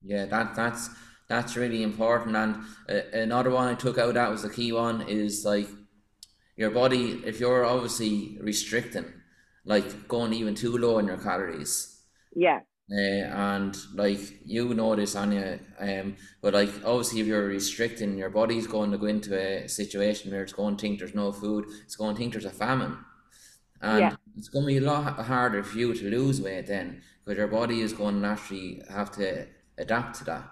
Yeah, 0.03 0.27
that 0.27 0.55
that's 0.55 0.91
that's 1.29 1.57
really 1.57 1.83
important. 1.83 2.37
And 2.37 2.57
uh, 2.89 3.01
another 3.13 3.51
one 3.51 3.69
I 3.69 3.75
took 3.75 3.99
out 3.99 4.15
that 4.15 4.31
was 4.31 4.43
the 4.43 4.51
key 4.51 4.73
one 4.73 5.03
is 5.03 5.45
like 5.45 5.69
your 6.57 6.71
body. 6.71 7.23
If 7.25 7.41
you're 7.41 7.65
obviously 7.65 8.39
restricting, 8.41 9.13
like 9.65 10.09
going 10.09 10.33
even 10.33 10.55
too 10.55 10.79
low 10.79 10.99
in 10.99 11.07
your 11.07 11.19
calories. 11.19 11.96
Yeah. 12.37 12.61
Uh, 12.89 13.27
and 13.35 13.77
like 13.95 14.21
you 14.45 14.73
know 14.73 14.95
this, 14.95 15.17
Anya, 15.17 15.59
um, 15.81 16.15
but 16.41 16.55
like 16.55 16.71
obviously 16.85 17.21
if 17.21 17.27
you're 17.27 17.49
restricting, 17.49 18.17
your 18.17 18.31
body's 18.31 18.69
going 18.69 18.93
to 18.93 18.99
go 18.99 19.07
into 19.07 19.37
a 19.37 19.69
situation 19.69 20.31
where 20.31 20.43
it's 20.45 20.53
going 20.53 20.77
to 20.77 20.81
think 20.81 21.01
there's 21.01 21.15
no 21.15 21.33
food, 21.33 21.65
it's 21.85 21.97
going 21.97 22.15
to 22.15 22.19
think 22.19 22.33
there's 22.33 22.45
a 22.45 22.51
famine, 22.51 22.97
and 23.81 24.13
Yeah. 24.13 24.17
it's 24.37 24.49
going 24.49 24.65
to 24.65 24.69
be 24.69 24.79
a 24.79 24.89
lot 24.89 25.19
harder 25.27 25.65
for 25.65 25.79
you 25.79 25.95
to 25.95 26.11
lose 26.11 26.41
weight 26.41 26.69
then, 26.69 27.03
because 27.25 27.39
your 27.39 27.49
body 27.49 27.81
is 27.81 27.93
going 27.93 28.15
to 28.17 28.21
naturally 28.21 28.83
have 28.89 29.11
to 29.17 29.47
adapt 29.79 30.19
to 30.19 30.25
that, 30.25 30.45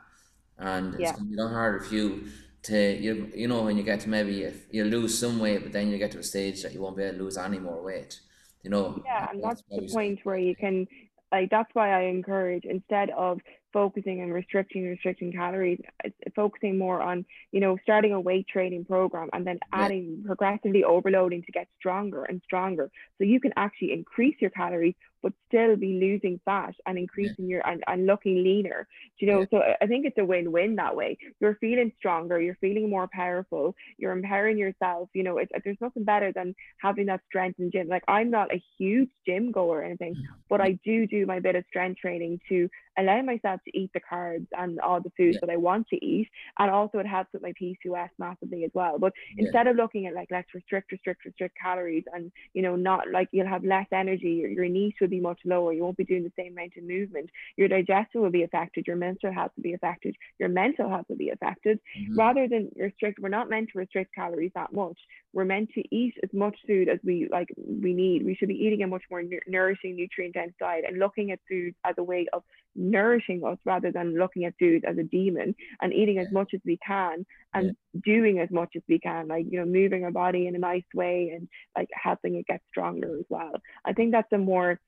and 0.58 0.94
it's 0.96 1.12
going 1.12 1.26
to 1.26 1.30
be 1.36 1.40
a 1.40 1.44
lot 1.44 1.52
harder 1.52 1.80
for 1.80 1.94
you 1.94 2.24
to 2.64 2.96
you 3.00 3.30
you 3.34 3.46
know 3.48 3.62
when 3.62 3.76
you 3.76 3.84
get 3.84 4.00
to 4.00 4.08
maybe 4.08 4.42
if 4.42 4.66
you 4.72 4.84
lose 4.84 5.18
some 5.18 5.38
weight, 5.38 5.62
but 5.62 5.72
then 5.72 5.88
you 5.88 5.98
get 5.98 6.10
to 6.12 6.18
a 6.18 6.22
stage 6.24 6.62
that 6.62 6.72
you 6.74 6.82
won't 6.82 6.96
be 6.96 7.04
able 7.04 7.18
to 7.18 7.24
lose 7.24 7.38
any 7.38 7.60
more 7.60 7.82
weight, 7.84 8.20
you 8.64 8.70
know, 8.70 9.04
Yeah, 9.04 9.30
and 9.30 9.42
that's 9.42 9.62
that's 9.70 9.70
the 9.70 9.82
point 9.92 10.20
where 10.24 10.38
you 10.38 10.56
can, 10.56 10.86
like, 11.34 11.50
that's 11.50 11.70
why 11.72 11.90
I 11.90 12.02
encourage 12.04 12.64
instead 12.64 13.10
of 13.10 13.40
focusing 13.72 14.20
and 14.22 14.32
restricting, 14.32 14.84
restricting 14.84 15.32
calories, 15.32 15.80
uh, 16.04 16.10
focusing 16.36 16.78
more 16.78 17.02
on, 17.02 17.26
you 17.50 17.58
know, 17.58 17.76
starting 17.82 18.12
a 18.12 18.20
weight 18.20 18.46
training 18.46 18.84
program 18.84 19.28
and 19.32 19.44
then 19.44 19.58
yeah 19.60 19.84
adding 19.84 20.22
progressively 20.24 20.84
overloading 20.84 21.42
to 21.42 21.50
get 21.50 21.66
stronger 21.78 22.22
and 22.24 22.40
stronger. 22.44 22.88
So 23.18 23.24
you 23.24 23.40
can 23.40 23.52
actually 23.56 23.92
increase 23.92 24.36
your 24.40 24.50
calories, 24.50 24.94
but 25.24 25.32
still 25.48 25.74
be 25.74 25.98
losing 25.98 26.38
fat 26.44 26.74
and 26.86 26.98
yeah 27.18 27.32
increasing 27.32 27.48
your 27.48 27.66
and, 27.66 27.82
and 27.86 28.06
looking 28.06 28.44
leaner. 28.44 28.86
Do 29.18 29.26
you 29.26 29.32
yeah 29.32 29.38
know? 29.38 29.46
So 29.50 29.62
I 29.80 29.86
think 29.86 30.04
it's 30.04 30.18
a 30.18 30.24
win-win 30.24 30.76
that 30.76 30.94
way. 30.94 31.16
You're 31.40 31.56
feeling 31.56 31.92
stronger, 31.98 32.40
you're 32.40 32.58
feeling 32.60 32.90
more 32.90 33.08
powerful, 33.10 33.74
you're 33.96 34.12
empowering 34.12 34.58
yourself. 34.58 35.08
You 35.14 35.22
know, 35.24 35.38
it's 35.38 35.50
there's 35.64 35.78
nothing 35.80 36.04
better 36.04 36.30
than 36.32 36.54
having 36.78 37.06
that 37.06 37.22
strength 37.26 37.58
in 37.58 37.70
gym. 37.70 37.88
Like 37.88 38.04
I'm 38.06 38.30
not 38.30 38.52
a 38.52 38.62
huge 38.78 39.08
gym 39.26 39.50
goer 39.50 39.78
or 39.78 39.82
anything, 39.82 40.14
but 40.50 40.60
I 40.60 40.78
do 40.84 41.06
do 41.06 41.24
my 41.24 41.40
bit 41.40 41.56
of 41.56 41.64
strength 41.70 42.00
training 42.00 42.40
to 42.50 42.68
allow 42.98 43.22
myself 43.22 43.60
to 43.64 43.76
eat 43.76 43.90
the 43.94 44.00
carbs 44.00 44.46
and 44.56 44.78
all 44.78 45.00
the 45.00 45.10
foods 45.16 45.34
yeah 45.36 45.40
that 45.40 45.50
I 45.50 45.56
want 45.56 45.88
to 45.88 46.04
eat. 46.04 46.28
And 46.58 46.70
also 46.70 46.98
it 46.98 47.06
helps 47.06 47.32
with 47.32 47.42
my 47.42 47.52
PCOS 47.60 48.10
massively 48.18 48.64
as 48.64 48.70
well. 48.74 48.98
But 48.98 49.14
yeah 49.36 49.44
instead 49.44 49.66
of 49.66 49.76
looking 49.76 50.06
at 50.06 50.14
like 50.14 50.28
let's 50.30 50.52
restrict, 50.54 50.92
restrict, 50.92 51.24
restrict 51.24 51.56
calories 51.60 52.04
and 52.12 52.30
you 52.52 52.62
know, 52.62 52.76
not 52.76 53.10
like 53.10 53.28
you'll 53.32 53.48
have 53.48 53.64
less 53.64 53.86
energy, 53.90 54.42
your, 54.42 54.50
your 54.50 54.64
will 55.00 55.08
be 55.16 55.20
much 55.20 55.40
lower, 55.44 55.72
you 55.72 55.82
won't 55.82 55.96
be 55.96 56.04
doing 56.04 56.24
the 56.24 56.32
same 56.36 56.52
amount 56.52 56.72
of 56.76 56.84
movement, 56.84 57.30
your 57.56 57.68
digestion 57.68 58.20
will 58.20 58.30
be 58.30 58.42
affected, 58.42 58.86
your 58.86 58.96
mental 58.96 59.32
health 59.32 59.52
will 59.56 59.62
be 59.62 59.74
affected, 59.74 60.14
your 60.38 60.48
mental 60.48 60.88
health 60.88 61.06
will 61.08 61.16
be 61.16 61.30
affected. 61.30 61.78
hmm 61.96 62.16
Rather 62.16 62.48
than 62.48 62.70
restrict, 62.76 63.18
we're 63.20 63.28
not 63.28 63.50
meant 63.50 63.70
to 63.72 63.78
restrict 63.78 64.14
calories 64.14 64.52
that 64.54 64.72
much. 64.72 64.98
We're 65.32 65.44
meant 65.44 65.70
to 65.74 65.82
eat 65.94 66.14
as 66.22 66.30
much 66.32 66.56
food 66.66 66.88
as 66.88 66.98
we 67.04 67.28
like 67.30 67.48
we 67.56 67.92
need. 67.92 68.24
We 68.24 68.34
should 68.36 68.48
be 68.48 68.64
eating 68.64 68.82
a 68.82 68.86
much 68.86 69.02
more 69.10 69.22
nu- 69.22 69.40
nourishing, 69.46 69.96
nutrient 69.96 70.34
dense 70.34 70.54
diet 70.60 70.84
and 70.86 70.98
looking 70.98 71.30
at 71.32 71.40
food 71.48 71.74
as 71.84 71.94
a 71.98 72.02
way 72.02 72.26
of 72.32 72.42
nourishing 72.76 73.44
us 73.44 73.58
rather 73.64 73.90
than 73.92 74.18
looking 74.18 74.44
at 74.44 74.54
food 74.58 74.84
as 74.84 74.96
a 74.98 75.02
demon 75.02 75.54
and 75.80 75.92
eating 75.92 76.18
as 76.18 76.30
much 76.32 76.50
as 76.54 76.60
we 76.64 76.78
can 76.86 77.18
yeah 77.20 77.24
and 77.54 77.76
doing 78.04 78.40
as 78.40 78.50
much 78.50 78.70
as 78.76 78.82
we 78.88 78.98
can, 78.98 79.28
like, 79.28 79.46
you 79.48 79.58
know, 79.58 79.64
moving 79.64 80.04
our 80.04 80.10
body 80.10 80.46
in 80.46 80.54
a 80.54 80.58
nice 80.58 80.82
way 80.92 81.32
and 81.34 81.48
like 81.76 81.88
helping 81.92 82.34
it 82.34 82.46
get 82.46 82.60
stronger 82.68 83.16
as 83.18 83.24
well. 83.28 83.52
I 83.84 83.92
think 83.92 84.12
that's 84.12 84.32
a 84.32 84.38
more, 84.38 84.80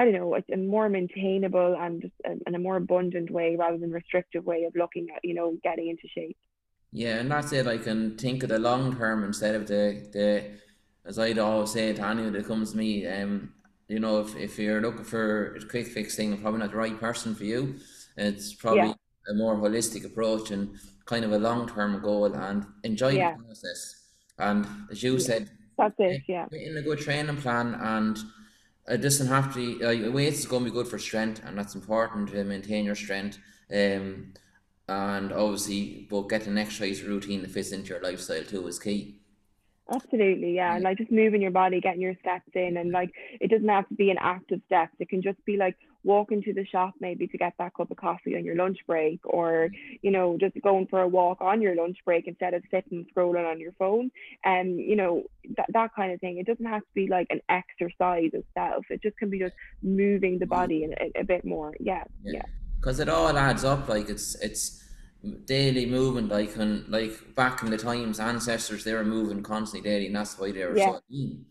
I 0.00 0.04
don't 0.04 0.14
know, 0.14 0.34
it's 0.34 0.48
a 0.50 0.56
more 0.56 0.88
maintainable 0.88 1.76
and 1.78 2.00
just 2.02 2.14
a, 2.24 2.30
and 2.46 2.56
a 2.56 2.58
more 2.58 2.76
abundant 2.76 3.30
way 3.30 3.56
rather 3.56 3.76
than 3.78 3.90
restrictive 3.92 4.46
way 4.46 4.64
of 4.64 4.74
looking 4.74 5.08
at, 5.14 5.24
you 5.24 5.34
know, 5.34 5.58
getting 5.62 5.88
into 5.90 6.08
shape. 6.08 6.38
Yeah, 6.92 7.18
and 7.18 7.30
that's 7.30 7.52
it. 7.52 7.66
I 7.66 7.78
can 7.78 8.16
think 8.16 8.42
of 8.42 8.48
the 8.48 8.58
long 8.58 8.96
term 8.96 9.22
instead 9.24 9.54
of 9.54 9.66
the 9.68 10.08
the 10.12 10.50
as 11.04 11.18
I'd 11.18 11.38
always 11.38 11.70
say 11.72 11.92
to 11.92 12.06
anyone 12.06 12.32
that 12.32 12.46
comes 12.46 12.72
to 12.72 12.78
me, 12.78 13.06
um, 13.06 13.54
you 13.88 14.00
know, 14.00 14.20
if, 14.20 14.36
if 14.36 14.58
you're 14.58 14.80
looking 14.80 15.04
for 15.04 15.56
a 15.56 15.64
quick 15.66 15.88
fix 15.88 16.16
thing, 16.16 16.32
I'm 16.32 16.40
probably 16.42 16.60
not 16.60 16.70
the 16.72 16.76
right 16.76 16.98
person 16.98 17.34
for 17.34 17.44
you. 17.44 17.76
It's 18.16 18.54
Yeah, 18.70 18.84
probably 18.84 18.94
a 19.28 19.34
more 19.34 19.56
holistic 19.56 20.04
approach 20.04 20.50
and 20.50 20.76
kind 21.06 21.24
of 21.24 21.32
a 21.32 21.38
long 21.38 21.68
term 21.68 22.00
goal 22.02 22.32
and 22.34 22.66
enjoy 22.84 23.18
the 23.18 23.28
process. 23.28 23.96
And 24.38 24.66
as 24.90 25.02
you 25.02 25.18
yeah. 25.18 25.18
said, 25.18 25.50
That's 25.78 25.94
it. 25.98 26.22
Yeah, 26.28 26.46
in 26.52 26.76
a 26.76 26.82
good 26.82 27.00
training 27.00 27.36
plan 27.38 27.74
and 27.74 28.18
it 28.88 28.98
doesn't 28.98 29.28
have 29.28 29.54
to 29.54 29.82
uh, 30.08 30.10
weight 30.10 30.34
is 30.34 30.46
going 30.46 30.64
to 30.64 30.70
be 30.70 30.74
good 30.74 30.88
for 30.88 30.98
strength 30.98 31.40
and 31.44 31.56
that's 31.58 31.74
important 31.74 32.30
to 32.30 32.44
maintain 32.44 32.84
your 32.84 32.94
strength. 32.94 33.38
Um, 33.72 34.34
and 34.88 35.32
obviously, 35.32 36.06
but 36.10 36.28
getting 36.28 36.52
an 36.52 36.58
exercise 36.58 37.02
routine 37.02 37.42
that 37.42 37.50
fits 37.52 37.72
into 37.72 37.90
your 37.90 38.02
lifestyle 38.02 38.44
too 38.44 38.66
is 38.66 38.78
key. 38.78 39.20
absolutely. 39.92 40.54
Yeah. 40.54 40.74
Yeah, 40.74 40.74
And 40.74 40.84
like 40.84 40.98
just 40.98 41.10
moving 41.10 41.42
your 41.42 41.50
body, 41.50 41.80
getting 41.80 42.00
your 42.00 42.16
steps 42.20 42.50
in 42.54 42.76
and 42.76 42.92
like 42.92 43.10
it 43.40 43.50
doesn't 43.50 43.68
have 43.68 43.88
to 43.88 43.94
be 43.94 44.10
an 44.10 44.18
active 44.20 44.60
steps. 44.66 44.94
It 44.98 45.08
can 45.08 45.22
just 45.22 45.44
be 45.44 45.56
like 45.56 45.76
walking 46.02 46.42
to 46.42 46.52
the 46.54 46.64
shop 46.64 46.94
maybe 47.00 47.26
to 47.26 47.36
get 47.36 47.52
that 47.58 47.74
cup 47.74 47.90
of 47.90 47.96
coffee 47.96 48.36
on 48.36 48.44
your 48.44 48.56
lunch 48.56 48.78
break 48.86 49.20
or, 49.24 49.70
you 50.02 50.10
know, 50.10 50.38
just 50.38 50.54
going 50.62 50.86
for 50.86 51.00
a 51.02 51.08
walk 51.08 51.38
on 51.40 51.60
your 51.60 51.74
lunch 51.76 51.98
break 52.04 52.26
instead 52.26 52.54
of 52.54 52.62
sitting 52.70 53.06
scrolling 53.14 53.48
on 53.50 53.60
your 53.60 53.72
phone. 53.72 54.10
And, 54.44 54.78
you 54.80 54.96
know, 54.96 55.24
that, 55.56 55.66
that 55.72 55.94
kind 55.94 56.12
of 56.12 56.20
thing. 56.20 56.38
It 56.38 56.46
doesn't 56.46 56.64
have 56.64 56.80
to 56.82 56.94
be 56.94 57.06
like 57.06 57.26
an 57.30 57.40
exercise 57.48 58.30
itself. 58.32 58.86
It 58.90 59.02
just 59.02 59.16
can 59.18 59.30
be 59.30 59.38
just 59.38 59.54
moving 59.82 60.38
the 60.38 60.46
body 60.46 60.84
in 60.84 60.94
a, 60.94 61.20
a 61.20 61.24
bit 61.24 61.44
more. 61.44 61.74
Yeah. 61.78 62.04
yeah, 62.24 62.32
Yeah. 62.34 62.42
because 62.78 63.00
it 63.00 63.08
all 63.08 63.36
adds 63.36 63.64
up. 63.64 63.88
Like 63.88 64.08
it's 64.08 64.34
it's 64.36 64.82
daily 65.44 65.84
movement. 65.84 66.30
Like 66.30 66.54
when 66.56 66.84
like 66.88 67.34
back 67.34 67.62
in 67.62 67.70
the 67.70 67.76
times, 67.76 68.20
ancestors 68.20 68.84
they 68.84 68.94
were 68.94 69.04
moving 69.04 69.42
constantly 69.42 69.88
daily, 69.90 70.06
and 70.06 70.16
that's 70.16 70.38
why 70.38 70.50
they 70.52 70.64
were 70.64 70.76
Yeah. 70.76 70.92
so 70.92 71.00
lean. 71.10 71.44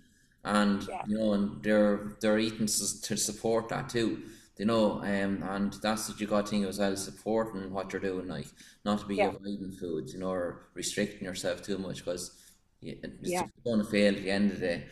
And 0.44 0.84
Yeah. 0.88 1.04
you 1.08 1.18
know, 1.18 1.34
and 1.34 1.62
they're 1.62 2.14
they're 2.22 2.40
eating 2.40 2.66
to 2.66 3.18
support 3.18 3.70
that 3.70 3.90
too. 3.90 4.24
You 4.60 4.66
know, 4.66 5.00
um, 5.00 5.42
and 5.44 5.74
that's 5.82 6.10
what 6.10 6.20
you 6.20 6.28
got 6.28 6.46
to 6.46 6.52
think 6.52 6.66
as 6.68 6.80
well, 6.80 6.96
supporting 6.98 7.72
what 7.72 7.94
you're 7.94 8.02
doing, 8.02 8.28
like 8.28 8.48
not 8.84 9.00
to 9.00 9.06
be 9.06 9.18
Yeah. 9.18 9.30
avoiding 9.30 9.72
foods, 9.72 10.14
you 10.14 10.20
know, 10.20 10.32
or 10.32 10.68
restricting 10.74 11.24
yourself 11.24 11.64
too 11.64 11.78
much, 11.78 12.00
because 12.04 12.38
it's 12.82 13.32
Yeah. 13.32 13.40
just 13.40 13.64
going 13.64 13.80
to 13.80 13.86
fail 13.86 14.14
at 14.14 14.22
the 14.22 14.30
end 14.30 14.52
of 14.52 14.60
the 14.60 14.68
day. 14.68 14.88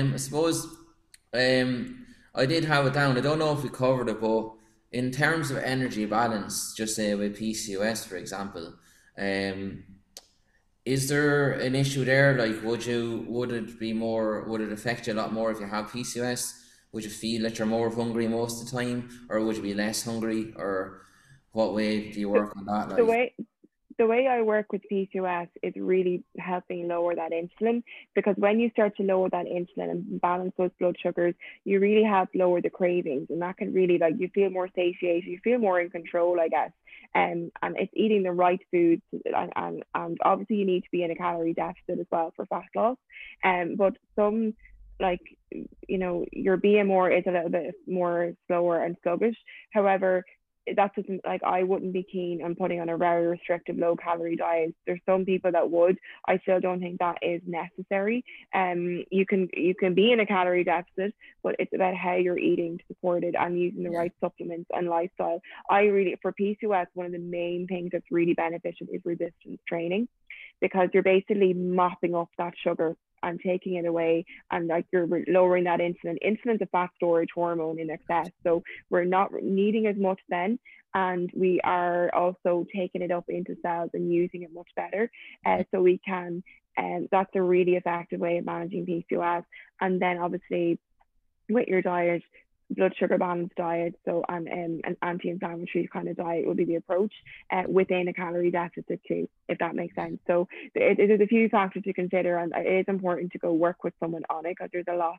Um, 0.00 0.14
I 0.14 0.16
suppose, 0.16 0.64
um, 1.34 2.06
I 2.36 2.46
did 2.46 2.64
have 2.66 2.86
it 2.86 2.94
down. 2.94 3.18
I 3.18 3.20
don't 3.20 3.40
know 3.40 3.52
if 3.52 3.64
we 3.64 3.68
covered 3.68 4.08
it, 4.08 4.20
but 4.20 4.52
in 4.92 5.10
terms 5.10 5.50
of 5.50 5.56
energy 5.58 6.06
balance, 6.06 6.74
just 6.76 6.94
say 6.94 7.12
with 7.16 7.36
PCOS, 7.36 8.06
for 8.06 8.16
example, 8.16 8.74
um, 9.18 9.84
is 10.84 11.08
there 11.08 11.52
an 11.52 11.74
issue 11.74 12.04
there? 12.04 12.36
Like, 12.38 12.62
would 12.64 12.86
you 12.86 13.24
would 13.28 13.52
it 13.52 13.78
be 13.78 13.92
more? 13.92 14.44
Would 14.48 14.60
it 14.60 14.72
affect 14.72 15.06
you 15.06 15.12
a 15.12 15.14
lot 15.14 15.32
more 15.32 15.50
if 15.50 15.60
you 15.60 15.66
have 15.66 15.90
PCOS? 15.90 16.54
Would 16.92 17.04
you 17.04 17.10
feel 17.10 17.42
that 17.42 17.58
you're 17.58 17.66
more 17.66 17.90
hungry 17.90 18.28
most 18.28 18.62
of 18.62 18.70
the 18.70 18.76
time, 18.76 19.26
or 19.28 19.40
would 19.44 19.56
you 19.56 19.62
be 19.62 19.74
less 19.74 20.04
hungry, 20.04 20.52
or 20.56 21.02
what 21.52 21.74
way 21.74 22.10
do 22.10 22.20
you 22.20 22.28
work 22.30 22.56
on 22.56 22.66
that? 22.66 22.88
the 22.96 23.04
Like, 23.04 23.04
way 23.04 23.34
the 23.98 24.06
way 24.06 24.26
I 24.26 24.40
work 24.40 24.72
with 24.72 24.80
PCOS 24.90 25.48
is 25.62 25.74
really 25.76 26.24
helping 26.38 26.88
lower 26.88 27.14
that 27.14 27.32
insulin 27.32 27.82
because 28.14 28.34
when 28.38 28.58
you 28.58 28.70
start 28.70 28.96
to 28.96 29.02
lower 29.02 29.28
that 29.28 29.44
insulin 29.44 29.90
and 29.90 30.20
balance 30.22 30.54
those 30.56 30.70
blood 30.80 30.96
sugars, 31.02 31.34
you 31.64 31.80
really 31.80 32.04
help 32.04 32.30
lower 32.34 32.62
the 32.62 32.70
cravings 32.70 33.26
and 33.28 33.42
that 33.42 33.58
can 33.58 33.74
really 33.74 33.98
like 33.98 34.14
you 34.18 34.30
feel 34.34 34.48
more 34.48 34.70
satiated, 34.74 35.26
you 35.26 35.38
feel 35.44 35.58
more 35.58 35.78
in 35.78 35.90
control, 35.90 36.40
I 36.40 36.48
guess. 36.48 36.70
Um, 37.14 37.50
and 37.60 37.76
it's 37.76 37.92
eating 37.94 38.22
the 38.22 38.32
right 38.32 38.60
foods 38.70 39.02
and, 39.12 39.52
and, 39.54 39.82
and 39.94 40.16
obviously 40.24 40.56
you 40.56 40.64
need 40.64 40.84
to 40.84 40.90
be 40.90 41.02
in 41.04 41.10
a 41.10 41.16
calorie 41.16 41.52
deficit 41.52 42.00
as 42.00 42.06
well 42.10 42.32
for 42.36 42.46
fat 42.46 42.64
loss. 42.74 42.96
Um, 43.44 43.74
but 43.76 43.98
some 44.16 44.54
like 45.00 45.20
you 45.88 45.98
know 45.98 46.24
your 46.32 46.56
BMR 46.56 47.18
is 47.18 47.24
a 47.26 47.32
little 47.32 47.50
bit 47.50 47.74
more 47.86 48.32
slower 48.46 48.84
and 48.84 48.96
sluggish. 49.02 49.36
However, 49.72 50.24
that's 50.76 50.94
just 50.94 51.08
like 51.26 51.42
I 51.42 51.62
wouldn't 51.62 51.92
be 51.92 52.02
keen 52.02 52.42
on 52.42 52.54
putting 52.54 52.80
on 52.80 52.88
a 52.88 52.96
very 52.96 53.26
restrictive 53.26 53.76
low 53.76 53.96
calorie 53.96 54.36
diet. 54.36 54.74
There's 54.86 55.00
some 55.06 55.24
people 55.24 55.52
that 55.52 55.70
would. 55.70 55.98
I 56.28 56.38
still 56.38 56.60
don't 56.60 56.80
think 56.80 56.98
that 56.98 57.18
is 57.22 57.40
necessary. 57.46 58.24
Um, 58.54 59.04
you 59.10 59.26
can 59.26 59.48
you 59.54 59.74
can 59.74 59.94
be 59.94 60.12
in 60.12 60.20
a 60.20 60.26
calorie 60.26 60.64
deficit, 60.64 61.14
but 61.42 61.56
it's 61.58 61.72
about 61.74 61.96
how 61.96 62.16
you're 62.16 62.38
eating 62.38 62.78
to 62.78 62.84
support 62.88 63.24
it 63.24 63.34
and 63.38 63.58
using 63.58 63.84
the 63.84 63.90
right 63.90 64.12
supplements 64.20 64.68
and 64.72 64.88
lifestyle. 64.88 65.40
I 65.68 65.82
really 65.82 66.16
for 66.20 66.32
PCOS, 66.32 66.86
one 66.94 67.06
of 67.06 67.12
the 67.12 67.18
main 67.18 67.66
things 67.66 67.90
that's 67.92 68.10
really 68.10 68.34
beneficial 68.34 68.86
is 68.92 69.00
resistance 69.04 69.60
training 69.66 70.08
because 70.60 70.88
you're 70.92 71.02
basically 71.02 71.54
mopping 71.54 72.14
up 72.14 72.28
that 72.38 72.52
sugar 72.62 72.96
and 73.22 73.40
taking 73.40 73.74
it 73.74 73.86
away 73.86 74.24
and 74.50 74.66
like 74.66 74.86
you're 74.92 75.08
lowering 75.28 75.64
that 75.64 75.80
insulin. 75.80 76.16
Insulin's 76.24 76.62
a 76.62 76.66
fat 76.66 76.90
storage 76.96 77.30
hormone 77.34 77.78
in 77.78 77.90
excess. 77.90 78.30
So 78.44 78.62
we're 78.88 79.04
not 79.04 79.32
needing 79.42 79.86
as 79.86 79.96
much 79.96 80.20
then 80.28 80.58
and 80.94 81.30
we 81.34 81.60
are 81.62 82.12
also 82.14 82.66
taking 82.74 83.02
it 83.02 83.10
up 83.10 83.24
into 83.28 83.56
cells 83.62 83.90
and 83.94 84.12
using 84.12 84.42
it 84.42 84.52
much 84.52 84.68
better. 84.74 85.10
Uh, 85.46 85.62
so 85.70 85.80
we 85.80 85.98
can 85.98 86.42
and 86.76 87.02
um, 87.02 87.08
that's 87.10 87.30
a 87.34 87.42
really 87.42 87.74
effective 87.74 88.20
way 88.20 88.38
of 88.38 88.44
managing 88.44 88.86
PCOS. 88.86 89.44
And 89.80 90.00
then 90.00 90.18
obviously 90.18 90.78
with 91.48 91.68
your 91.68 91.82
diet, 91.82 92.22
blood 92.70 92.94
sugar 92.98 93.18
balanced 93.18 93.54
diet, 93.56 93.94
so 94.04 94.24
um, 94.28 94.46
um, 94.50 94.80
an 94.84 94.96
anti-inflammatory 95.02 95.88
kind 95.92 96.08
of 96.08 96.16
diet 96.16 96.46
would 96.46 96.56
be 96.56 96.64
the 96.64 96.76
approach 96.76 97.12
uh, 97.50 97.64
within 97.68 98.08
a 98.08 98.12
calorie 98.12 98.50
deficit 98.50 99.00
too, 99.06 99.28
if 99.48 99.58
that 99.58 99.74
makes 99.74 99.94
sense. 99.94 100.18
So 100.26 100.48
it, 100.74 100.98
it, 100.98 101.20
a 101.20 101.26
few 101.26 101.48
factors 101.48 101.82
to 101.84 101.92
consider, 101.92 102.38
and 102.38 102.52
it 102.56 102.80
is 102.80 102.84
important 102.88 103.32
to 103.32 103.38
go 103.38 103.52
work 103.52 103.82
with 103.84 103.94
someone 104.00 104.22
on 104.30 104.46
it 104.46 104.50
because 104.50 104.70
there's 104.72 104.84
a 104.88 104.96
lot 104.96 105.18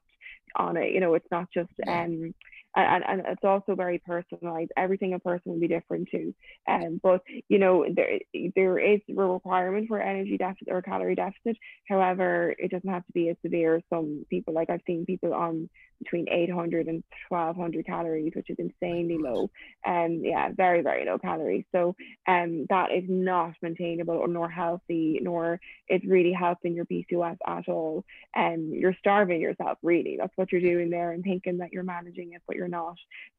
on 0.56 0.78
it. 0.78 0.92
You 0.92 1.00
know, 1.00 1.14
it's 1.14 1.32
not 1.32 1.48
just 1.54 1.72
um 1.88 2.34
and, 2.76 3.04
and 3.06 3.22
it's 3.28 3.44
also 3.44 3.76
very 3.76 4.00
personalized. 4.00 4.72
Everything 4.78 5.14
a 5.14 5.20
person 5.20 5.52
will 5.52 5.60
be 5.60 5.68
different 5.68 6.10
too. 6.10 6.34
Um, 6.68 7.00
but 7.04 7.22
you 7.50 7.60
know, 7.60 7.86
there 7.94 8.20
there 8.56 8.80
is 8.80 9.02
a 9.10 9.14
requirement 9.14 9.88
for 9.88 10.02
energy 10.02 10.38
deficit 10.38 10.70
or 10.70 10.82
calorie 10.82 11.16
deficit. 11.16 11.58
However, 11.88 12.56
it 12.58 12.72
doesn't 12.72 12.90
have 12.90 13.06
to 13.06 13.12
be 13.12 13.30
as 13.30 13.36
severe 13.44 13.78
as 13.78 13.84
some 13.90 14.26
people. 14.30 14.54
Like 14.54 14.70
I've 14.70 14.82
seen 14.88 15.06
people 15.06 15.34
on 15.34 15.70
between 16.00 16.28
800 16.30 16.88
and 16.88 17.04
1200 17.30 17.86
calories, 17.86 18.34
which 18.36 18.50
is 18.50 18.58
insanely 18.58 19.18
low. 19.20 19.50
Um, 19.86 20.22
yeah, 20.24 20.50
very, 20.56 20.82
very 20.82 21.06
low 21.06 21.20
calories. 21.20 21.66
So 21.72 21.96
um, 22.28 22.66
that 22.70 22.92
is 22.92 23.04
not 23.08 23.54
maintainable 23.62 24.16
or 24.16 24.28
nor 24.28 24.50
healthy, 24.50 25.20
nor 25.22 25.60
it's 25.88 26.06
really 26.06 26.34
helping 26.34 26.74
your 26.74 26.86
PCOS 26.86 27.38
at 27.46 27.70
all. 27.70 28.04
And 28.36 28.72
um, 28.72 28.80
you're 28.80 28.96
starving 29.00 29.42
yourself, 29.42 29.78
really. 29.84 30.18
That's 30.18 30.36
what 30.36 30.41
you're 30.52 30.62
doing 30.62 30.90
there 30.90 31.12
and 31.12 31.24
thinking 31.24 31.58
that 31.58 31.72
you're 31.72 31.84
managing 31.84 32.34
it, 32.34 32.42
but 32.48 32.56
you're 32.56 32.68
not. 32.68 32.96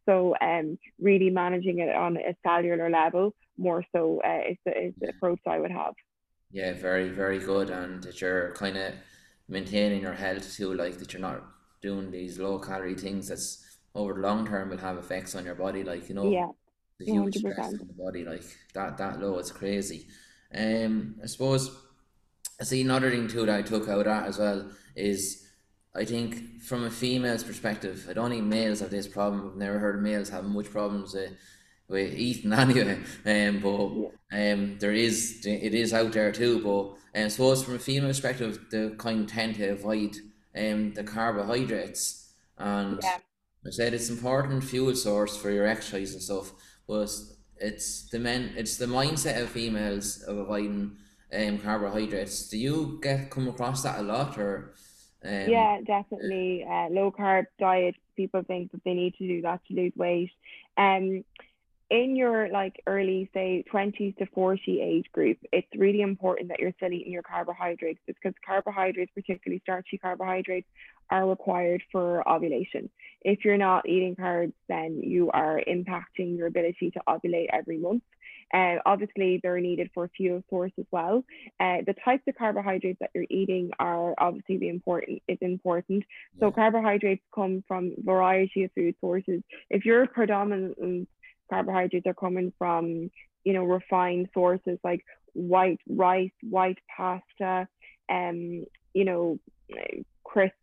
So 0.06 0.34
um, 0.40 0.78
really 1.00 1.30
managing 1.30 1.78
it 1.78 1.94
on 1.94 2.16
a 2.16 2.36
cellular 2.44 2.90
level 2.90 3.34
more 3.56 3.84
so 3.94 4.20
uh, 4.24 4.50
is, 4.50 4.56
the, 4.66 4.86
is 4.86 4.94
the 5.00 5.08
approach 5.10 5.40
I 5.46 5.58
would 5.58 5.70
have. 5.70 5.94
Yeah, 6.50 6.74
very, 6.74 7.08
very 7.08 7.38
good. 7.38 7.70
And 7.70 8.02
that 8.02 8.20
you're 8.20 8.52
kind 8.54 8.76
of 8.76 8.92
maintaining 9.48 10.02
your 10.02 10.12
health 10.12 10.54
too, 10.54 10.74
like 10.74 10.98
that 10.98 11.12
you're 11.12 11.22
not 11.22 11.44
doing 11.80 12.10
these 12.10 12.38
low 12.38 12.58
calorie 12.58 12.94
things 12.94 13.28
that's 13.28 13.72
over 13.94 14.14
the 14.14 14.20
long 14.20 14.46
term 14.46 14.70
will 14.70 14.78
have 14.78 14.96
effects 14.96 15.34
on 15.34 15.44
your 15.44 15.54
body 15.54 15.82
like 15.84 16.08
you 16.08 16.14
know 16.14 16.30
yeah 16.30 16.48
the 16.98 17.04
huge 17.04 17.36
stress 17.36 17.58
on 17.58 17.78
the 17.78 17.94
body 17.98 18.24
like 18.24 18.44
that 18.72 18.96
that 18.96 19.20
low 19.20 19.38
is 19.38 19.50
crazy 19.52 20.06
um 20.54 21.16
I 21.22 21.26
suppose 21.26 21.70
I 22.60 22.64
see 22.64 22.80
another 22.82 23.10
thing 23.10 23.28
too 23.28 23.44
that 23.46 23.58
I 23.58 23.62
took 23.62 23.88
out 23.88 24.06
at 24.06 24.26
as 24.26 24.38
well 24.38 24.70
is 24.94 25.46
I 25.94 26.04
think 26.04 26.62
from 26.62 26.84
a 26.84 26.90
female's 26.90 27.44
perspective 27.44 28.06
I 28.08 28.12
don't 28.14 28.30
think 28.30 28.44
males 28.44 28.80
have 28.80 28.90
this 28.90 29.08
problem 29.08 29.50
I've 29.50 29.56
never 29.56 29.78
heard 29.78 29.96
of 29.96 30.02
males 30.02 30.30
have 30.30 30.44
much 30.44 30.70
problems 30.70 31.14
with, 31.14 31.32
with 31.88 32.14
eating 32.14 32.52
anyway 32.64 32.98
um 33.26 33.60
but 33.60 34.36
um 34.36 34.78
there 34.78 34.92
is 34.92 35.44
it 35.44 35.74
is 35.74 35.92
out 35.92 36.12
there 36.12 36.32
too 36.32 36.62
but 36.62 36.96
um, 37.14 37.26
I 37.26 37.28
suppose 37.28 37.62
from 37.62 37.74
a 37.74 37.78
female 37.78 38.08
perspective 38.08 38.58
they 38.70 38.90
kind 38.90 39.24
of 39.24 39.30
tend 39.30 39.56
to 39.56 39.68
avoid 39.68 40.16
um, 40.56 40.94
the 40.94 41.04
carbohydrates. 41.04 42.32
And 42.58 43.00
yeah. 43.02 43.18
I 43.66 43.70
said 43.70 43.94
it's 43.94 44.10
important 44.10 44.64
fuel 44.64 44.94
source 44.94 45.36
for 45.36 45.50
your 45.50 45.66
exercise 45.66 46.12
and 46.12 46.22
stuff, 46.22 46.52
but 46.88 47.10
it's 47.58 48.08
the 48.08 48.18
men 48.18 48.54
it's 48.56 48.76
the 48.76 48.86
mindset 48.86 49.40
of 49.40 49.50
females 49.50 50.22
of 50.22 50.38
avoiding 50.38 50.96
um, 51.32 51.58
carbohydrates. 51.58 52.48
Do 52.48 52.58
you 52.58 52.98
get 53.02 53.30
come 53.30 53.48
across 53.48 53.82
that 53.82 54.00
a 54.00 54.02
lot 54.02 54.38
or 54.38 54.74
um, 55.24 55.48
yeah, 55.48 55.78
definitely. 55.86 56.64
Uh, 56.68 56.88
low 56.90 57.12
carb 57.12 57.46
diet. 57.58 57.94
People 58.16 58.42
think 58.42 58.72
that 58.72 58.82
they 58.84 58.94
need 58.94 59.14
to 59.18 59.26
do 59.26 59.42
that 59.42 59.60
to 59.68 59.74
lose 59.74 59.92
weight. 59.96 60.30
Um, 60.76 61.24
in 61.92 62.16
your 62.16 62.48
like 62.48 62.82
early 62.86 63.28
say 63.34 63.62
20s 63.70 64.16
to 64.16 64.24
40 64.24 64.80
age 64.80 65.04
group 65.12 65.36
it's 65.52 65.68
really 65.76 66.00
important 66.00 66.48
that 66.48 66.58
you're 66.58 66.72
still 66.76 66.90
eating 66.90 67.12
your 67.12 67.22
carbohydrates 67.22 68.00
because 68.06 68.32
carbohydrates 68.44 69.12
particularly 69.14 69.60
starchy 69.62 69.98
carbohydrates 69.98 70.66
are 71.10 71.28
required 71.28 71.82
for 71.92 72.26
ovulation 72.26 72.88
if 73.20 73.44
you're 73.44 73.58
not 73.58 73.86
eating 73.86 74.16
carbs 74.16 74.54
then 74.70 75.02
you 75.02 75.30
are 75.32 75.60
impacting 75.68 76.38
your 76.38 76.46
ability 76.46 76.90
to 76.90 77.00
ovulate 77.06 77.48
every 77.52 77.76
month 77.76 78.02
uh, 78.52 78.76
obviously 78.84 79.40
they're 79.42 79.60
needed 79.60 79.90
for 79.94 80.10
fuel 80.16 80.42
source 80.50 80.72
as 80.78 80.84
well. 80.90 81.24
Uh, 81.58 81.78
the 81.86 81.94
types 82.04 82.22
of 82.28 82.34
carbohydrates 82.36 82.98
that 83.00 83.10
you're 83.14 83.26
eating 83.30 83.70
are 83.78 84.14
obviously 84.18 84.58
the 84.58 84.68
important 84.68 85.22
is 85.28 85.38
important. 85.40 86.04
So 86.38 86.50
carbohydrates 86.50 87.22
come 87.34 87.64
from 87.66 87.94
variety 87.98 88.64
of 88.64 88.72
food 88.74 88.94
sources. 89.00 89.42
If 89.70 89.84
you're 89.84 90.06
predominantly 90.06 91.06
carbohydrates 91.48 92.06
are 92.06 92.14
coming 92.14 92.52
from, 92.58 93.10
you 93.44 93.52
know, 93.52 93.64
refined 93.64 94.28
sources 94.32 94.78
like 94.84 95.04
white 95.34 95.80
rice, 95.88 96.30
white 96.42 96.78
pasta, 96.94 97.68
um, 98.08 98.64
you 98.94 99.04
know, 99.04 99.38
crisps, 100.24 100.56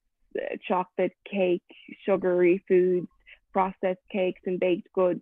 chocolate 0.68 1.14
cake, 1.30 1.64
sugary 2.06 2.64
foods, 2.68 3.08
processed 3.52 4.00
cakes 4.12 4.42
and 4.46 4.60
baked 4.60 4.92
goods 4.94 5.22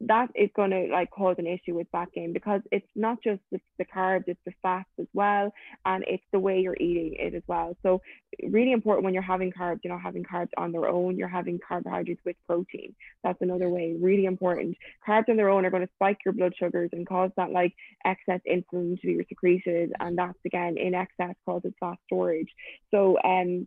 that 0.00 0.28
is 0.34 0.50
going 0.54 0.70
to 0.70 0.88
like 0.92 1.10
cause 1.10 1.36
an 1.38 1.46
issue 1.46 1.74
with 1.74 1.86
fat 1.90 2.08
gain 2.14 2.32
because 2.32 2.60
it's 2.70 2.86
not 2.94 3.22
just 3.22 3.40
the, 3.50 3.58
the 3.78 3.84
carbs 3.84 4.24
it's 4.26 4.40
the 4.44 4.52
fats 4.62 4.88
as 5.00 5.06
well 5.14 5.52
and 5.86 6.04
it's 6.06 6.22
the 6.32 6.38
way 6.38 6.60
you're 6.60 6.76
eating 6.78 7.14
it 7.18 7.34
as 7.34 7.42
well. 7.46 7.76
So 7.82 8.02
really 8.42 8.72
important 8.72 9.04
when 9.04 9.14
you're 9.14 9.22
having 9.22 9.52
carbs 9.52 9.80
you're 9.82 9.94
not 9.94 10.02
having 10.02 10.22
carbs 10.22 10.50
on 10.58 10.72
their 10.72 10.86
own 10.86 11.16
you're 11.16 11.28
having 11.28 11.58
carbohydrates 11.66 12.20
with 12.26 12.36
protein. 12.46 12.94
That's 13.24 13.40
another 13.40 13.70
way 13.70 13.96
really 13.98 14.26
important. 14.26 14.76
Carbs 15.06 15.30
on 15.30 15.36
their 15.36 15.48
own 15.48 15.64
are 15.64 15.70
going 15.70 15.86
to 15.86 15.92
spike 15.94 16.18
your 16.24 16.34
blood 16.34 16.52
sugars 16.58 16.90
and 16.92 17.06
cause 17.06 17.30
that 17.36 17.50
like 17.50 17.72
excess 18.04 18.40
insulin 18.50 19.00
to 19.00 19.06
be 19.06 19.24
secreted 19.28 19.92
and 19.98 20.18
that's 20.18 20.38
again 20.44 20.76
in 20.76 20.94
excess 20.94 21.34
causes 21.46 21.72
fat 21.80 21.96
storage. 22.06 22.50
So 22.90 23.16
um 23.24 23.66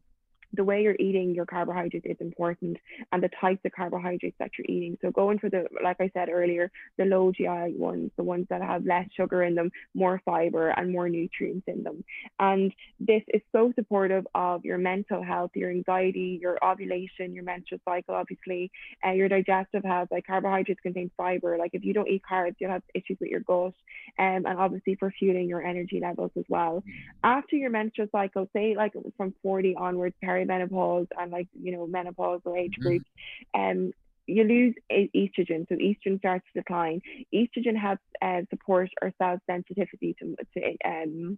the 0.53 0.63
way 0.63 0.81
you're 0.81 0.95
eating 0.99 1.35
your 1.35 1.45
carbohydrates 1.45 2.05
is 2.05 2.17
important 2.19 2.77
and 3.11 3.21
the 3.21 3.29
types 3.39 3.61
of 3.65 3.71
carbohydrates 3.71 4.35
that 4.39 4.51
you're 4.57 4.65
eating. 4.67 4.97
So 5.01 5.11
going 5.11 5.39
for 5.39 5.49
the, 5.49 5.65
like 5.83 5.97
I 5.99 6.09
said 6.13 6.29
earlier, 6.29 6.71
the 6.97 7.05
low 7.05 7.31
GI 7.31 7.75
ones, 7.77 8.11
the 8.17 8.23
ones 8.23 8.47
that 8.49 8.61
have 8.61 8.85
less 8.85 9.07
sugar 9.15 9.43
in 9.43 9.55
them, 9.55 9.71
more 9.93 10.21
fiber 10.25 10.69
and 10.69 10.91
more 10.91 11.07
nutrients 11.07 11.67
in 11.67 11.83
them. 11.83 12.03
And 12.39 12.73
this 12.99 13.21
is 13.27 13.41
so 13.51 13.71
supportive 13.75 14.25
of 14.33 14.65
your 14.65 14.77
mental 14.77 15.23
health, 15.23 15.51
your 15.53 15.69
anxiety, 15.69 16.39
your 16.41 16.57
ovulation, 16.63 17.33
your 17.33 17.43
menstrual 17.43 17.79
cycle, 17.85 18.15
obviously, 18.15 18.71
uh, 19.05 19.11
your 19.11 19.29
digestive 19.29 19.83
health. 19.83 20.09
Like 20.11 20.25
carbohydrates 20.25 20.81
contain 20.81 21.11
fiber. 21.15 21.57
Like 21.57 21.71
if 21.73 21.83
you 21.83 21.93
don't 21.93 22.07
eat 22.07 22.23
carbs, 22.29 22.55
you'll 22.59 22.71
have 22.71 22.83
issues 22.95 23.17
with 23.19 23.29
your 23.29 23.41
gut 23.41 23.59
um, 23.59 23.73
and 24.17 24.47
obviously 24.47 24.95
for 24.95 25.11
fueling 25.17 25.47
your 25.47 25.61
energy 25.61 25.99
levels 26.01 26.31
as 26.37 26.45
well. 26.47 26.83
After 27.23 27.55
your 27.55 27.69
menstrual 27.69 28.07
cycle, 28.11 28.47
say 28.53 28.75
like 28.75 28.93
from 29.17 29.33
40 29.43 29.75
onwards, 29.75 30.15
perimenopause 30.45 31.07
and 31.17 31.31
like 31.31 31.47
you 31.61 31.71
know 31.71 31.87
menopausal 31.87 32.57
age 32.57 32.73
mm-hmm. 32.73 32.81
groups 32.83 33.05
um 33.53 33.91
you 34.27 34.43
lose 34.43 34.75
estrogen 34.91 35.67
so 35.67 35.75
estrogen 35.75 36.19
starts 36.19 36.45
to 36.53 36.59
decline 36.59 37.01
estrogen 37.33 37.75
helps 37.75 38.03
uh, 38.21 38.41
support 38.49 38.89
our 39.01 39.11
cell 39.17 39.39
sensitivity 39.47 40.15
to, 40.19 40.35
to 40.53 40.75
um 40.85 41.37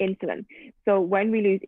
insulin. 0.00 0.44
So 0.84 1.00
when 1.00 1.30
we 1.30 1.42
lose 1.42 1.60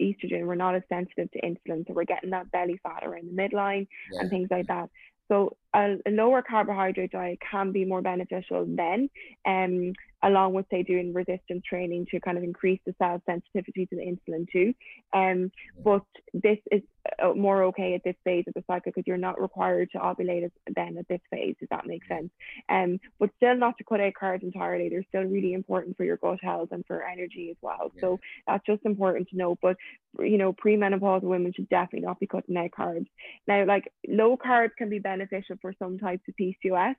estrogen, 0.00 0.46
we're 0.46 0.54
not 0.56 0.74
as 0.74 0.82
sensitive 0.88 1.30
to 1.32 1.40
insulin. 1.40 1.86
So 1.86 1.94
we're 1.94 2.04
getting 2.04 2.30
that 2.30 2.50
belly 2.50 2.78
fat 2.82 3.02
around 3.04 3.28
the 3.28 3.42
midline 3.42 3.86
yeah. 4.12 4.20
and 4.20 4.30
things 4.30 4.48
like 4.50 4.66
that. 4.66 4.90
So 5.28 5.56
a, 5.74 5.96
a, 6.06 6.10
lower 6.10 6.42
carbohydrate 6.42 7.12
diet 7.12 7.38
can 7.50 7.72
be 7.72 7.84
more 7.84 8.02
beneficial 8.02 8.64
then, 8.66 9.10
um, 9.46 9.92
along 10.22 10.54
with 10.54 10.66
say 10.70 10.82
doing 10.82 11.12
resistance 11.12 11.62
training 11.68 12.06
to 12.10 12.20
kind 12.20 12.38
of 12.38 12.44
increase 12.44 12.80
the 12.86 12.94
cell 12.98 13.22
sensitivity 13.26 13.86
to 13.86 13.96
the 13.96 14.02
insulin 14.02 14.46
too. 14.50 14.74
Um, 15.12 15.50
but 15.82 16.02
this 16.32 16.58
is 16.72 16.82
uh, 17.22 17.32
more 17.34 17.64
okay 17.64 17.94
at 17.94 18.02
this 18.04 18.16
phase 18.24 18.44
of 18.46 18.54
the 18.54 18.64
cycle 18.66 18.92
because 18.94 19.04
you're 19.06 19.16
not 19.16 19.40
required 19.40 19.90
to 19.92 19.98
ovulate 19.98 20.50
then 20.74 20.96
at 20.98 21.08
this 21.08 21.20
phase, 21.30 21.54
if 21.60 21.68
that 21.70 21.86
makes 21.86 22.08
sense. 22.08 22.30
Um, 22.68 22.98
but 23.18 23.30
still 23.36 23.56
not 23.56 23.78
to 23.78 23.84
cut 23.84 24.00
out 24.00 24.12
carbs 24.20 24.42
entirely. 24.42 24.88
They're 24.88 25.04
still 25.08 25.22
really 25.22 25.52
important 25.52 25.96
for 25.96 26.04
your 26.04 26.16
gut 26.16 26.38
health 26.42 26.70
and 26.72 26.84
for 26.86 27.02
energy 27.02 27.48
as 27.50 27.56
well. 27.62 27.92
Yeah. 27.94 28.00
So 28.00 28.20
that's 28.46 28.66
just 28.66 28.84
important 28.84 29.28
to 29.30 29.36
know. 29.36 29.56
But 29.60 29.76
you 30.18 30.38
know, 30.38 30.52
premenopausal 30.52 31.22
women 31.22 31.52
should 31.54 31.68
definitely 31.68 32.06
not 32.06 32.20
be 32.20 32.26
cutting 32.26 32.56
out 32.56 32.70
carbs. 32.70 33.06
Now, 33.46 33.64
like 33.64 33.92
low 34.06 34.36
carbs 34.36 34.76
can 34.76 34.88
be 34.88 34.98
beneficial 34.98 35.56
for 35.60 35.67
some 35.78 35.98
types 35.98 36.22
of 36.28 36.34
PCOS, 36.40 36.94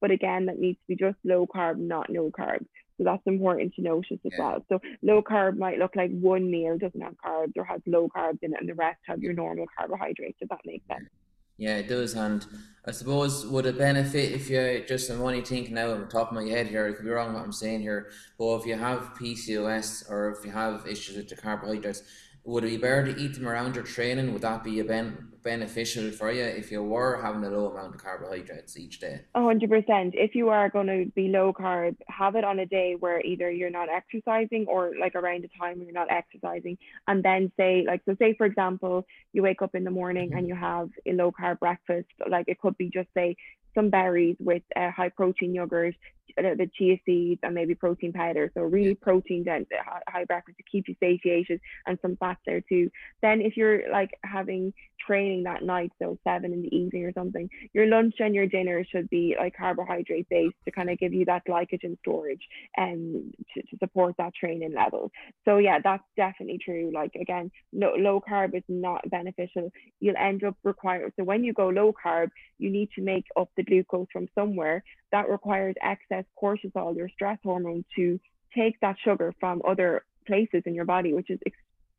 but 0.00 0.10
again, 0.10 0.46
that 0.46 0.58
needs 0.58 0.78
to 0.78 0.86
be 0.88 0.96
just 0.96 1.16
low 1.24 1.46
carb, 1.46 1.78
not 1.78 2.10
no 2.10 2.30
carb. 2.30 2.64
So 2.98 3.04
that's 3.04 3.22
important 3.26 3.74
to 3.74 3.82
notice 3.82 4.18
as 4.24 4.32
yeah. 4.32 4.38
well. 4.38 4.64
So 4.68 4.80
low 5.02 5.22
carb 5.22 5.58
might 5.58 5.78
look 5.78 5.96
like 5.96 6.10
one 6.10 6.50
meal 6.50 6.78
doesn't 6.78 7.00
have 7.00 7.14
carbs 7.24 7.56
or 7.56 7.64
has 7.64 7.80
low 7.86 8.08
carbs 8.08 8.38
in 8.42 8.52
it, 8.52 8.60
and 8.60 8.68
the 8.68 8.74
rest 8.74 9.00
have 9.06 9.20
your 9.20 9.32
normal 9.32 9.66
carbohydrates. 9.76 10.38
If 10.40 10.48
that 10.48 10.60
makes 10.64 10.86
sense. 10.86 11.08
Yeah, 11.56 11.76
it 11.76 11.88
does. 11.88 12.14
And 12.14 12.44
I 12.84 12.90
suppose 12.90 13.46
would 13.46 13.66
it 13.66 13.78
benefit 13.78 14.32
if 14.32 14.50
you 14.50 14.84
just 14.86 15.10
I'm 15.10 15.20
only 15.20 15.40
thinking 15.40 15.74
now 15.74 15.92
on 15.92 16.00
the 16.00 16.06
top 16.06 16.28
of 16.28 16.34
my 16.34 16.44
head 16.44 16.66
here, 16.66 16.86
I 16.86 16.92
could 16.92 17.04
be 17.04 17.10
wrong 17.10 17.32
what 17.32 17.44
I'm 17.44 17.52
saying 17.52 17.82
here, 17.82 18.10
but 18.38 18.56
if 18.56 18.66
you 18.66 18.76
have 18.76 19.14
PCOS 19.14 20.10
or 20.10 20.30
if 20.32 20.44
you 20.44 20.50
have 20.50 20.86
issues 20.86 21.16
with 21.16 21.28
the 21.28 21.36
carbohydrates, 21.36 22.02
would 22.44 22.64
it 22.64 22.68
be 22.68 22.76
better 22.76 23.12
to 23.12 23.20
eat 23.20 23.34
them 23.34 23.48
around 23.48 23.74
your 23.74 23.84
training? 23.84 24.32
Would 24.32 24.42
that 24.42 24.64
be 24.64 24.80
a 24.80 24.84
ben- 24.84 25.32
beneficial 25.44 26.10
for 26.10 26.32
you 26.32 26.42
if 26.42 26.72
you 26.72 26.82
were 26.82 27.20
having 27.22 27.44
a 27.44 27.50
low 27.50 27.70
amount 27.70 27.94
of 27.94 28.02
carbohydrates 28.02 28.76
each 28.76 28.98
day? 28.98 29.20
hundred 29.36 29.70
percent. 29.70 30.14
If 30.16 30.34
you 30.34 30.48
are 30.48 30.68
going 30.70 30.86
to 30.86 31.04
be 31.14 31.28
low 31.28 31.52
carb, 31.52 31.96
have 32.08 32.34
it 32.34 32.44
on 32.44 32.58
a 32.58 32.66
day 32.66 32.96
where 32.98 33.20
either 33.20 33.50
you're 33.50 33.70
not 33.70 33.88
exercising 33.88 34.66
or 34.66 34.92
like 34.98 35.14
around 35.14 35.44
the 35.44 35.50
time 35.60 35.80
you're 35.82 35.92
not 35.92 36.10
exercising, 36.10 36.78
and 37.06 37.22
then 37.22 37.52
say 37.56 37.84
like 37.86 38.00
so. 38.06 38.16
Say 38.18 38.34
for 38.34 38.46
example, 38.46 39.06
you 39.32 39.42
wake 39.42 39.62
up 39.62 39.74
in 39.74 39.84
the 39.84 39.90
morning 39.90 40.32
and 40.34 40.48
you 40.48 40.54
have 40.54 40.88
a 41.06 41.12
low 41.12 41.30
carb 41.30 41.60
breakfast. 41.60 42.08
Like 42.28 42.46
it 42.48 42.58
could 42.60 42.76
be 42.78 42.90
just 42.90 43.08
say 43.14 43.36
some 43.74 43.90
berries 43.90 44.36
with 44.38 44.62
uh, 44.76 44.90
high 44.90 45.08
protein 45.08 45.54
yogurt, 45.54 45.94
the 46.36 46.70
chia 46.76 46.96
seeds, 47.04 47.40
and 47.42 47.54
maybe 47.54 47.74
protein 47.74 48.12
powder. 48.12 48.50
So 48.54 48.62
really 48.62 48.94
protein 48.94 49.44
dense, 49.44 49.66
high 50.08 50.24
breakfast 50.24 50.58
to 50.58 50.64
keep 50.70 50.88
you 50.88 50.94
satiated, 51.00 51.60
and 51.86 51.98
some 52.00 52.16
fats 52.16 52.40
there 52.46 52.60
too. 52.60 52.90
Then 53.20 53.40
if 53.40 53.56
you're 53.56 53.90
like 53.90 54.10
having 54.24 54.72
training 55.06 55.44
that 55.44 55.62
night, 55.62 55.92
so 56.00 56.18
seven 56.24 56.52
in 56.52 56.62
the 56.62 56.76
evening 56.76 57.04
or 57.04 57.12
something, 57.12 57.48
your 57.72 57.86
lunch 57.86 58.14
and 58.18 58.34
your 58.34 58.46
dinner 58.46 58.84
should 58.90 59.08
be 59.10 59.36
like 59.38 59.56
carbohydrate 59.56 60.28
based 60.28 60.56
to 60.64 60.70
kind 60.70 60.90
of 60.90 60.98
give 60.98 61.12
you 61.12 61.24
that 61.24 61.42
glycogen 61.46 61.98
storage 62.00 62.42
and 62.76 63.16
um, 63.16 63.32
to, 63.54 63.62
to 63.62 63.76
support 63.78 64.14
that 64.18 64.34
training 64.34 64.74
level. 64.74 65.10
So 65.44 65.58
yeah, 65.58 65.78
that's 65.82 66.04
definitely 66.16 66.58
true. 66.64 66.90
Like 66.94 67.14
again, 67.14 67.50
no, 67.72 67.92
low 67.96 68.20
carb 68.20 68.54
is 68.54 68.62
not 68.68 69.08
beneficial. 69.10 69.70
You'll 70.00 70.16
end 70.16 70.44
up 70.44 70.56
requiring 70.62 71.12
so 71.16 71.24
when 71.24 71.44
you 71.44 71.52
go 71.52 71.68
low 71.68 71.92
carb, 71.92 72.30
you 72.58 72.70
need 72.70 72.90
to 72.96 73.02
make 73.02 73.26
up 73.36 73.50
the 73.56 73.62
glucose 73.62 74.06
from 74.12 74.28
somewhere. 74.34 74.82
That 75.12 75.28
requires 75.28 75.74
excess 75.82 76.24
cortisol, 76.40 76.96
your 76.96 77.08
stress 77.08 77.38
hormone, 77.42 77.84
to 77.96 78.18
take 78.56 78.78
that 78.80 78.96
sugar 79.04 79.32
from 79.40 79.62
other 79.66 80.04
places 80.26 80.62
in 80.66 80.74
your 80.74 80.84
body, 80.84 81.12
which 81.12 81.30
is 81.30 81.38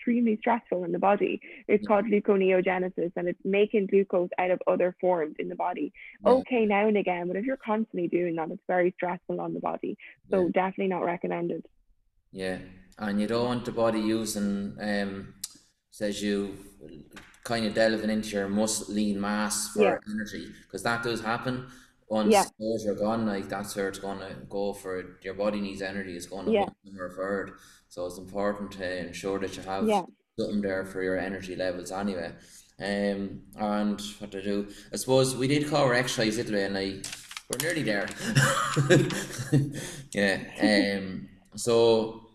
extremely 0.06 0.38
stressful 0.38 0.84
in 0.84 0.92
the 0.92 1.00
body. 1.00 1.42
It's 1.68 1.84
yeah. 1.84 1.88
called 1.88 2.06
gluconeogenesis 2.06 3.12
and 3.16 3.28
it's 3.28 3.40
making 3.44 3.88
glucose 3.88 4.30
out 4.38 4.52
of 4.52 4.62
other 4.68 4.96
forms 5.02 5.36
in 5.40 5.50
the 5.50 5.56
body. 5.56 5.94
Yeah. 6.24 6.32
Okay, 6.32 6.66
now 6.66 6.88
and 6.88 6.98
again, 6.98 7.28
but 7.28 7.36
if 7.36 7.46
you're 7.46 7.58
constantly 7.58 8.08
doing 8.08 8.36
that, 8.36 8.52
it's 8.52 8.62
very 8.68 8.92
stressful 8.96 9.42
on 9.42 9.54
the 9.54 9.60
body. 9.60 9.98
So 10.30 10.44
yeah. 10.44 10.50
definitely 10.54 10.88
not 10.88 11.04
recommended. 11.04 11.66
Yeah, 12.32 12.60
and 13.00 13.20
you 13.20 13.28
don't 13.28 13.46
want 13.46 13.66
the 13.66 13.72
body 13.72 14.00
using, 14.00 14.78
um, 14.80 15.34
says 15.90 16.22
you 16.22 16.56
kind 17.44 17.66
of 17.66 17.74
delving 17.74 18.10
into 18.10 18.30
your 18.30 18.50
muscle 18.50 18.94
lean 18.94 19.22
mass 19.22 19.70
for 19.70 20.02
energy 20.10 20.52
because 20.64 20.84
that 20.84 21.04
does 21.04 21.22
happen 21.22 21.68
once 22.08 22.32
yeah. 22.32 22.46
those 22.60 22.86
are 22.86 22.96
gone, 22.96 23.26
like 23.26 23.50
that's 23.50 23.76
where 23.76 23.90
it's 23.90 24.00
gonna 24.00 24.36
go 24.50 24.74
for 24.74 25.00
it. 25.00 25.06
Your 25.22 25.34
body 25.34 25.60
needs 25.60 25.82
energy, 25.82 26.16
it's 26.16 26.28
gonna 26.28 26.52
yeah. 26.52 26.70
for. 27.16 27.58
So 27.88 28.06
it's 28.06 28.18
important 28.18 28.72
to 28.74 29.08
ensure 29.08 29.40
that 29.40 29.56
you 29.58 29.64
have 29.64 29.88
yeah. 29.88 30.04
something 30.38 30.62
there 30.62 30.86
for 30.86 31.02
your 31.02 31.18
energy 31.18 31.56
levels 31.56 31.92
anyway. 31.92 32.32
Um 32.80 33.42
and 33.58 34.02
what 34.20 34.32
to 34.32 34.44
do. 34.44 34.68
I 34.94 34.98
suppose 34.98 35.36
we 35.36 35.48
did 35.48 35.68
cover 35.68 35.94
exercise 35.94 36.36
today 36.36 36.66
and 36.66 36.78
I 36.78 37.02
we're 37.50 37.60
nearly 37.62 37.84
there. 37.84 38.08
yeah. 40.14 40.98
Um 40.98 41.30
so 41.56 42.28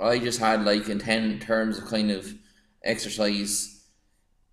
I 0.00 0.18
just 0.18 0.40
had 0.40 0.64
like 0.64 0.88
in 0.88 0.98
ten 0.98 1.38
terms 1.38 1.78
of 1.78 1.86
kind 1.86 2.10
of 2.10 2.34
exercise 2.82 3.70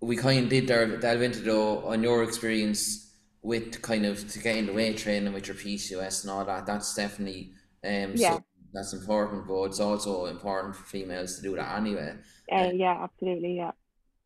we 0.00 0.16
kind 0.16 0.44
of 0.44 0.50
did 0.50 0.66
delve, 0.66 1.00
delve 1.00 1.22
into 1.22 1.40
though 1.40 1.86
on 1.86 2.02
your 2.02 2.24
experience 2.24 3.01
with 3.42 3.82
kind 3.82 4.06
of 4.06 4.30
to 4.30 4.38
get 4.38 4.56
in 4.56 4.66
the 4.66 4.72
weight 4.72 4.96
training 4.98 5.32
with 5.32 5.46
your 5.48 5.56
PCOS 5.56 6.22
and 6.22 6.30
all 6.30 6.44
that, 6.44 6.66
that's 6.66 6.94
definitely 6.94 7.52
um 7.84 8.16
yeah. 8.16 8.38
So 8.38 8.44
that's 8.72 8.92
important, 8.92 9.46
but 9.46 9.64
it's 9.64 9.80
also 9.80 10.26
important 10.26 10.76
for 10.76 10.84
females 10.84 11.36
to 11.36 11.42
do 11.42 11.56
that 11.56 11.76
anyway. 11.76 12.16
Uh, 12.50 12.70
yeah, 12.74 13.02
absolutely, 13.02 13.56
yeah. 13.56 13.72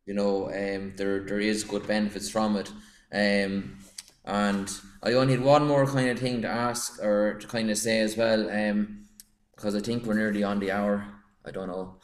You 0.05 0.13
know, 0.13 0.45
um, 0.47 0.93
there 0.95 1.19
there 1.25 1.39
is 1.39 1.63
good 1.65 1.85
benefits 1.85 2.29
from 2.29 2.55
it, 2.55 2.71
um, 3.11 3.77
and 4.23 4.71
I 5.03 5.13
only 5.13 5.33
had 5.33 5.43
one 5.43 5.67
more 5.67 5.85
kind 5.85 6.09
of 6.09 6.19
thing 6.19 6.41
to 6.43 6.47
ask 6.47 7.03
or 7.03 7.33
to 7.39 7.47
kind 7.47 7.69
of 7.69 7.77
say 7.77 7.99
as 7.99 8.15
well, 8.15 8.49
um, 8.49 9.05
because 9.55 9.75
I 9.75 9.81
think 9.81 10.05
we're 10.05 10.13
nearly 10.13 10.43
on 10.43 10.59
the 10.59 10.71
hour. 10.71 11.05
I 11.45 11.51
don't 11.51 11.67
know, 11.67 11.95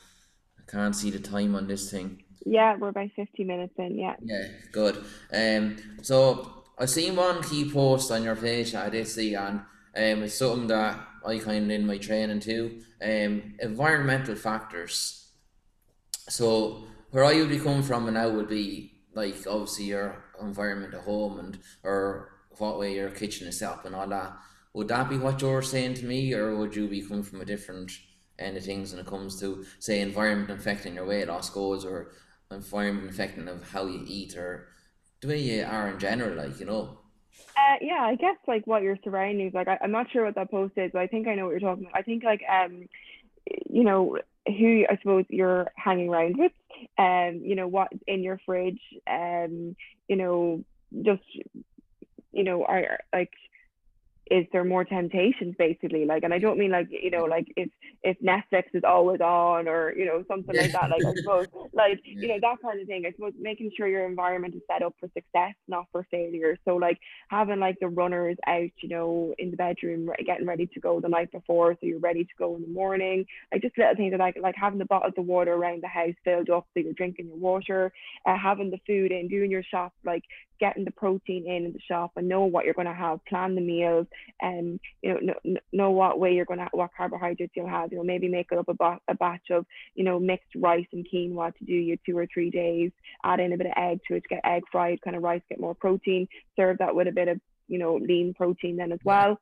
I 0.60 0.70
can't 0.70 0.96
see 0.96 1.12
the 1.12 1.20
time 1.20 1.56
on 1.56 1.68
this 1.68 1.90
thing. 1.90 2.24
Yeah, 2.46 2.76
we're 2.78 2.90
about 2.90 3.10
fifty 3.16 3.44
minutes 3.46 3.74
in. 3.78 3.98
Yeah. 3.98 4.16
Yeah, 4.22 4.48
good. 4.72 4.98
Um, 5.34 5.78
so 6.02 6.63
I 6.78 6.86
seen 6.86 7.16
one 7.16 7.44
key 7.44 7.70
post 7.70 8.12
on 8.12 8.24
your 8.24 8.36
page 8.36 8.72
that 8.72 8.88
I 8.88 8.90
did 8.90 9.08
see, 9.08 9.36
and 9.36 9.60
um, 9.60 9.66
it's 9.96 10.36
something 10.36 10.68
that 10.68 11.00
I 11.26 11.38
kind 11.38 11.66
of 11.66 11.72
in 11.72 11.86
my 11.86 11.98
training 11.98 12.40
too. 12.40 12.82
Um, 13.02 13.54
environmental 13.60 14.36
factors. 14.36 15.30
So 16.30 16.86
where 17.12 17.26
I 17.26 17.36
would 17.36 17.50
be 17.50 17.60
coming 17.60 17.84
from 17.84 18.08
and 18.08 18.16
now 18.16 18.30
would 18.30 18.50
be 18.50 18.94
like 19.14 19.46
obviously 19.48 19.86
your 19.86 20.24
environment 20.42 20.94
at 20.94 21.02
home 21.02 21.40
and 21.40 21.60
or 21.84 22.30
what 22.58 22.80
way 22.80 22.96
your 22.96 23.10
kitchen 23.10 23.48
is 23.48 23.60
set 23.60 23.70
up 23.70 23.86
and 23.86 23.94
all 23.94 24.08
that. 24.08 24.34
Would 24.74 24.88
that 24.88 25.10
be 25.10 25.18
what 25.18 25.42
you're 25.42 25.62
saying 25.62 25.94
to 25.96 26.06
me, 26.06 26.34
or 26.34 26.56
would 26.56 26.76
you 26.76 26.88
be 26.88 27.02
coming 27.02 27.24
from 27.24 27.42
a 27.42 27.46
different 27.46 27.92
end 28.40 28.58
of 28.58 28.66
things 28.66 28.92
when 28.92 29.00
it 29.00 29.08
comes 29.08 29.40
to 29.40 29.64
say 29.80 30.02
environment 30.02 30.50
affecting 30.50 30.96
your 30.96 31.06
weight 31.06 31.28
loss 31.28 31.52
goals 31.52 31.86
or 31.86 32.14
environment 32.50 33.10
affecting 33.10 33.48
of 33.48 33.70
how 33.70 33.86
you 33.86 34.04
eat 34.08 34.36
or 34.36 34.70
the 35.24 35.30
way 35.30 35.40
you 35.40 35.64
are 35.64 35.90
in 35.90 36.00
general, 36.00 36.36
like 36.36 36.60
you 36.60 36.66
know. 36.66 36.98
Uh, 37.58 37.78
yeah, 37.82 38.02
I 38.02 38.16
guess 38.16 38.38
like 38.48 38.68
what 38.68 38.84
your 38.84 38.98
surroundings 39.04 39.54
like. 39.54 39.68
I, 39.68 39.78
I'm 39.82 39.92
not 39.92 40.12
sure 40.12 40.26
what 40.26 40.36
that 40.36 40.52
post 40.52 40.74
is, 40.78 40.92
but 40.94 41.00
I 41.00 41.08
think 41.08 41.28
I 41.28 41.36
know 41.36 41.46
what 41.46 41.52
you're 41.52 41.60
talking 41.60 41.86
about. 41.86 41.98
I 41.98 42.04
think 42.04 42.24
like 42.24 42.42
um, 42.50 42.88
you 43.70 43.84
know, 43.84 44.18
who 44.48 44.86
I 44.90 44.98
suppose 44.98 45.26
you're 45.30 45.72
hanging 45.76 46.10
around 46.10 46.38
with, 46.38 46.52
um, 46.98 47.42
you 47.44 47.56
know, 47.56 47.68
what 47.68 47.90
in 48.08 48.24
your 48.24 48.40
fridge, 48.46 48.82
um, 49.10 49.76
you 50.08 50.16
know, 50.16 50.64
just 51.02 51.24
you 52.32 52.44
know, 52.44 52.66
are 52.66 53.00
like 53.14 53.32
is 54.30 54.46
there 54.52 54.64
more 54.64 54.84
temptations 54.84 55.56
basically? 55.58 56.06
Like 56.06 56.24
and 56.24 56.34
i 56.34 56.40
don't 56.40 56.58
mean 56.58 56.72
like 56.72 56.88
you 56.90 57.12
know 57.12 57.26
like 57.26 57.48
if 57.56 57.70
if 58.04 58.18
netflix 58.20 58.64
is 58.74 58.84
always 58.84 59.22
on 59.22 59.68
or 59.68 59.94
you 59.96 60.06
know 60.06 60.24
something 60.28 60.56
like 60.56 60.72
that 60.72 60.90
like 60.90 61.06
i 61.06 61.14
suppose 61.16 61.48
like 61.74 62.00
you 62.04 62.28
know 62.28 62.40
that 62.42 62.58
kind 62.62 62.80
of 62.80 62.88
thing. 62.88 63.06
I 63.06 63.12
suppose 63.12 63.34
making 63.40 63.72
sure 63.76 63.88
your 63.88 64.08
environment 64.08 64.56
is 64.56 64.62
set 64.72 64.84
up 64.84 64.96
for 65.00 65.08
success 65.14 65.54
not 65.68 65.86
for 65.92 66.06
failure. 66.12 66.58
So 66.66 66.76
like 66.76 67.00
having 67.30 67.60
like 67.60 67.78
the 67.80 67.88
runners 67.88 68.38
out 68.48 68.70
you 68.82 68.90
know 68.90 69.34
in 69.38 69.52
the 69.52 69.58
bedroom 69.58 70.10
getting 70.26 70.48
ready 70.48 70.68
to 70.68 70.80
go 70.80 71.00
the 71.00 71.10
night 71.10 71.32
before 71.32 71.74
so 71.74 71.86
you're 71.86 72.00
ready 72.00 72.24
to 72.24 72.34
go 72.38 72.56
in 72.56 72.62
the 72.62 72.68
morning. 72.68 73.26
Like 73.52 73.62
just 73.62 73.78
little 73.78 73.96
things 73.96 74.14
like 74.18 74.38
like 74.42 74.56
having 74.56 74.80
the 74.80 74.86
bottles 74.86 75.14
of 75.18 75.26
water 75.26 75.54
around 75.54 75.84
the 75.84 75.88
house 75.88 76.16
filled 76.24 76.50
up 76.50 76.68
so 76.74 76.80
you're 76.80 76.94
drinking 76.94 77.28
your 77.28 77.38
water 77.38 77.92
uh, 78.26 78.38
having 78.38 78.72
the 78.72 78.80
food 78.86 79.12
in 79.12 79.28
doing 79.28 79.52
your 79.52 79.64
shop 79.64 79.94
like 80.06 80.24
getting 80.64 80.86
the 80.86 80.92
protein 80.92 81.46
in 81.46 81.66
in 81.66 81.74
the 81.74 81.80
shop 81.82 82.12
and 82.16 82.30
know 82.30 82.46
what 82.46 82.64
you're 82.64 82.74
going 82.74 82.88
to 82.88 82.94
have 82.94 83.20
plan 83.26 83.54
the 83.54 83.60
meals 83.60 84.08
and 84.42 84.80
you 85.02 85.14
know 85.14 85.34
know, 85.44 85.60
know 85.74 85.92
what 85.92 86.18
way 86.18 86.34
you're 86.34 86.46
going 86.46 86.60
to 86.60 86.70
what 86.72 86.90
carbohydrates 86.96 87.52
you'll 87.54 87.68
have 87.68 87.92
you 87.92 87.98
know 87.98 88.04
maybe 88.04 88.30
make 88.30 88.50
up 88.54 88.70
a, 88.70 88.74
ba- 88.74 89.02
a 89.10 89.14
batch 89.14 89.50
of 89.52 89.66
you 89.94 90.06
know 90.06 90.22
mixed 90.22 90.56
rice 90.56 90.88
and 90.94 91.06
quinoa 91.14 91.54
to 91.58 91.66
do 91.66 91.74
your 91.74 91.98
two 92.06 92.18
or 92.18 92.26
three 92.34 92.50
days 92.50 92.92
add 93.26 93.42
in 93.42 93.52
a 93.52 93.58
bit 93.58 93.68
of 93.68 93.74
egg 93.76 94.00
to 94.08 94.16
it 94.16 94.24
to 94.24 94.30
get 94.30 94.46
egg 94.46 94.64
fried 94.72 95.02
kind 95.02 95.18
of 95.18 95.22
rice 95.22 95.42
get 95.50 95.60
more 95.60 95.76
protein 95.76 96.30
serve 96.56 96.78
that 96.78 96.96
with 96.96 97.10
a 97.10 97.12
bit 97.12 97.28
of 97.28 97.42
you 97.68 97.78
know 97.78 97.96
lean 97.96 98.34
protein 98.34 98.78
then 98.78 98.94
as 98.94 99.00
well 99.04 99.38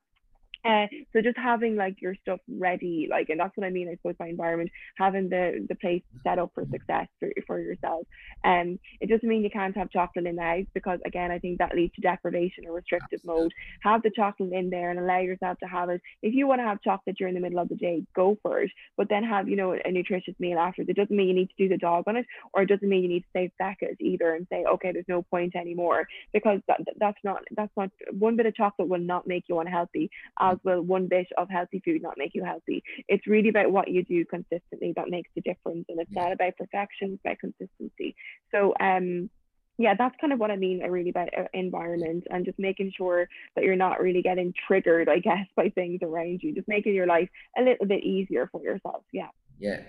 uh, 0.64 0.86
so 1.12 1.22
just 1.22 1.38
having 1.38 1.76
like 1.76 2.02
your 2.02 2.16
stuff 2.22 2.40
ready, 2.48 3.08
like, 3.10 3.30
and 3.30 3.40
that's 3.40 3.56
what 3.56 3.66
I 3.66 3.72
mean, 3.72 3.90
I 3.90 3.96
suppose, 3.96 4.16
by 4.18 4.28
environment, 4.28 4.70
having 4.98 5.30
the 5.30 5.66
the 5.68 5.76
place 5.76 6.04
set 6.24 6.40
up 6.40 6.52
for 6.54 6.66
success 6.72 7.08
for, 7.20 7.30
for 7.48 7.60
yourself. 7.60 8.06
Um, 8.44 8.80
it 9.00 9.10
doesn't 9.10 9.28
mean 9.28 9.44
you 9.44 9.50
can't 9.50 9.76
have 9.76 9.90
chocolate 9.90 10.28
in 10.28 10.36
the 10.36 10.42
house 10.42 10.66
because 10.74 11.00
again, 11.06 11.32
I 11.32 11.40
think 11.40 11.58
that 11.58 11.76
leads 11.76 11.96
to 11.96 12.02
deprivation 12.02 12.66
or 12.68 12.74
restrictive 12.74 13.22
mode. 13.24 13.52
Have 13.82 14.04
the 14.04 14.12
chocolate 14.16 14.54
in 14.54 14.70
there 14.70 14.92
and 14.92 15.00
allow 15.00 15.20
yourself 15.20 15.58
to 15.60 15.68
have 15.68 15.90
it. 15.90 16.02
If 16.22 16.34
you 16.34 16.48
want 16.48 16.60
to 16.60 16.66
have 16.66 16.82
chocolate 16.82 17.18
during 17.18 17.34
the 17.34 17.40
middle 17.40 17.60
of 17.60 17.70
the 17.70 17.76
day, 17.76 18.04
go 18.16 18.38
for 18.44 18.62
it. 18.62 18.72
But 18.98 19.10
then 19.10 19.24
have 19.24 19.50
you 19.50 19.56
know 19.56 19.74
a 19.74 19.92
nutritious 19.92 20.36
meal 20.40 20.60
after. 20.60 20.84
It 20.84 20.96
doesn't 20.96 21.16
mean 21.16 21.30
you 21.30 21.34
need 21.34 21.50
to 21.50 21.64
do 21.64 21.70
the 21.70 21.78
dog 21.78 22.04
on 22.08 22.18
it, 22.18 22.26
or 22.54 22.62
it 22.62 22.70
doesn't 22.70 22.88
mean 22.88 23.04
you 23.04 23.10
need 23.10 23.22
to 23.22 23.30
save 23.34 23.52
seconds 23.60 23.98
either 24.00 24.36
and 24.36 24.46
say, 24.52 24.64
okay, 24.66 24.92
there's 24.92 25.06
no 25.08 25.24
point 25.24 25.56
anymore 25.56 26.08
because 26.34 26.60
that, 26.68 26.82
that's 27.00 27.18
not 27.24 27.42
that's 27.56 27.72
not 27.76 27.90
one 28.12 28.36
bit 28.36 28.46
of 28.46 28.56
chocolate 28.56 28.88
will 28.88 29.00
not 29.00 29.28
make 29.28 29.46
you 29.48 29.60
unhealthy 29.60 30.10
as 30.52 30.58
will 30.64 30.82
one 30.82 31.08
bit 31.08 31.28
of 31.38 31.50
healthy 31.50 31.82
food 31.84 32.02
not 32.02 32.18
make 32.18 32.34
you 32.34 32.44
healthy. 32.44 32.84
It's 33.08 33.28
really 33.28 33.50
about 33.50 33.72
what 33.72 33.90
you 33.90 34.04
do 34.04 34.26
consistently 34.26 34.94
that 34.96 35.10
makes 35.10 35.30
the 35.36 35.42
difference. 35.42 35.86
And 35.90 36.00
it's 36.00 36.12
not 36.12 36.32
about 36.32 36.58
perfection, 36.58 37.14
it's 37.14 37.22
about 37.24 37.40
consistency. 37.40 38.16
So 38.52 38.74
um 38.80 39.30
yeah, 39.78 39.96
that's 39.98 40.16
kind 40.22 40.32
of 40.32 40.40
what 40.40 40.52
I 40.52 40.58
mean 40.58 40.82
a 40.84 40.92
really 40.92 41.10
about 41.10 41.30
uh, 41.38 41.46
environment 41.54 42.26
and 42.30 42.46
just 42.46 42.60
making 42.60 42.92
sure 42.96 43.28
that 43.56 43.64
you're 43.64 43.76
not 43.76 44.00
really 44.00 44.22
getting 44.22 44.54
triggered, 44.68 45.10
I 45.10 45.20
guess, 45.20 45.48
by 45.56 45.70
things 45.70 46.02
around 46.04 46.42
you. 46.44 46.54
Just 46.54 46.68
making 46.68 46.94
your 46.94 47.08
life 47.08 47.30
a 47.58 47.62
little 47.62 47.88
bit 47.88 48.04
easier 48.04 48.48
for 48.52 48.62
yourself. 48.62 49.04
Yeah. 49.12 49.30
Yeah. 49.60 49.82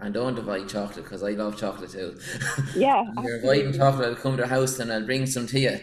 And 0.00 0.14
don't 0.14 0.38
avoid 0.38 0.68
chocolate 0.68 1.04
because 1.04 1.22
I 1.22 1.30
love 1.30 1.58
chocolate 1.58 1.90
too. 1.90 2.18
Yeah. 2.76 3.04
you're 3.22 3.38
avoiding 3.38 3.72
chocolate, 3.72 4.08
I'll 4.08 4.14
come 4.14 4.36
to 4.36 4.42
the 4.42 4.48
house 4.48 4.78
and 4.78 4.92
I'll 4.92 5.04
bring 5.04 5.26
some 5.26 5.46
to 5.48 5.58
you. 5.58 5.70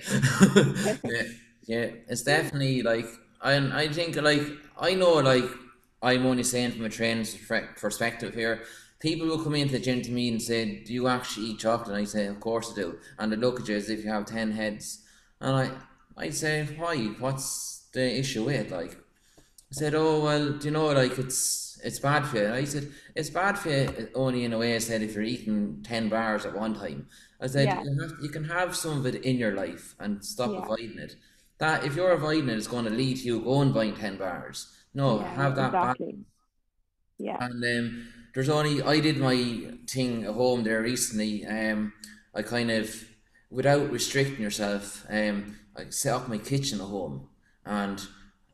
yeah. 1.04 1.24
yeah, 1.64 1.88
it's 2.08 2.24
definitely 2.24 2.82
like 2.82 3.08
and 3.46 3.74
I 3.74 3.88
think 3.88 4.16
like 4.18 4.44
I 4.80 4.96
know 4.96 5.14
like 5.16 5.46
I'm 6.02 6.26
only 6.26 6.44
saying 6.44 6.72
from 6.74 6.86
a 6.86 6.90
training 6.90 7.28
perspective 7.78 8.34
here. 8.36 8.64
people 9.00 9.28
will 9.28 9.44
come 9.44 9.56
into 9.56 9.74
the 9.74 9.80
gym 9.80 10.02
to 10.02 10.12
me 10.12 10.30
and 10.30 10.42
say, 10.42 10.84
"Do 10.86 10.94
you 10.94 11.08
actually 11.08 11.48
eat 11.48 11.60
chocolate?" 11.60 11.90
And 11.96 11.98
I 11.98 12.06
say, 12.06 12.26
"Of 12.28 12.40
course 12.40 12.72
I 12.72 12.76
do." 12.76 13.00
And 13.20 13.32
they 13.32 13.38
look 13.38 13.60
at 13.60 13.68
you 13.70 13.76
as 13.76 13.90
if 13.90 14.04
you 14.04 14.10
have 14.12 14.26
ten 14.26 14.52
heads, 14.52 15.04
and 15.42 15.56
I 15.64 15.72
I 16.26 16.30
say, 16.32 16.56
"Why? 16.80 16.98
What's 17.24 17.88
the 17.94 18.06
issue 18.22 18.44
with 18.46 18.56
it?" 18.62 18.72
Like 18.72 18.94
I 19.72 19.74
said, 19.74 19.96
"Oh 19.96 20.24
well, 20.24 20.54
do 20.60 20.66
you 20.68 20.72
know 20.72 20.88
like 20.88 21.18
it's 21.20 21.80
it's 21.84 22.00
bad 22.00 22.26
for 22.28 22.38
you." 22.38 22.46
And 22.46 22.54
I 22.56 22.66
said, 22.66 22.92
"It's 23.16 23.30
bad 23.30 23.60
for 23.60 23.70
you 23.70 24.10
only 24.16 24.44
in 24.46 24.54
a 24.54 24.58
way." 24.58 24.76
I 24.76 24.80
said, 24.80 25.02
"If 25.02 25.14
you're 25.16 25.24
eating 25.24 25.84
ten 25.84 26.10
bars 26.10 26.46
at 26.46 26.56
one 26.56 26.74
time." 26.76 27.08
I 27.42 27.48
said, 27.48 27.66
Yeah. 27.66 27.84
you, 27.84 28.02
have, 28.02 28.14
you 28.22 28.30
can 28.30 28.46
have 28.46 28.76
some 28.76 28.98
of 29.00 29.06
it 29.06 29.16
in 29.26 29.38
your 29.38 29.54
life 29.54 29.94
and 30.00 30.24
stop 30.24 30.52
Yeah. 30.54 30.62
avoiding 30.64 30.98
it. 31.00 31.16
That 31.60 31.86
if 31.86 31.96
you're 31.96 32.12
avoiding 32.12 32.50
it, 32.50 32.58
it's 32.58 32.68
going 32.68 32.86
to 32.86 32.92
lead 32.92 33.18
to 33.18 33.24
you 33.24 33.40
going 33.42 33.72
buying 33.72 33.96
10 33.96 34.18
bars. 34.18 34.68
No, 34.94 35.22
Yeah, 35.22 35.34
have 35.36 35.56
that 35.56 35.72
back. 35.72 36.00
exactly. 36.00 36.26
Yeah. 37.18 37.38
And 37.40 37.64
um, 37.64 38.08
there's 38.34 38.50
only, 38.50 38.82
I 38.82 39.00
did 39.00 39.18
my 39.18 39.72
thing 39.88 40.26
at 40.26 40.34
home 40.34 40.64
there 40.64 40.82
recently. 40.82 41.46
Um, 41.46 41.94
I 42.34 42.42
kind 42.42 42.72
of, 42.72 42.94
without 43.50 43.92
restricting 43.92 44.42
yourself, 44.42 45.06
um, 45.10 45.58
I 45.78 45.90
set 45.90 46.14
up 46.14 46.28
my 46.28 46.38
kitchen 46.38 46.80
at 46.82 46.88
home 46.88 47.30
and 47.66 48.06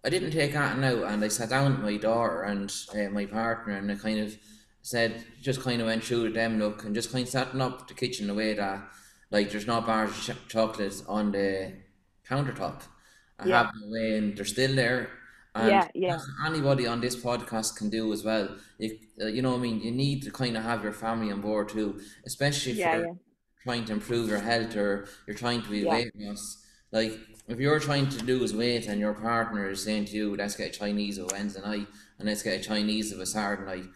I 0.03 0.09
didn't 0.09 0.31
take 0.31 0.55
anything 0.55 0.83
out 0.83 1.03
and 1.11 1.23
I 1.23 1.27
sat 1.27 1.49
down 1.49 1.71
with 1.71 1.81
my 1.81 1.97
daughter 1.97 2.43
and 2.43 2.71
uh, 2.93 3.09
my 3.09 3.25
partner 3.25 3.75
and 3.77 3.91
I 3.91 3.95
kind 3.95 4.19
of 4.19 4.35
said, 4.81 5.23
just 5.41 5.61
kind 5.61 5.81
of 5.81 5.87
went 5.87 6.03
through 6.03 6.23
with 6.23 6.33
them 6.35 6.59
look 6.59 6.83
and 6.83 6.95
just 6.95 7.11
kind 7.11 7.23
of 7.23 7.29
setting 7.29 7.61
up 7.61 7.87
the 7.87 7.93
kitchen 7.93 8.27
the 8.27 8.33
way 8.33 8.53
that 8.53 8.87
like 9.29 9.51
there's 9.51 9.67
not 9.67 9.85
bars 9.85 10.09
of 10.29 10.35
ch- 10.37 10.51
chocolate 10.51 11.01
on 11.07 11.31
the 11.31 11.73
countertop. 12.31 12.77
I 13.39 13.47
Yeah. 13.47 13.57
have 13.63 13.69
them 13.73 13.83
away 13.89 14.07
and 14.17 14.25
they're 14.35 14.45
still 14.57 14.73
there. 14.83 15.01
And 15.53 15.67
Yeah, 15.69 15.87
yeah. 16.05 16.19
anybody 16.49 16.85
on 16.93 17.01
this 17.01 17.15
podcast 17.27 17.69
can 17.79 17.89
do 17.89 18.03
as 18.13 18.21
well. 18.23 18.45
You, 18.83 18.89
uh, 19.21 19.25
you 19.35 19.41
know 19.41 19.53
I 19.55 19.57
mean? 19.67 19.77
You 19.81 19.91
need 19.91 20.19
to 20.23 20.31
kind 20.41 20.55
of 20.57 20.63
have 20.63 20.79
your 20.85 20.93
family 20.93 21.29
on 21.35 21.41
board 21.41 21.67
too, 21.69 21.89
especially 22.25 22.71
if 22.73 22.77
Yeah, 22.77 22.95
you're 22.95 23.05
yeah. 23.07 23.13
trying 23.65 23.85
to 23.87 23.93
improve 23.93 24.25
your 24.33 24.39
health 24.51 24.73
or 24.83 24.91
you're 25.25 25.35
trying 25.45 25.61
to 25.65 25.69
be 25.69 25.79
Yeah. 25.79 25.91
weight 25.93 26.11
loss. 26.15 26.43
Like 26.91 27.13
if 27.47 27.57
you're 27.59 27.79
trying 27.89 28.07
to 28.09 28.19
lose 28.31 28.53
weight 28.53 28.85
and 28.87 28.97
your 29.05 29.13
partner 29.13 29.69
is 29.69 29.83
saying 29.83 30.05
to 30.09 30.13
you, 30.19 30.35
"Let's 30.41 30.55
get 30.55 30.69
a 30.73 30.79
Chinese 30.83 31.17
of 31.17 31.31
Wednesday 31.31 31.61
night 31.71 31.87
and 32.17 32.27
let's 32.29 32.43
get 32.43 32.59
a 32.61 32.63
Chinese 32.63 33.11
of 33.11 33.19
a 33.19 33.25
Saturday 33.25 33.65
night," 33.71 33.89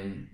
um, 0.00 0.28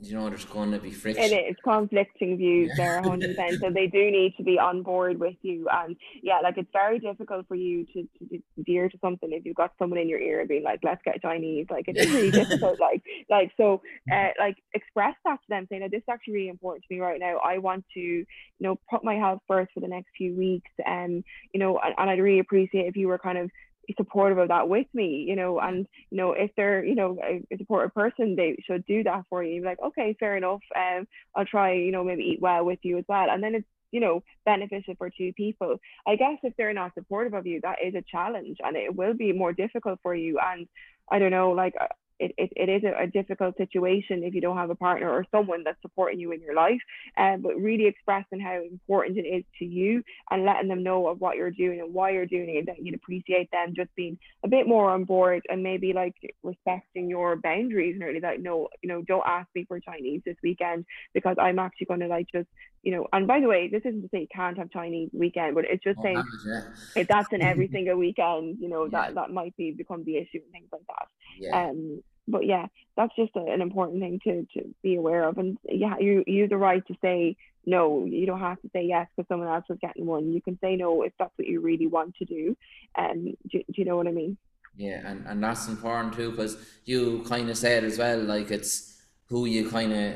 you 0.00 0.14
know 0.16 0.28
there's 0.28 0.44
going 0.44 0.72
to 0.72 0.78
be 0.78 0.88
It 0.88 0.94
friction. 0.94 1.38
is 1.38 1.56
conflicting 1.62 2.36
views 2.36 2.72
there, 2.76 3.00
Yeah. 3.04 3.10
100%. 3.10 3.60
So 3.60 3.70
they 3.70 3.86
do 3.86 4.10
need 4.10 4.34
to 4.36 4.42
be 4.42 4.58
on 4.58 4.82
board 4.82 5.18
with 5.20 5.36
you. 5.42 5.68
And 5.70 5.96
yeah, 6.22 6.40
like 6.42 6.58
it's 6.58 6.68
very 6.72 6.98
difficult 6.98 7.46
for 7.48 7.54
you 7.54 7.86
to, 7.86 8.02
to 8.30 8.42
veer 8.58 8.88
to 8.88 8.98
something 9.00 9.30
if 9.32 9.44
you've 9.44 9.56
got 9.56 9.72
someone 9.78 9.98
in 9.98 10.08
your 10.08 10.20
ear 10.20 10.44
being 10.46 10.64
like, 10.64 10.80
let's 10.82 11.00
get 11.04 11.22
Chinese. 11.22 11.66
Like 11.70 11.86
it 11.88 11.96
is 11.96 12.10
really 12.12 12.30
difficult. 12.42 12.80
Like, 12.80 13.02
like 13.30 13.52
so, 13.56 13.80
uh, 14.12 14.28
like 14.38 14.56
express 14.74 15.14
that 15.24 15.36
to 15.36 15.46
them, 15.48 15.66
saying 15.70 15.82
that 15.82 15.90
this 15.90 15.98
is 15.98 16.04
actually 16.10 16.34
really 16.34 16.48
important 16.48 16.84
to 16.88 16.94
me 16.94 17.00
right 17.00 17.20
now. 17.20 17.38
I 17.38 17.58
want 17.58 17.84
to, 17.94 18.00
you 18.00 18.26
know, 18.60 18.78
put 18.90 19.04
my 19.04 19.14
health 19.14 19.40
first 19.46 19.72
for 19.72 19.80
the 19.80 19.88
next 19.88 20.08
few 20.18 20.34
weeks. 20.36 20.70
And 20.84 21.24
you 21.52 21.60
know, 21.60 21.78
and, 21.78 21.94
and 21.96 22.10
I'd 22.10 22.18
really 22.20 22.40
appreciate 22.40 22.86
if 22.86 22.96
you 22.96 23.08
were 23.08 23.18
kind 23.18 23.38
of 23.38 23.50
supportive 23.96 24.38
of 24.38 24.48
that 24.48 24.68
with 24.68 24.86
me, 24.94 25.24
you 25.28 25.36
know, 25.36 25.58
and 25.58 25.86
you 26.10 26.16
know, 26.16 26.32
if 26.32 26.50
they're, 26.56 26.84
you 26.84 26.94
know, 26.94 27.18
a, 27.22 27.42
a 27.52 27.58
supportive 27.58 27.94
person, 27.94 28.36
they 28.36 28.56
should 28.66 28.84
do 28.86 29.02
that 29.04 29.24
for 29.28 29.42
you. 29.42 29.56
You're 29.56 29.64
like, 29.64 29.80
okay, 29.84 30.16
fair 30.18 30.36
enough. 30.36 30.60
Um, 30.76 31.06
I'll 31.34 31.44
try, 31.44 31.74
you 31.74 31.92
know, 31.92 32.04
maybe 32.04 32.24
eat 32.24 32.40
well 32.40 32.64
with 32.64 32.78
you 32.82 32.98
as 32.98 33.04
well. 33.08 33.28
And 33.30 33.42
then 33.42 33.54
it's, 33.54 33.66
you 33.92 34.00
know, 34.00 34.22
beneficial 34.44 34.94
for 34.98 35.10
two 35.10 35.32
people. 35.34 35.76
I 36.06 36.16
guess 36.16 36.38
if 36.42 36.54
they're 36.56 36.72
not 36.72 36.94
supportive 36.94 37.34
of 37.34 37.46
you, 37.46 37.60
that 37.62 37.76
is 37.84 37.94
a 37.94 38.02
challenge 38.02 38.58
and 38.64 38.76
it 38.76 38.94
will 38.94 39.14
be 39.14 39.32
more 39.32 39.52
difficult 39.52 40.00
for 40.02 40.14
you. 40.14 40.38
And 40.38 40.66
I 41.10 41.18
don't 41.18 41.30
know, 41.30 41.52
like 41.52 41.74
uh, 41.80 41.86
it, 42.18 42.32
it, 42.38 42.50
it 42.56 42.68
is 42.68 42.82
a, 42.84 43.04
a 43.04 43.06
difficult 43.06 43.56
situation 43.56 44.22
if 44.24 44.34
you 44.34 44.40
don't 44.40 44.56
have 44.56 44.70
a 44.70 44.74
partner 44.74 45.10
or 45.10 45.24
someone 45.30 45.62
that's 45.64 45.80
supporting 45.82 46.20
you 46.20 46.32
in 46.32 46.40
your 46.40 46.54
life. 46.54 46.80
Um, 47.18 47.42
but 47.42 47.56
really 47.56 47.86
expressing 47.86 48.40
how 48.40 48.60
important 48.62 49.18
it 49.18 49.22
is 49.28 49.44
to 49.58 49.64
you 49.64 50.02
and 50.30 50.44
letting 50.44 50.68
them 50.68 50.82
know 50.82 51.06
of 51.08 51.20
what 51.20 51.36
you're 51.36 51.50
doing 51.50 51.80
and 51.80 51.92
why 51.92 52.10
you're 52.10 52.26
doing 52.26 52.56
it, 52.56 52.66
that 52.66 52.76
you'd 52.84 52.94
appreciate 52.94 53.50
them 53.50 53.74
just 53.76 53.94
being 53.96 54.18
a 54.44 54.48
bit 54.48 54.66
more 54.68 54.90
on 54.90 55.04
board 55.04 55.42
and 55.48 55.62
maybe 55.62 55.92
like 55.92 56.14
respecting 56.42 57.08
your 57.08 57.36
boundaries 57.36 57.94
and 57.94 58.04
really 58.04 58.20
like 58.20 58.40
no 58.40 58.68
you 58.82 58.88
know 58.88 59.02
don't 59.02 59.26
ask 59.26 59.48
me 59.54 59.64
for 59.66 59.80
chinese 59.80 60.20
this 60.24 60.36
weekend 60.42 60.84
because 61.14 61.36
i'm 61.40 61.58
actually 61.58 61.86
going 61.86 62.00
to 62.00 62.06
like 62.06 62.26
just 62.32 62.48
you 62.82 62.92
know 62.92 63.06
and 63.12 63.26
by 63.26 63.40
the 63.40 63.46
way 63.46 63.68
this 63.70 63.82
isn't 63.84 64.02
to 64.02 64.08
say 64.12 64.20
you 64.20 64.26
can't 64.34 64.58
have 64.58 64.70
chinese 64.70 65.10
weekend 65.12 65.54
but 65.54 65.64
it's 65.64 65.82
just 65.82 65.98
Oh, 65.98 66.02
saying 66.02 66.22
yeah. 66.44 66.60
if 66.96 67.06
that's 67.08 67.28
in 67.32 67.42
every 67.42 67.68
single 67.72 67.96
weekend 67.96 68.58
you 68.60 68.68
know 68.68 68.88
Yeah. 68.90 68.90
that 68.90 69.14
that 69.14 69.30
might 69.30 69.56
be 69.56 69.72
become 69.72 70.04
the 70.04 70.16
issue 70.16 70.40
and 70.42 70.52
things 70.52 70.68
like 70.72 70.82
that 70.88 71.06
Yeah. 71.38 71.68
um 71.70 72.02
but 72.26 72.46
yeah 72.46 72.66
that's 72.96 73.14
just 73.16 73.32
a, 73.36 73.40
an 73.40 73.60
important 73.60 74.00
thing 74.00 74.20
to 74.24 74.46
to 74.54 74.74
be 74.82 74.96
aware 74.96 75.28
of. 75.28 75.38
And 75.38 75.58
yeah 75.68 75.94
you 75.98 76.24
you 76.26 76.42
have 76.42 76.50
the 76.50 76.56
right 76.56 76.86
to 76.86 76.94
say 77.02 77.36
no. 77.66 78.04
You 78.04 78.26
don't 78.26 78.40
have 78.40 78.60
to 78.60 78.70
say 78.72 78.84
yes 78.84 79.08
because 79.16 79.26
someone 79.28 79.48
else 79.48 79.64
is 79.70 79.78
getting 79.80 80.06
one. 80.06 80.32
You 80.32 80.42
can 80.42 80.58
say 80.60 80.76
no 80.76 81.02
if 81.02 81.12
that's 81.18 81.32
what 81.36 81.48
you 81.48 81.60
really 81.60 81.86
want 81.86 82.14
to 82.16 82.24
do. 82.24 82.56
Um 82.96 83.34
do, 83.50 83.58
do 83.58 83.74
you 83.74 83.84
know 83.84 83.96
what 83.96 84.06
i 84.06 84.12
mean? 84.12 84.36
Yeah, 84.76 85.02
and, 85.04 85.24
and 85.26 85.42
that's 85.42 85.68
important 85.68 86.14
too 86.14 86.30
because 86.30 86.56
you 86.84 87.24
kind 87.28 87.48
of 87.48 87.56
said 87.56 87.84
as 87.84 87.98
well, 87.98 88.18
like 88.18 88.50
it's 88.50 89.00
who 89.26 89.46
you 89.46 89.70
kind 89.70 89.92
of 89.92 90.14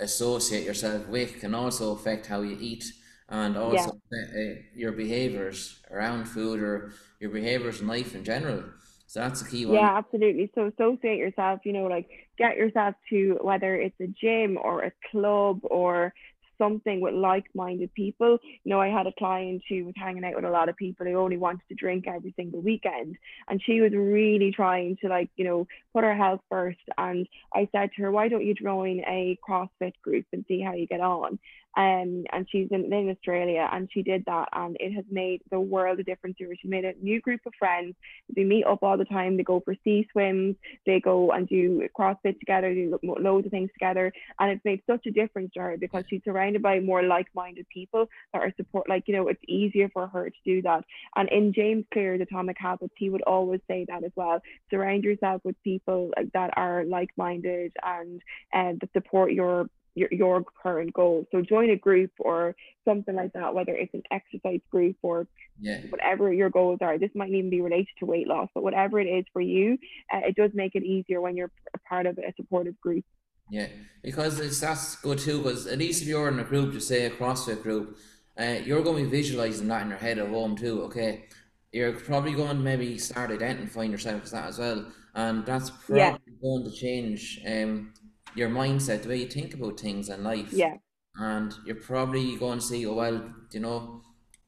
associate 0.00 0.64
yourself 0.64 1.06
with 1.08 1.40
can 1.40 1.54
also 1.54 1.92
affect 1.92 2.26
how 2.26 2.42
you 2.42 2.56
eat 2.60 2.84
and 3.28 3.56
also 3.56 3.90
affect, 3.90 4.36
uh, 4.36 4.62
your 4.74 4.92
behaviors 4.92 5.80
around 5.90 6.26
food 6.26 6.60
or 6.60 6.92
your 7.20 7.30
behaviors 7.30 7.80
in 7.80 7.86
life 7.86 8.14
in 8.14 8.24
general. 8.24 8.62
So 9.14 9.20
that's 9.20 9.42
a 9.42 9.44
key 9.48 9.64
one. 9.64 9.76
Yeah, 9.76 9.96
absolutely. 9.96 10.50
So 10.56 10.72
associate 10.76 11.18
yourself, 11.18 11.60
you 11.64 11.72
know, 11.72 11.86
like 11.86 12.08
get 12.36 12.56
yourself 12.56 12.96
to 13.10 13.38
whether 13.42 13.76
it's 13.76 13.94
a 14.00 14.08
gym 14.08 14.58
or 14.60 14.82
a 14.82 14.92
club 15.12 15.60
or 15.62 16.12
something 16.58 17.00
with 17.00 17.14
like-minded 17.14 17.94
people. 17.94 18.38
You 18.64 18.70
know, 18.70 18.80
I 18.80 18.88
had 18.88 19.06
a 19.06 19.12
client 19.16 19.62
who 19.68 19.84
was 19.84 19.94
hanging 19.96 20.24
out 20.24 20.34
with 20.34 20.44
a 20.44 20.50
lot 20.50 20.68
of 20.68 20.76
people 20.76 21.06
who 21.06 21.14
only 21.16 21.36
wanted 21.36 21.62
to 21.68 21.76
drink 21.76 22.08
every 22.08 22.34
single 22.34 22.60
weekend. 22.60 23.16
And 23.48 23.62
she 23.64 23.80
was 23.80 23.92
really 23.92 24.50
trying 24.50 24.96
to 25.02 25.08
like, 25.08 25.30
you 25.36 25.44
know, 25.44 25.68
put 25.92 26.02
her 26.02 26.16
health 26.16 26.40
first. 26.50 26.80
And 26.98 27.28
I 27.54 27.68
said 27.70 27.90
to 27.94 28.02
her, 28.02 28.10
why 28.10 28.26
don't 28.26 28.44
you 28.44 28.54
join 28.54 28.98
a 29.06 29.38
CrossFit 29.48 29.92
group 30.02 30.26
and 30.32 30.44
see 30.48 30.60
how 30.60 30.74
you 30.74 30.88
get 30.88 31.00
on? 31.00 31.38
Um, 31.76 32.24
and 32.32 32.46
she's 32.50 32.68
in, 32.70 32.92
in 32.92 33.10
Australia 33.10 33.68
and 33.72 33.88
she 33.92 34.02
did 34.02 34.24
that 34.26 34.48
and 34.52 34.76
it 34.78 34.92
has 34.92 35.04
made 35.10 35.42
the 35.50 35.58
world 35.58 35.98
of 35.98 36.06
difference 36.06 36.36
to 36.38 36.44
her. 36.44 36.54
She 36.60 36.68
made 36.68 36.84
a 36.84 36.94
new 37.02 37.20
group 37.20 37.40
of 37.46 37.52
friends. 37.58 37.94
They 38.34 38.44
meet 38.44 38.64
up 38.64 38.82
all 38.82 38.96
the 38.96 39.04
time. 39.04 39.36
They 39.36 39.42
go 39.42 39.60
for 39.64 39.74
sea 39.82 40.06
swims. 40.12 40.56
They 40.86 41.00
go 41.00 41.32
and 41.32 41.48
do 41.48 41.88
CrossFit 41.98 42.38
together, 42.38 42.72
do 42.72 42.98
lo- 43.02 43.16
loads 43.20 43.46
of 43.46 43.50
things 43.50 43.70
together. 43.72 44.12
And 44.38 44.52
it's 44.52 44.64
made 44.64 44.82
such 44.86 45.06
a 45.06 45.10
difference 45.10 45.52
to 45.54 45.60
her 45.60 45.76
because 45.78 46.04
she's 46.08 46.22
surrounded 46.24 46.62
by 46.62 46.80
more 46.80 47.02
like-minded 47.02 47.66
people 47.68 48.08
that 48.32 48.42
are 48.42 48.52
support, 48.56 48.88
like, 48.88 49.04
you 49.06 49.16
know, 49.16 49.28
it's 49.28 49.42
easier 49.48 49.88
for 49.88 50.06
her 50.06 50.30
to 50.30 50.36
do 50.44 50.62
that. 50.62 50.84
And 51.16 51.28
in 51.30 51.52
James 51.52 51.84
Clear's 51.92 52.20
Atomic 52.20 52.56
Habits, 52.58 52.94
he 52.96 53.10
would 53.10 53.22
always 53.22 53.60
say 53.68 53.84
that 53.88 54.04
as 54.04 54.12
well. 54.14 54.40
Surround 54.70 55.04
yourself 55.04 55.42
with 55.44 55.56
people 55.64 56.12
that 56.32 56.50
are 56.56 56.84
like-minded 56.84 57.72
and 57.82 58.22
uh, 58.52 58.72
that 58.80 58.92
support 58.92 59.32
your 59.32 59.68
your, 59.94 60.08
your 60.12 60.44
current 60.62 60.92
goals. 60.92 61.26
So 61.32 61.42
join 61.42 61.70
a 61.70 61.76
group 61.76 62.10
or 62.18 62.54
something 62.86 63.14
like 63.14 63.32
that, 63.34 63.54
whether 63.54 63.72
it's 63.74 63.94
an 63.94 64.02
exercise 64.10 64.60
group 64.70 64.96
or 65.02 65.26
Yeah. 65.60 65.80
whatever 65.90 66.32
your 66.32 66.50
goals 66.50 66.78
are. 66.82 66.98
This 66.98 67.10
might 67.14 67.30
even 67.30 67.50
be 67.50 67.60
related 67.60 67.88
to 68.00 68.06
weight 68.06 68.26
loss, 68.26 68.48
but 68.54 68.62
whatever 68.62 69.00
it 69.00 69.06
is 69.06 69.24
for 69.32 69.40
you, 69.40 69.78
uh, 70.12 70.20
it 70.28 70.36
does 70.36 70.50
make 70.54 70.74
it 70.74 70.82
easier 70.84 71.20
when 71.20 71.36
you're 71.36 71.50
a 71.74 71.78
part 71.88 72.06
of 72.06 72.18
a 72.18 72.32
supportive 72.36 72.78
group. 72.80 73.04
Yeah, 73.50 73.68
because 74.02 74.40
it's 74.40 74.60
that's 74.60 74.96
good 74.96 75.18
too. 75.18 75.38
Because 75.42 75.66
at 75.66 75.78
least 75.78 76.02
if 76.02 76.08
you're 76.08 76.28
in 76.28 76.38
a 76.38 76.44
group, 76.44 76.72
just 76.72 76.88
say 76.88 77.04
a 77.06 77.10
CrossFit 77.10 77.62
group, 77.62 77.98
uh, 78.40 78.56
you're 78.64 78.82
going 78.82 79.04
to 79.04 79.10
be 79.10 79.16
visualizing 79.16 79.68
that 79.68 79.82
in 79.82 79.88
your 79.90 79.98
head 79.98 80.18
at 80.18 80.28
home 80.28 80.56
too. 80.56 80.82
Okay, 80.84 81.24
you're 81.72 81.92
probably 81.92 82.32
going 82.32 82.56
to 82.56 82.62
maybe 82.62 82.98
start 82.98 83.30
identifying 83.30 83.90
yourself 83.90 84.24
as 84.24 84.30
that 84.30 84.48
as 84.48 84.58
well, 84.58 84.86
and 85.14 85.44
that's 85.44 85.70
Yeah, 85.88 86.16
probably 86.16 86.32
going 86.42 86.64
to 86.64 86.70
change 86.72 87.40
um 87.46 87.92
your 88.34 88.48
mindset, 88.50 89.02
the 89.02 89.08
way 89.08 89.18
you 89.18 89.28
think 89.28 89.54
about 89.54 89.80
things 89.80 90.08
in 90.08 90.24
life, 90.24 90.52
yeah, 90.52 90.76
and 91.16 91.54
you're 91.66 91.76
probably 91.76 92.36
going 92.36 92.58
to 92.58 92.64
say, 92.64 92.84
oh 92.84 92.94
well, 92.94 93.34
you 93.52 93.60
know, 93.60 94.02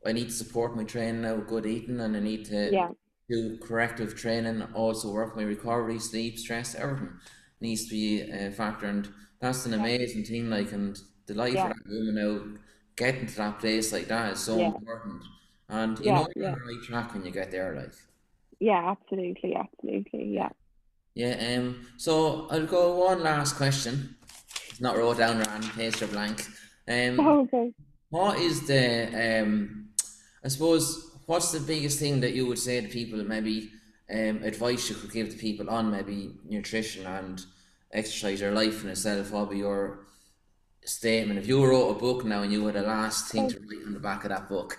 I 0.05 0.13
need 0.13 0.27
to 0.29 0.35
support 0.35 0.77
my 0.77 0.85
training 0.85 1.23
now, 1.23 1.37
with 1.37 1.49
good 1.49 1.67
eating, 1.67 2.01
and 2.01 2.17
I 2.17 2.21
need 2.21 2.45
to 2.47 2.73
yeah, 2.73 2.89
do 3.29 3.59
corrective 3.59 4.15
training, 4.17 4.63
also 4.75 5.13
work 5.13 5.37
my 5.37 5.43
recovery, 5.43 5.99
sleep, 5.99 6.39
stress, 6.39 6.75
everything 6.75 7.19
needs 7.61 7.85
to 7.87 7.91
be 7.91 8.23
uh, 8.33 8.49
a 8.49 8.51
factor, 8.51 8.87
and 8.87 9.09
that's 9.41 9.67
an 9.67 9.75
yeah, 9.75 9.81
amazing 9.81 10.25
thing. 10.25 10.51
Like, 10.51 10.73
and 10.73 10.99
the 11.27 11.35
life 11.35 11.55
yeah, 11.55 11.65
of 11.65 11.75
that 11.75 11.87
woman 11.89 12.15
now 12.15 12.61
getting 12.97 13.27
to 13.27 13.37
that 13.37 13.59
place 13.59 13.93
like 13.93 14.09
that 14.09 14.33
is 14.33 14.41
so 14.41 14.59
yeah, 14.59 14.67
important, 14.67 15.23
and 15.69 15.99
you 16.01 16.13
know 16.13 16.27
you're 16.35 16.47
on 16.47 16.53
the 16.53 16.61
right 16.61 16.83
track 16.85 17.15
when 17.15 17.25
you 17.25 17.31
get 17.31 17.51
there. 17.51 17.75
Like, 17.75 17.95
yeah, 18.59 18.91
absolutely, 18.91 19.55
absolutely, 19.55 20.35
yeah, 20.35 20.51
yeah. 21.17 21.57
Um, 21.59 21.87
so 21.97 22.47
I'll 22.51 22.67
go 22.67 22.83
one 23.07 23.23
last 23.23 23.57
question. 23.57 24.17
It's 24.71 24.81
not 24.81 24.97
wrote 24.97 25.17
down 25.19 25.41
or 25.41 25.49
case 25.71 26.01
you're 26.01 26.11
blank. 26.11 26.47
Um, 26.89 27.19
Oh, 27.21 27.41
okay. 27.45 27.73
what 28.11 28.39
is 28.39 28.67
the 28.67 28.85
um, 29.43 29.89
I 30.45 30.49
suppose 30.49 30.85
what's 31.27 31.51
the 31.53 31.61
biggest 31.61 31.99
thing 31.99 32.21
that 32.21 32.35
you 32.35 32.47
would 32.47 32.59
say 32.59 32.81
to 32.81 32.89
people? 32.89 33.19
Maybe 33.25 33.71
um, 34.11 34.43
advice 34.45 34.89
you 34.89 34.95
could 34.97 35.11
give 35.13 35.31
to 35.31 35.37
people 35.37 35.69
on 35.71 35.91
maybe 35.91 36.19
nutrition 36.45 37.07
and 37.07 37.45
exercise 37.93 38.41
your 38.41 38.53
life 38.53 38.85
in 38.85 38.91
itself. 38.91 39.33
What 39.33 39.51
be 39.51 39.59
your 39.59 40.07
statement? 40.85 41.39
If 41.41 41.49
you 41.49 41.65
wrote 41.65 41.91
a 41.97 41.99
book 41.99 42.25
now 42.25 42.43
and 42.43 42.53
you 42.53 42.63
were 42.63 42.73
the 42.73 42.83
last 42.83 43.33
thing 43.33 43.45
Oh, 43.47 43.49
to 43.49 43.59
write 43.61 43.87
on 43.87 43.95
the 43.95 44.01
back 44.01 44.25
of 44.25 44.31
that 44.31 44.49
book, 44.49 44.79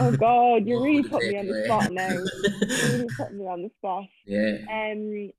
oh 0.00 0.10
God, 0.12 0.66
you're 0.66 0.82
really 0.82 1.02
put 1.08 1.22
me 1.22 1.38
on 1.38 1.46
the 1.46 1.64
spot 1.64 1.92
now. 1.92 2.10
You're 2.10 2.90
really 2.92 3.08
put 3.16 3.32
me 3.32 3.44
on 3.46 3.62
the 3.62 3.70
spot. 3.78 4.04
yeah, 4.26 4.56
Um, 4.92 5.30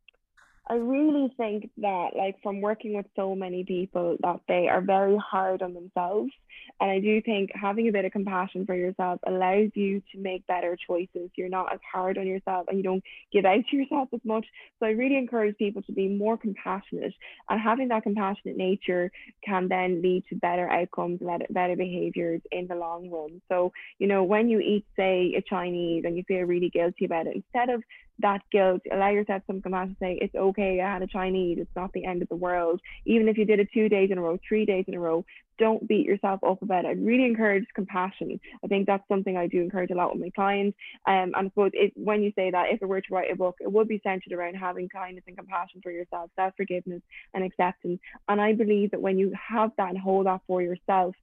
I 0.69 0.75
really 0.75 1.33
think 1.37 1.69
that, 1.77 2.09
like, 2.15 2.41
from 2.43 2.59
working 2.61 2.95
with 2.95 3.05
so 3.15 3.35
many 3.35 3.63
people, 3.63 4.17
that 4.21 4.41
they 4.47 4.67
are 4.67 4.81
very 4.81 5.17
hard 5.17 5.61
on 5.61 5.73
themselves. 5.73 6.31
And 6.79 6.91
I 6.91 6.99
do 6.99 7.21
think 7.21 7.51
having 7.55 7.87
a 7.87 7.91
bit 7.91 8.05
of 8.05 8.11
compassion 8.11 8.65
for 8.65 8.75
yourself 8.75 9.19
allows 9.25 9.69
you 9.73 10.01
to 10.11 10.19
make 10.19 10.45
better 10.47 10.77
choices. 10.87 11.31
You're 11.35 11.49
not 11.49 11.73
as 11.73 11.79
hard 11.91 12.17
on 12.17 12.27
yourself 12.27 12.67
and 12.67 12.77
you 12.77 12.83
don't 12.83 13.03
give 13.31 13.45
out 13.45 13.63
to 13.69 13.77
yourself 13.77 14.09
as 14.13 14.19
much. 14.23 14.45
So 14.79 14.85
I 14.85 14.89
really 14.89 15.17
encourage 15.17 15.57
people 15.57 15.81
to 15.83 15.91
be 15.91 16.07
more 16.07 16.37
compassionate. 16.37 17.13
And 17.49 17.61
having 17.61 17.87
that 17.87 18.03
compassionate 18.03 18.57
nature 18.57 19.11
can 19.43 19.69
then 19.69 20.01
lead 20.01 20.25
to 20.29 20.35
better 20.35 20.69
outcomes, 20.69 21.19
better, 21.19 21.45
better 21.49 21.75
behaviors 21.75 22.41
in 22.51 22.67
the 22.67 22.75
long 22.75 23.09
run. 23.09 23.41
So, 23.49 23.71
you 23.97 24.07
know, 24.07 24.23
when 24.23 24.49
you 24.49 24.59
eat, 24.59 24.85
say, 24.95 25.33
a 25.37 25.41
Chinese 25.41 26.03
and 26.05 26.17
you 26.17 26.23
feel 26.27 26.41
really 26.41 26.69
guilty 26.69 27.05
about 27.05 27.27
it, 27.27 27.35
instead 27.35 27.69
of 27.69 27.81
that 28.19 28.41
guilt, 28.51 28.81
allow 28.91 29.09
yourself 29.09 29.43
some 29.47 29.61
compassion, 29.61 29.95
say, 29.99 30.17
it's 30.21 30.35
okay, 30.35 30.81
I 30.81 30.93
had 30.93 31.01
a 31.01 31.07
Chinese, 31.07 31.59
it's 31.59 31.75
not 31.75 31.93
the 31.93 32.05
end 32.05 32.21
of 32.21 32.29
the 32.29 32.35
world. 32.35 32.81
Even 33.05 33.27
if 33.27 33.37
you 33.37 33.45
did 33.45 33.59
it 33.59 33.69
two 33.73 33.89
days 33.89 34.09
in 34.11 34.17
a 34.17 34.21
row, 34.21 34.39
three 34.47 34.65
days 34.65 34.85
in 34.87 34.95
a 34.95 34.99
row, 34.99 35.23
don't 35.59 35.87
beat 35.87 36.05
yourself 36.05 36.43
up 36.43 36.61
about 36.61 36.85
it. 36.85 36.89
I 36.89 36.91
really 36.91 37.25
encourage 37.25 37.65
compassion. 37.73 38.39
I 38.63 38.67
think 38.67 38.85
that's 38.85 39.07
something 39.07 39.35
I 39.35 39.47
do 39.47 39.61
encourage 39.61 39.91
a 39.91 39.95
lot 39.95 40.13
with 40.13 40.21
my 40.21 40.29
clients. 40.29 40.77
Um, 41.07 41.33
and 41.35 41.35
I 41.35 41.43
suppose 41.45 41.71
it, 41.73 41.93
when 41.95 42.21
you 42.21 42.31
say 42.35 42.51
that, 42.51 42.67
if 42.71 42.81
I 42.81 42.85
were 42.85 43.01
to 43.01 43.13
write 43.13 43.31
a 43.31 43.35
book, 43.35 43.55
it 43.59 43.71
would 43.71 43.87
be 43.87 44.01
centered 44.03 44.33
around 44.33 44.55
having 44.55 44.89
kindness 44.89 45.23
and 45.27 45.37
compassion 45.37 45.81
for 45.81 45.91
yourself, 45.91 46.29
self 46.35 46.53
forgiveness 46.55 47.01
and 47.33 47.43
acceptance. 47.43 47.99
And 48.27 48.39
I 48.39 48.53
believe 48.53 48.91
that 48.91 49.01
when 49.01 49.17
you 49.17 49.33
have 49.49 49.71
that 49.77 49.89
and 49.89 49.97
hold 49.97 50.27
that 50.27 50.41
for 50.47 50.61
yourself, 50.61 51.15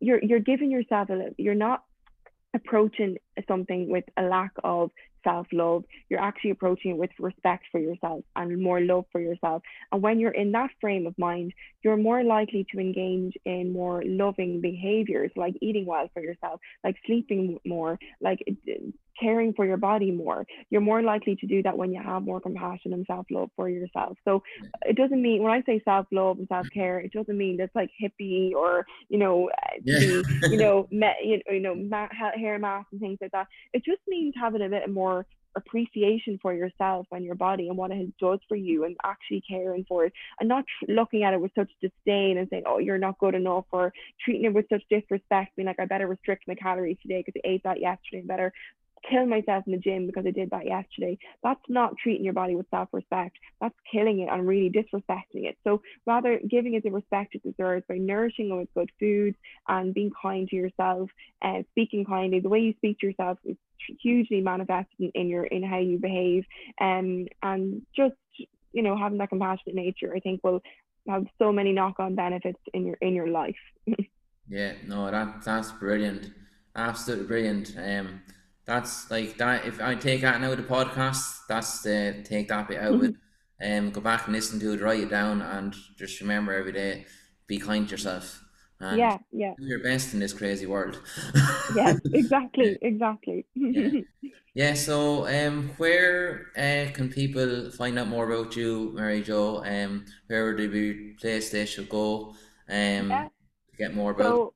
you're 0.00 0.22
you're 0.22 0.40
giving 0.40 0.70
yourself 0.70 1.10
a 1.10 1.30
you're 1.38 1.54
not 1.54 1.82
approaching 2.54 3.18
something 3.46 3.90
with 3.90 4.04
a 4.16 4.22
lack 4.22 4.52
of 4.64 4.90
self 5.26 5.46
love. 5.52 5.84
You're 6.08 6.20
actually 6.20 6.50
approaching 6.50 6.92
it 6.92 6.96
with 6.96 7.10
respect 7.18 7.64
for 7.72 7.80
yourself 7.80 8.22
and 8.34 8.62
more 8.62 8.80
love 8.80 9.04
for 9.12 9.20
yourself. 9.20 9.62
And 9.90 10.02
when 10.02 10.20
you're 10.20 10.30
in 10.30 10.52
that 10.52 10.70
frame 10.80 11.06
of 11.06 11.18
mind, 11.18 11.52
you're 11.82 11.96
more 11.96 12.22
likely 12.22 12.66
to 12.72 12.80
engage 12.80 13.34
in 13.44 13.72
more 13.72 14.02
loving 14.04 14.60
behaviors 14.60 15.30
like 15.36 15.54
eating 15.60 15.86
well 15.86 16.08
for 16.14 16.22
yourself, 16.22 16.60
like 16.84 16.96
sleeping 17.06 17.58
more, 17.64 17.98
like 18.20 18.42
caring 19.20 19.52
for 19.54 19.64
your 19.64 19.76
body 19.76 20.10
more. 20.10 20.46
You're 20.70 20.80
more 20.80 21.02
likely 21.02 21.36
to 21.36 21.46
do 21.46 21.62
that 21.62 21.76
when 21.76 21.92
you 21.92 22.02
have 22.02 22.22
more 22.22 22.40
compassion 22.40 22.92
and 22.92 23.04
self 23.06 23.26
love 23.30 23.50
for 23.56 23.68
yourself. 23.68 24.16
So 24.24 24.42
it 24.82 24.96
doesn't 24.96 25.20
mean 25.20 25.42
when 25.42 25.52
I 25.52 25.62
say 25.62 25.80
self 25.84 26.06
love 26.10 26.38
and 26.38 26.48
mm-hmm. 26.48 26.54
self 26.54 26.66
care, 26.72 26.98
it 26.98 27.12
doesn't 27.12 27.36
mean 27.36 27.56
that's 27.56 27.74
like 27.74 27.90
hippie 28.02 28.52
or 28.52 28.86
you 29.08 29.18
know 29.18 29.50
uh, 29.50 29.76
yeah, 29.84 29.98
to 29.98 30.24
you 30.50 30.56
know 30.56 30.86
me, 30.90 31.08
you 31.24 31.36
know, 31.36 31.52
you 31.52 31.60
know 31.60 31.74
ma- 31.74 32.08
hair 32.36 32.58
masks 32.58 32.88
and 32.92 33.00
things 33.00 33.18
like 33.20 33.32
that. 33.32 33.46
It 33.72 33.84
just 33.84 34.00
means 34.08 34.34
having 34.40 34.62
a 34.62 34.68
bit 34.68 34.90
more 34.90 35.26
appreciation 35.56 36.38
for 36.40 36.52
yourself 36.52 37.06
and 37.10 37.24
your 37.24 37.34
body 37.34 37.68
and 37.68 37.76
what 37.76 37.90
it 37.90 38.16
does 38.18 38.38
for 38.46 38.56
you 38.56 38.84
and 38.84 38.96
actually 39.04 39.42
caring 39.48 39.84
for 39.88 40.04
it 40.04 40.12
and 40.38 40.48
not 40.48 40.64
tr- 40.78 40.92
looking 40.92 41.24
at 41.24 41.32
it 41.32 41.40
with 41.40 41.50
such 41.56 41.70
disdain 41.80 42.36
and 42.36 42.46
saying 42.50 42.62
oh 42.66 42.78
you're 42.78 42.98
not 42.98 43.18
good 43.18 43.34
enough 43.34 43.64
or 43.72 43.92
treating 44.22 44.44
it 44.44 44.54
with 44.54 44.66
such 44.70 44.82
disrespect 44.90 45.56
being 45.56 45.66
like 45.66 45.80
I 45.80 45.86
better 45.86 46.06
restrict 46.06 46.44
my 46.46 46.54
calories 46.54 46.98
today 47.00 47.24
because 47.24 47.40
I 47.42 47.48
ate 47.48 47.62
that 47.64 47.80
yesterday 47.80 48.18
and 48.18 48.28
better 48.28 48.52
kill 49.08 49.26
myself 49.26 49.64
in 49.66 49.72
the 49.72 49.78
gym 49.78 50.06
because 50.06 50.24
I 50.26 50.30
did 50.30 50.50
that 50.50 50.66
yesterday. 50.66 51.18
That's 51.42 51.60
not 51.68 51.96
treating 52.02 52.24
your 52.24 52.34
body 52.34 52.56
with 52.56 52.66
self 52.70 52.88
respect. 52.92 53.36
That's 53.60 53.74
killing 53.90 54.20
it 54.20 54.28
and 54.30 54.46
really 54.46 54.70
disrespecting 54.70 55.46
it. 55.48 55.56
So 55.64 55.82
rather 56.06 56.40
giving 56.48 56.74
it 56.74 56.82
the 56.82 56.90
respect 56.90 57.34
it 57.34 57.42
deserves 57.42 57.84
by 57.88 57.96
nourishing 57.98 58.50
it 58.50 58.54
with 58.54 58.74
good 58.74 58.90
food 58.98 59.36
and 59.68 59.94
being 59.94 60.12
kind 60.20 60.48
to 60.48 60.56
yourself 60.56 61.10
and 61.42 61.64
speaking 61.70 62.04
kindly. 62.04 62.40
The 62.40 62.48
way 62.48 62.60
you 62.60 62.74
speak 62.76 62.98
to 63.00 63.06
yourself 63.06 63.38
is 63.44 63.56
hugely 64.00 64.40
manifested 64.40 64.96
in, 64.98 65.10
in 65.14 65.28
your 65.28 65.44
in 65.44 65.62
how 65.62 65.78
you 65.78 65.98
behave. 65.98 66.44
Um, 66.80 67.26
and 67.42 67.82
just 67.94 68.14
you 68.72 68.82
know 68.82 68.96
having 68.96 69.18
that 69.18 69.28
compassionate 69.28 69.74
nature, 69.74 70.12
I 70.14 70.20
think 70.20 70.42
will 70.42 70.62
have 71.08 71.26
so 71.38 71.52
many 71.52 71.72
knock 71.72 71.98
on 71.98 72.14
benefits 72.14 72.60
in 72.74 72.86
your 72.86 72.96
in 73.00 73.14
your 73.14 73.28
life. 73.28 73.56
yeah. 74.48 74.72
No, 74.86 75.10
that 75.10 75.44
that's 75.44 75.72
brilliant. 75.72 76.32
Absolutely 76.74 77.26
brilliant. 77.26 77.74
Um, 77.78 78.20
that's 78.66 79.10
like 79.10 79.38
that. 79.38 79.64
If 79.64 79.80
I 79.80 79.94
take 79.94 80.22
that 80.22 80.40
now 80.40 80.54
the 80.54 80.62
podcast, 80.62 81.40
that's 81.48 81.82
the 81.82 82.22
take 82.24 82.48
that 82.48 82.68
bit 82.68 82.80
out 82.80 82.94
of 82.94 83.04
it. 83.04 83.14
Um, 83.62 83.90
go 83.90 84.00
back 84.00 84.26
and 84.26 84.34
listen 84.34 84.60
to 84.60 84.72
it, 84.72 84.82
write 84.82 85.00
it 85.00 85.10
down, 85.10 85.40
and 85.40 85.74
just 85.96 86.20
remember 86.20 86.52
every 86.52 86.72
day, 86.72 87.06
be 87.46 87.58
kind 87.58 87.86
to 87.86 87.92
yourself 87.92 88.42
and 88.80 88.98
yeah, 88.98 89.18
yeah, 89.32 89.54
do 89.58 89.64
your 89.64 89.82
best 89.82 90.12
in 90.12 90.20
this 90.20 90.32
crazy 90.32 90.66
world. 90.66 91.00
yeah, 91.74 91.94
exactly, 92.12 92.78
exactly. 92.82 93.46
Yeah. 93.54 94.00
Yeah, 94.56 94.72
so 94.72 95.26
um, 95.28 95.68
where 95.76 96.46
uh, 96.56 96.90
can 96.94 97.10
people 97.10 97.70
find 97.70 97.98
out 97.98 98.08
more 98.08 98.24
about 98.24 98.56
you, 98.56 98.90
Mary 98.94 99.20
Jo? 99.20 99.62
Um, 99.62 100.06
where 100.28 100.46
would 100.46 100.56
they 100.56 100.66
be 100.66 101.14
place 101.20 101.50
they 101.50 101.66
should 101.66 101.90
go 101.90 102.34
yeah. 102.66 103.00
um, 103.00 103.08
to 103.10 103.76
get 103.76 103.94
more 103.94 104.12
about? 104.12 104.24
So 104.24 104.54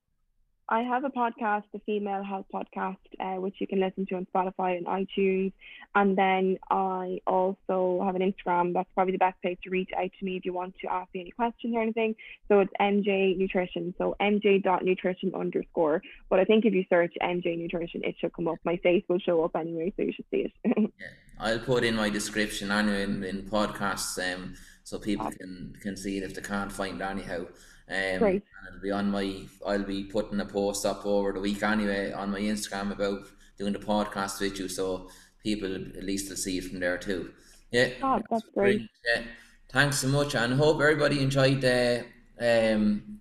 I 0.73 0.83
have 0.83 1.03
a 1.03 1.11
podcast, 1.11 1.64
the 1.73 1.81
Female 1.85 2.23
Health 2.23 2.47
Podcast, 2.55 2.97
uh, 3.18 3.41
which 3.41 3.57
you 3.59 3.66
can 3.66 3.81
listen 3.81 4.07
to 4.07 4.14
on 4.14 4.27
Spotify 4.33 4.77
and 4.77 4.87
iTunes. 4.87 5.53
And 5.97 6.16
then 6.16 6.59
I 6.71 7.21
also 7.27 8.01
have 8.05 8.14
an 8.14 8.23
Instagram. 8.23 8.73
That's 8.73 8.89
probably 8.95 9.11
the 9.11 9.18
best 9.18 9.43
place 9.43 9.59
to 9.64 9.71
reach 9.71 9.91
out 9.99 10.11
to 10.16 10.25
me 10.25 10.37
if 10.37 10.45
you 10.45 10.53
want 10.53 10.77
to 10.83 10.93
ask 10.93 11.12
me 11.12 11.23
any 11.23 11.33
questions 11.33 11.75
or 11.75 11.83
anything. 11.83 12.14
So 12.47 12.61
it's 12.61 12.73
MJ 12.81 13.37
Nutrition. 13.37 13.93
So 13.99 14.14
MJ.nutrition 14.21 15.33
underscore. 15.35 16.03
But 16.29 16.39
I 16.39 16.45
think 16.45 16.64
if 16.64 16.73
you 16.73 16.85
search 16.89 17.14
MJ 17.21 17.59
Nutrition, 17.59 18.03
it 18.05 18.14
should 18.21 18.33
come 18.33 18.47
up. 18.47 18.59
My 18.64 18.77
face 18.77 19.03
will 19.09 19.18
show 19.18 19.43
up 19.43 19.57
anyway, 19.57 19.93
so 19.97 20.03
you 20.03 20.12
should 20.12 20.27
see 20.31 20.49
it. 20.64 20.93
Yeah, 21.01 21.07
I'll 21.39 21.59
put 21.59 21.83
in 21.83 21.97
my 21.97 22.11
description 22.11 22.71
anyway 22.71 23.05
in, 23.05 23.25
in 23.25 23.43
podcasts 23.45 24.18
um, 24.35 24.55
so 24.85 24.99
people 24.99 25.31
can, 25.31 25.75
can 25.81 25.97
see 25.97 26.18
it 26.18 26.23
if 26.23 26.35
they 26.35 26.43
can't 26.43 26.71
find 26.71 27.01
it 27.01 27.05
anyhow. 27.05 27.47
Um, 27.91 28.22
and 28.22 28.43
it'll 28.68 28.80
be 28.82 28.91
on 28.93 29.11
my, 29.11 29.43
I'll 29.66 29.82
be 29.82 30.05
putting 30.05 30.38
a 30.41 30.45
post 30.47 30.86
up 30.86 31.05
over 31.05 31.32
the 31.32 31.41
week 31.41 31.62
anyway 31.62 32.12
on 32.12 32.30
my 32.30 32.41
Instagram 32.41 32.93
about 32.93 33.22
doing 33.59 33.72
the 33.72 33.78
podcast 33.80 34.41
with 34.41 34.59
you, 34.59 34.68
so 34.68 35.11
people 35.43 35.74
at 35.74 36.05
least 36.05 36.30
will 36.30 36.36
see 36.36 36.59
it 36.59 36.64
from 36.64 36.78
there 36.80 36.97
too. 36.99 37.32
Yeah, 37.72 37.88
Ah, 38.03 38.20
that's 38.30 38.45
great. 38.55 38.82
Yeah, 39.14 39.22
thanks 39.70 39.99
so 39.99 40.09
much, 40.09 40.34
and 40.36 40.55
hope 40.55 40.80
everybody 40.80 41.20
enjoyed 41.20 41.61
the 41.61 42.05
um 42.41 43.18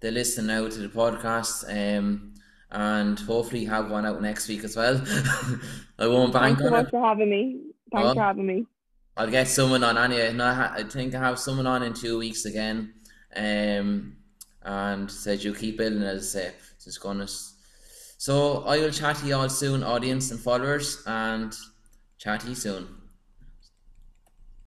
the 0.00 0.10
listen 0.10 0.46
now 0.46 0.66
to 0.68 0.78
the 0.78 0.88
podcast. 0.88 1.64
Um, 1.68 2.32
and 2.70 3.18
hopefully 3.20 3.64
have 3.66 3.90
one 3.92 4.04
out 4.04 4.20
next 4.20 4.48
week 4.48 4.64
as 4.64 4.76
well. 4.76 5.00
I 5.98 6.06
won't 6.08 6.32
bank 6.32 6.58
Thanks 6.58 6.62
so 6.62 6.70
much 6.70 6.86
it. 6.86 6.90
for 6.90 7.00
having 7.00 7.30
me. 7.30 7.60
Thanks 7.92 8.08
Oh, 8.10 8.14
for 8.14 8.20
having 8.20 8.46
me. 8.46 8.66
I'll 9.16 9.30
get 9.30 9.46
someone 9.48 9.84
on 9.84 9.96
anyway. 9.96 10.32
No, 10.32 10.44
I 10.46 10.82
think 10.82 11.14
I 11.14 11.20
have 11.20 11.38
someone 11.38 11.66
on 11.66 11.84
in 11.84 11.94
two 11.94 12.18
weeks 12.18 12.44
again. 12.44 12.92
Um, 13.36 14.16
and 14.62 15.10
said 15.10 15.44
you 15.44 15.54
keep 15.54 15.78
building 15.78 16.02
as 16.02 16.36
I 16.36 16.40
say. 16.40 16.54
it's 16.84 16.98
gonna. 16.98 17.28
So 18.18 18.64
I 18.64 18.78
will 18.78 18.90
chat 18.90 19.16
to 19.16 19.26
you 19.26 19.36
all 19.36 19.48
soon, 19.48 19.82
audience 19.82 20.30
and 20.30 20.40
followers, 20.40 21.02
and 21.06 21.54
chat 22.18 22.40
to 22.40 22.48
you 22.48 22.54
soon. 22.54 22.95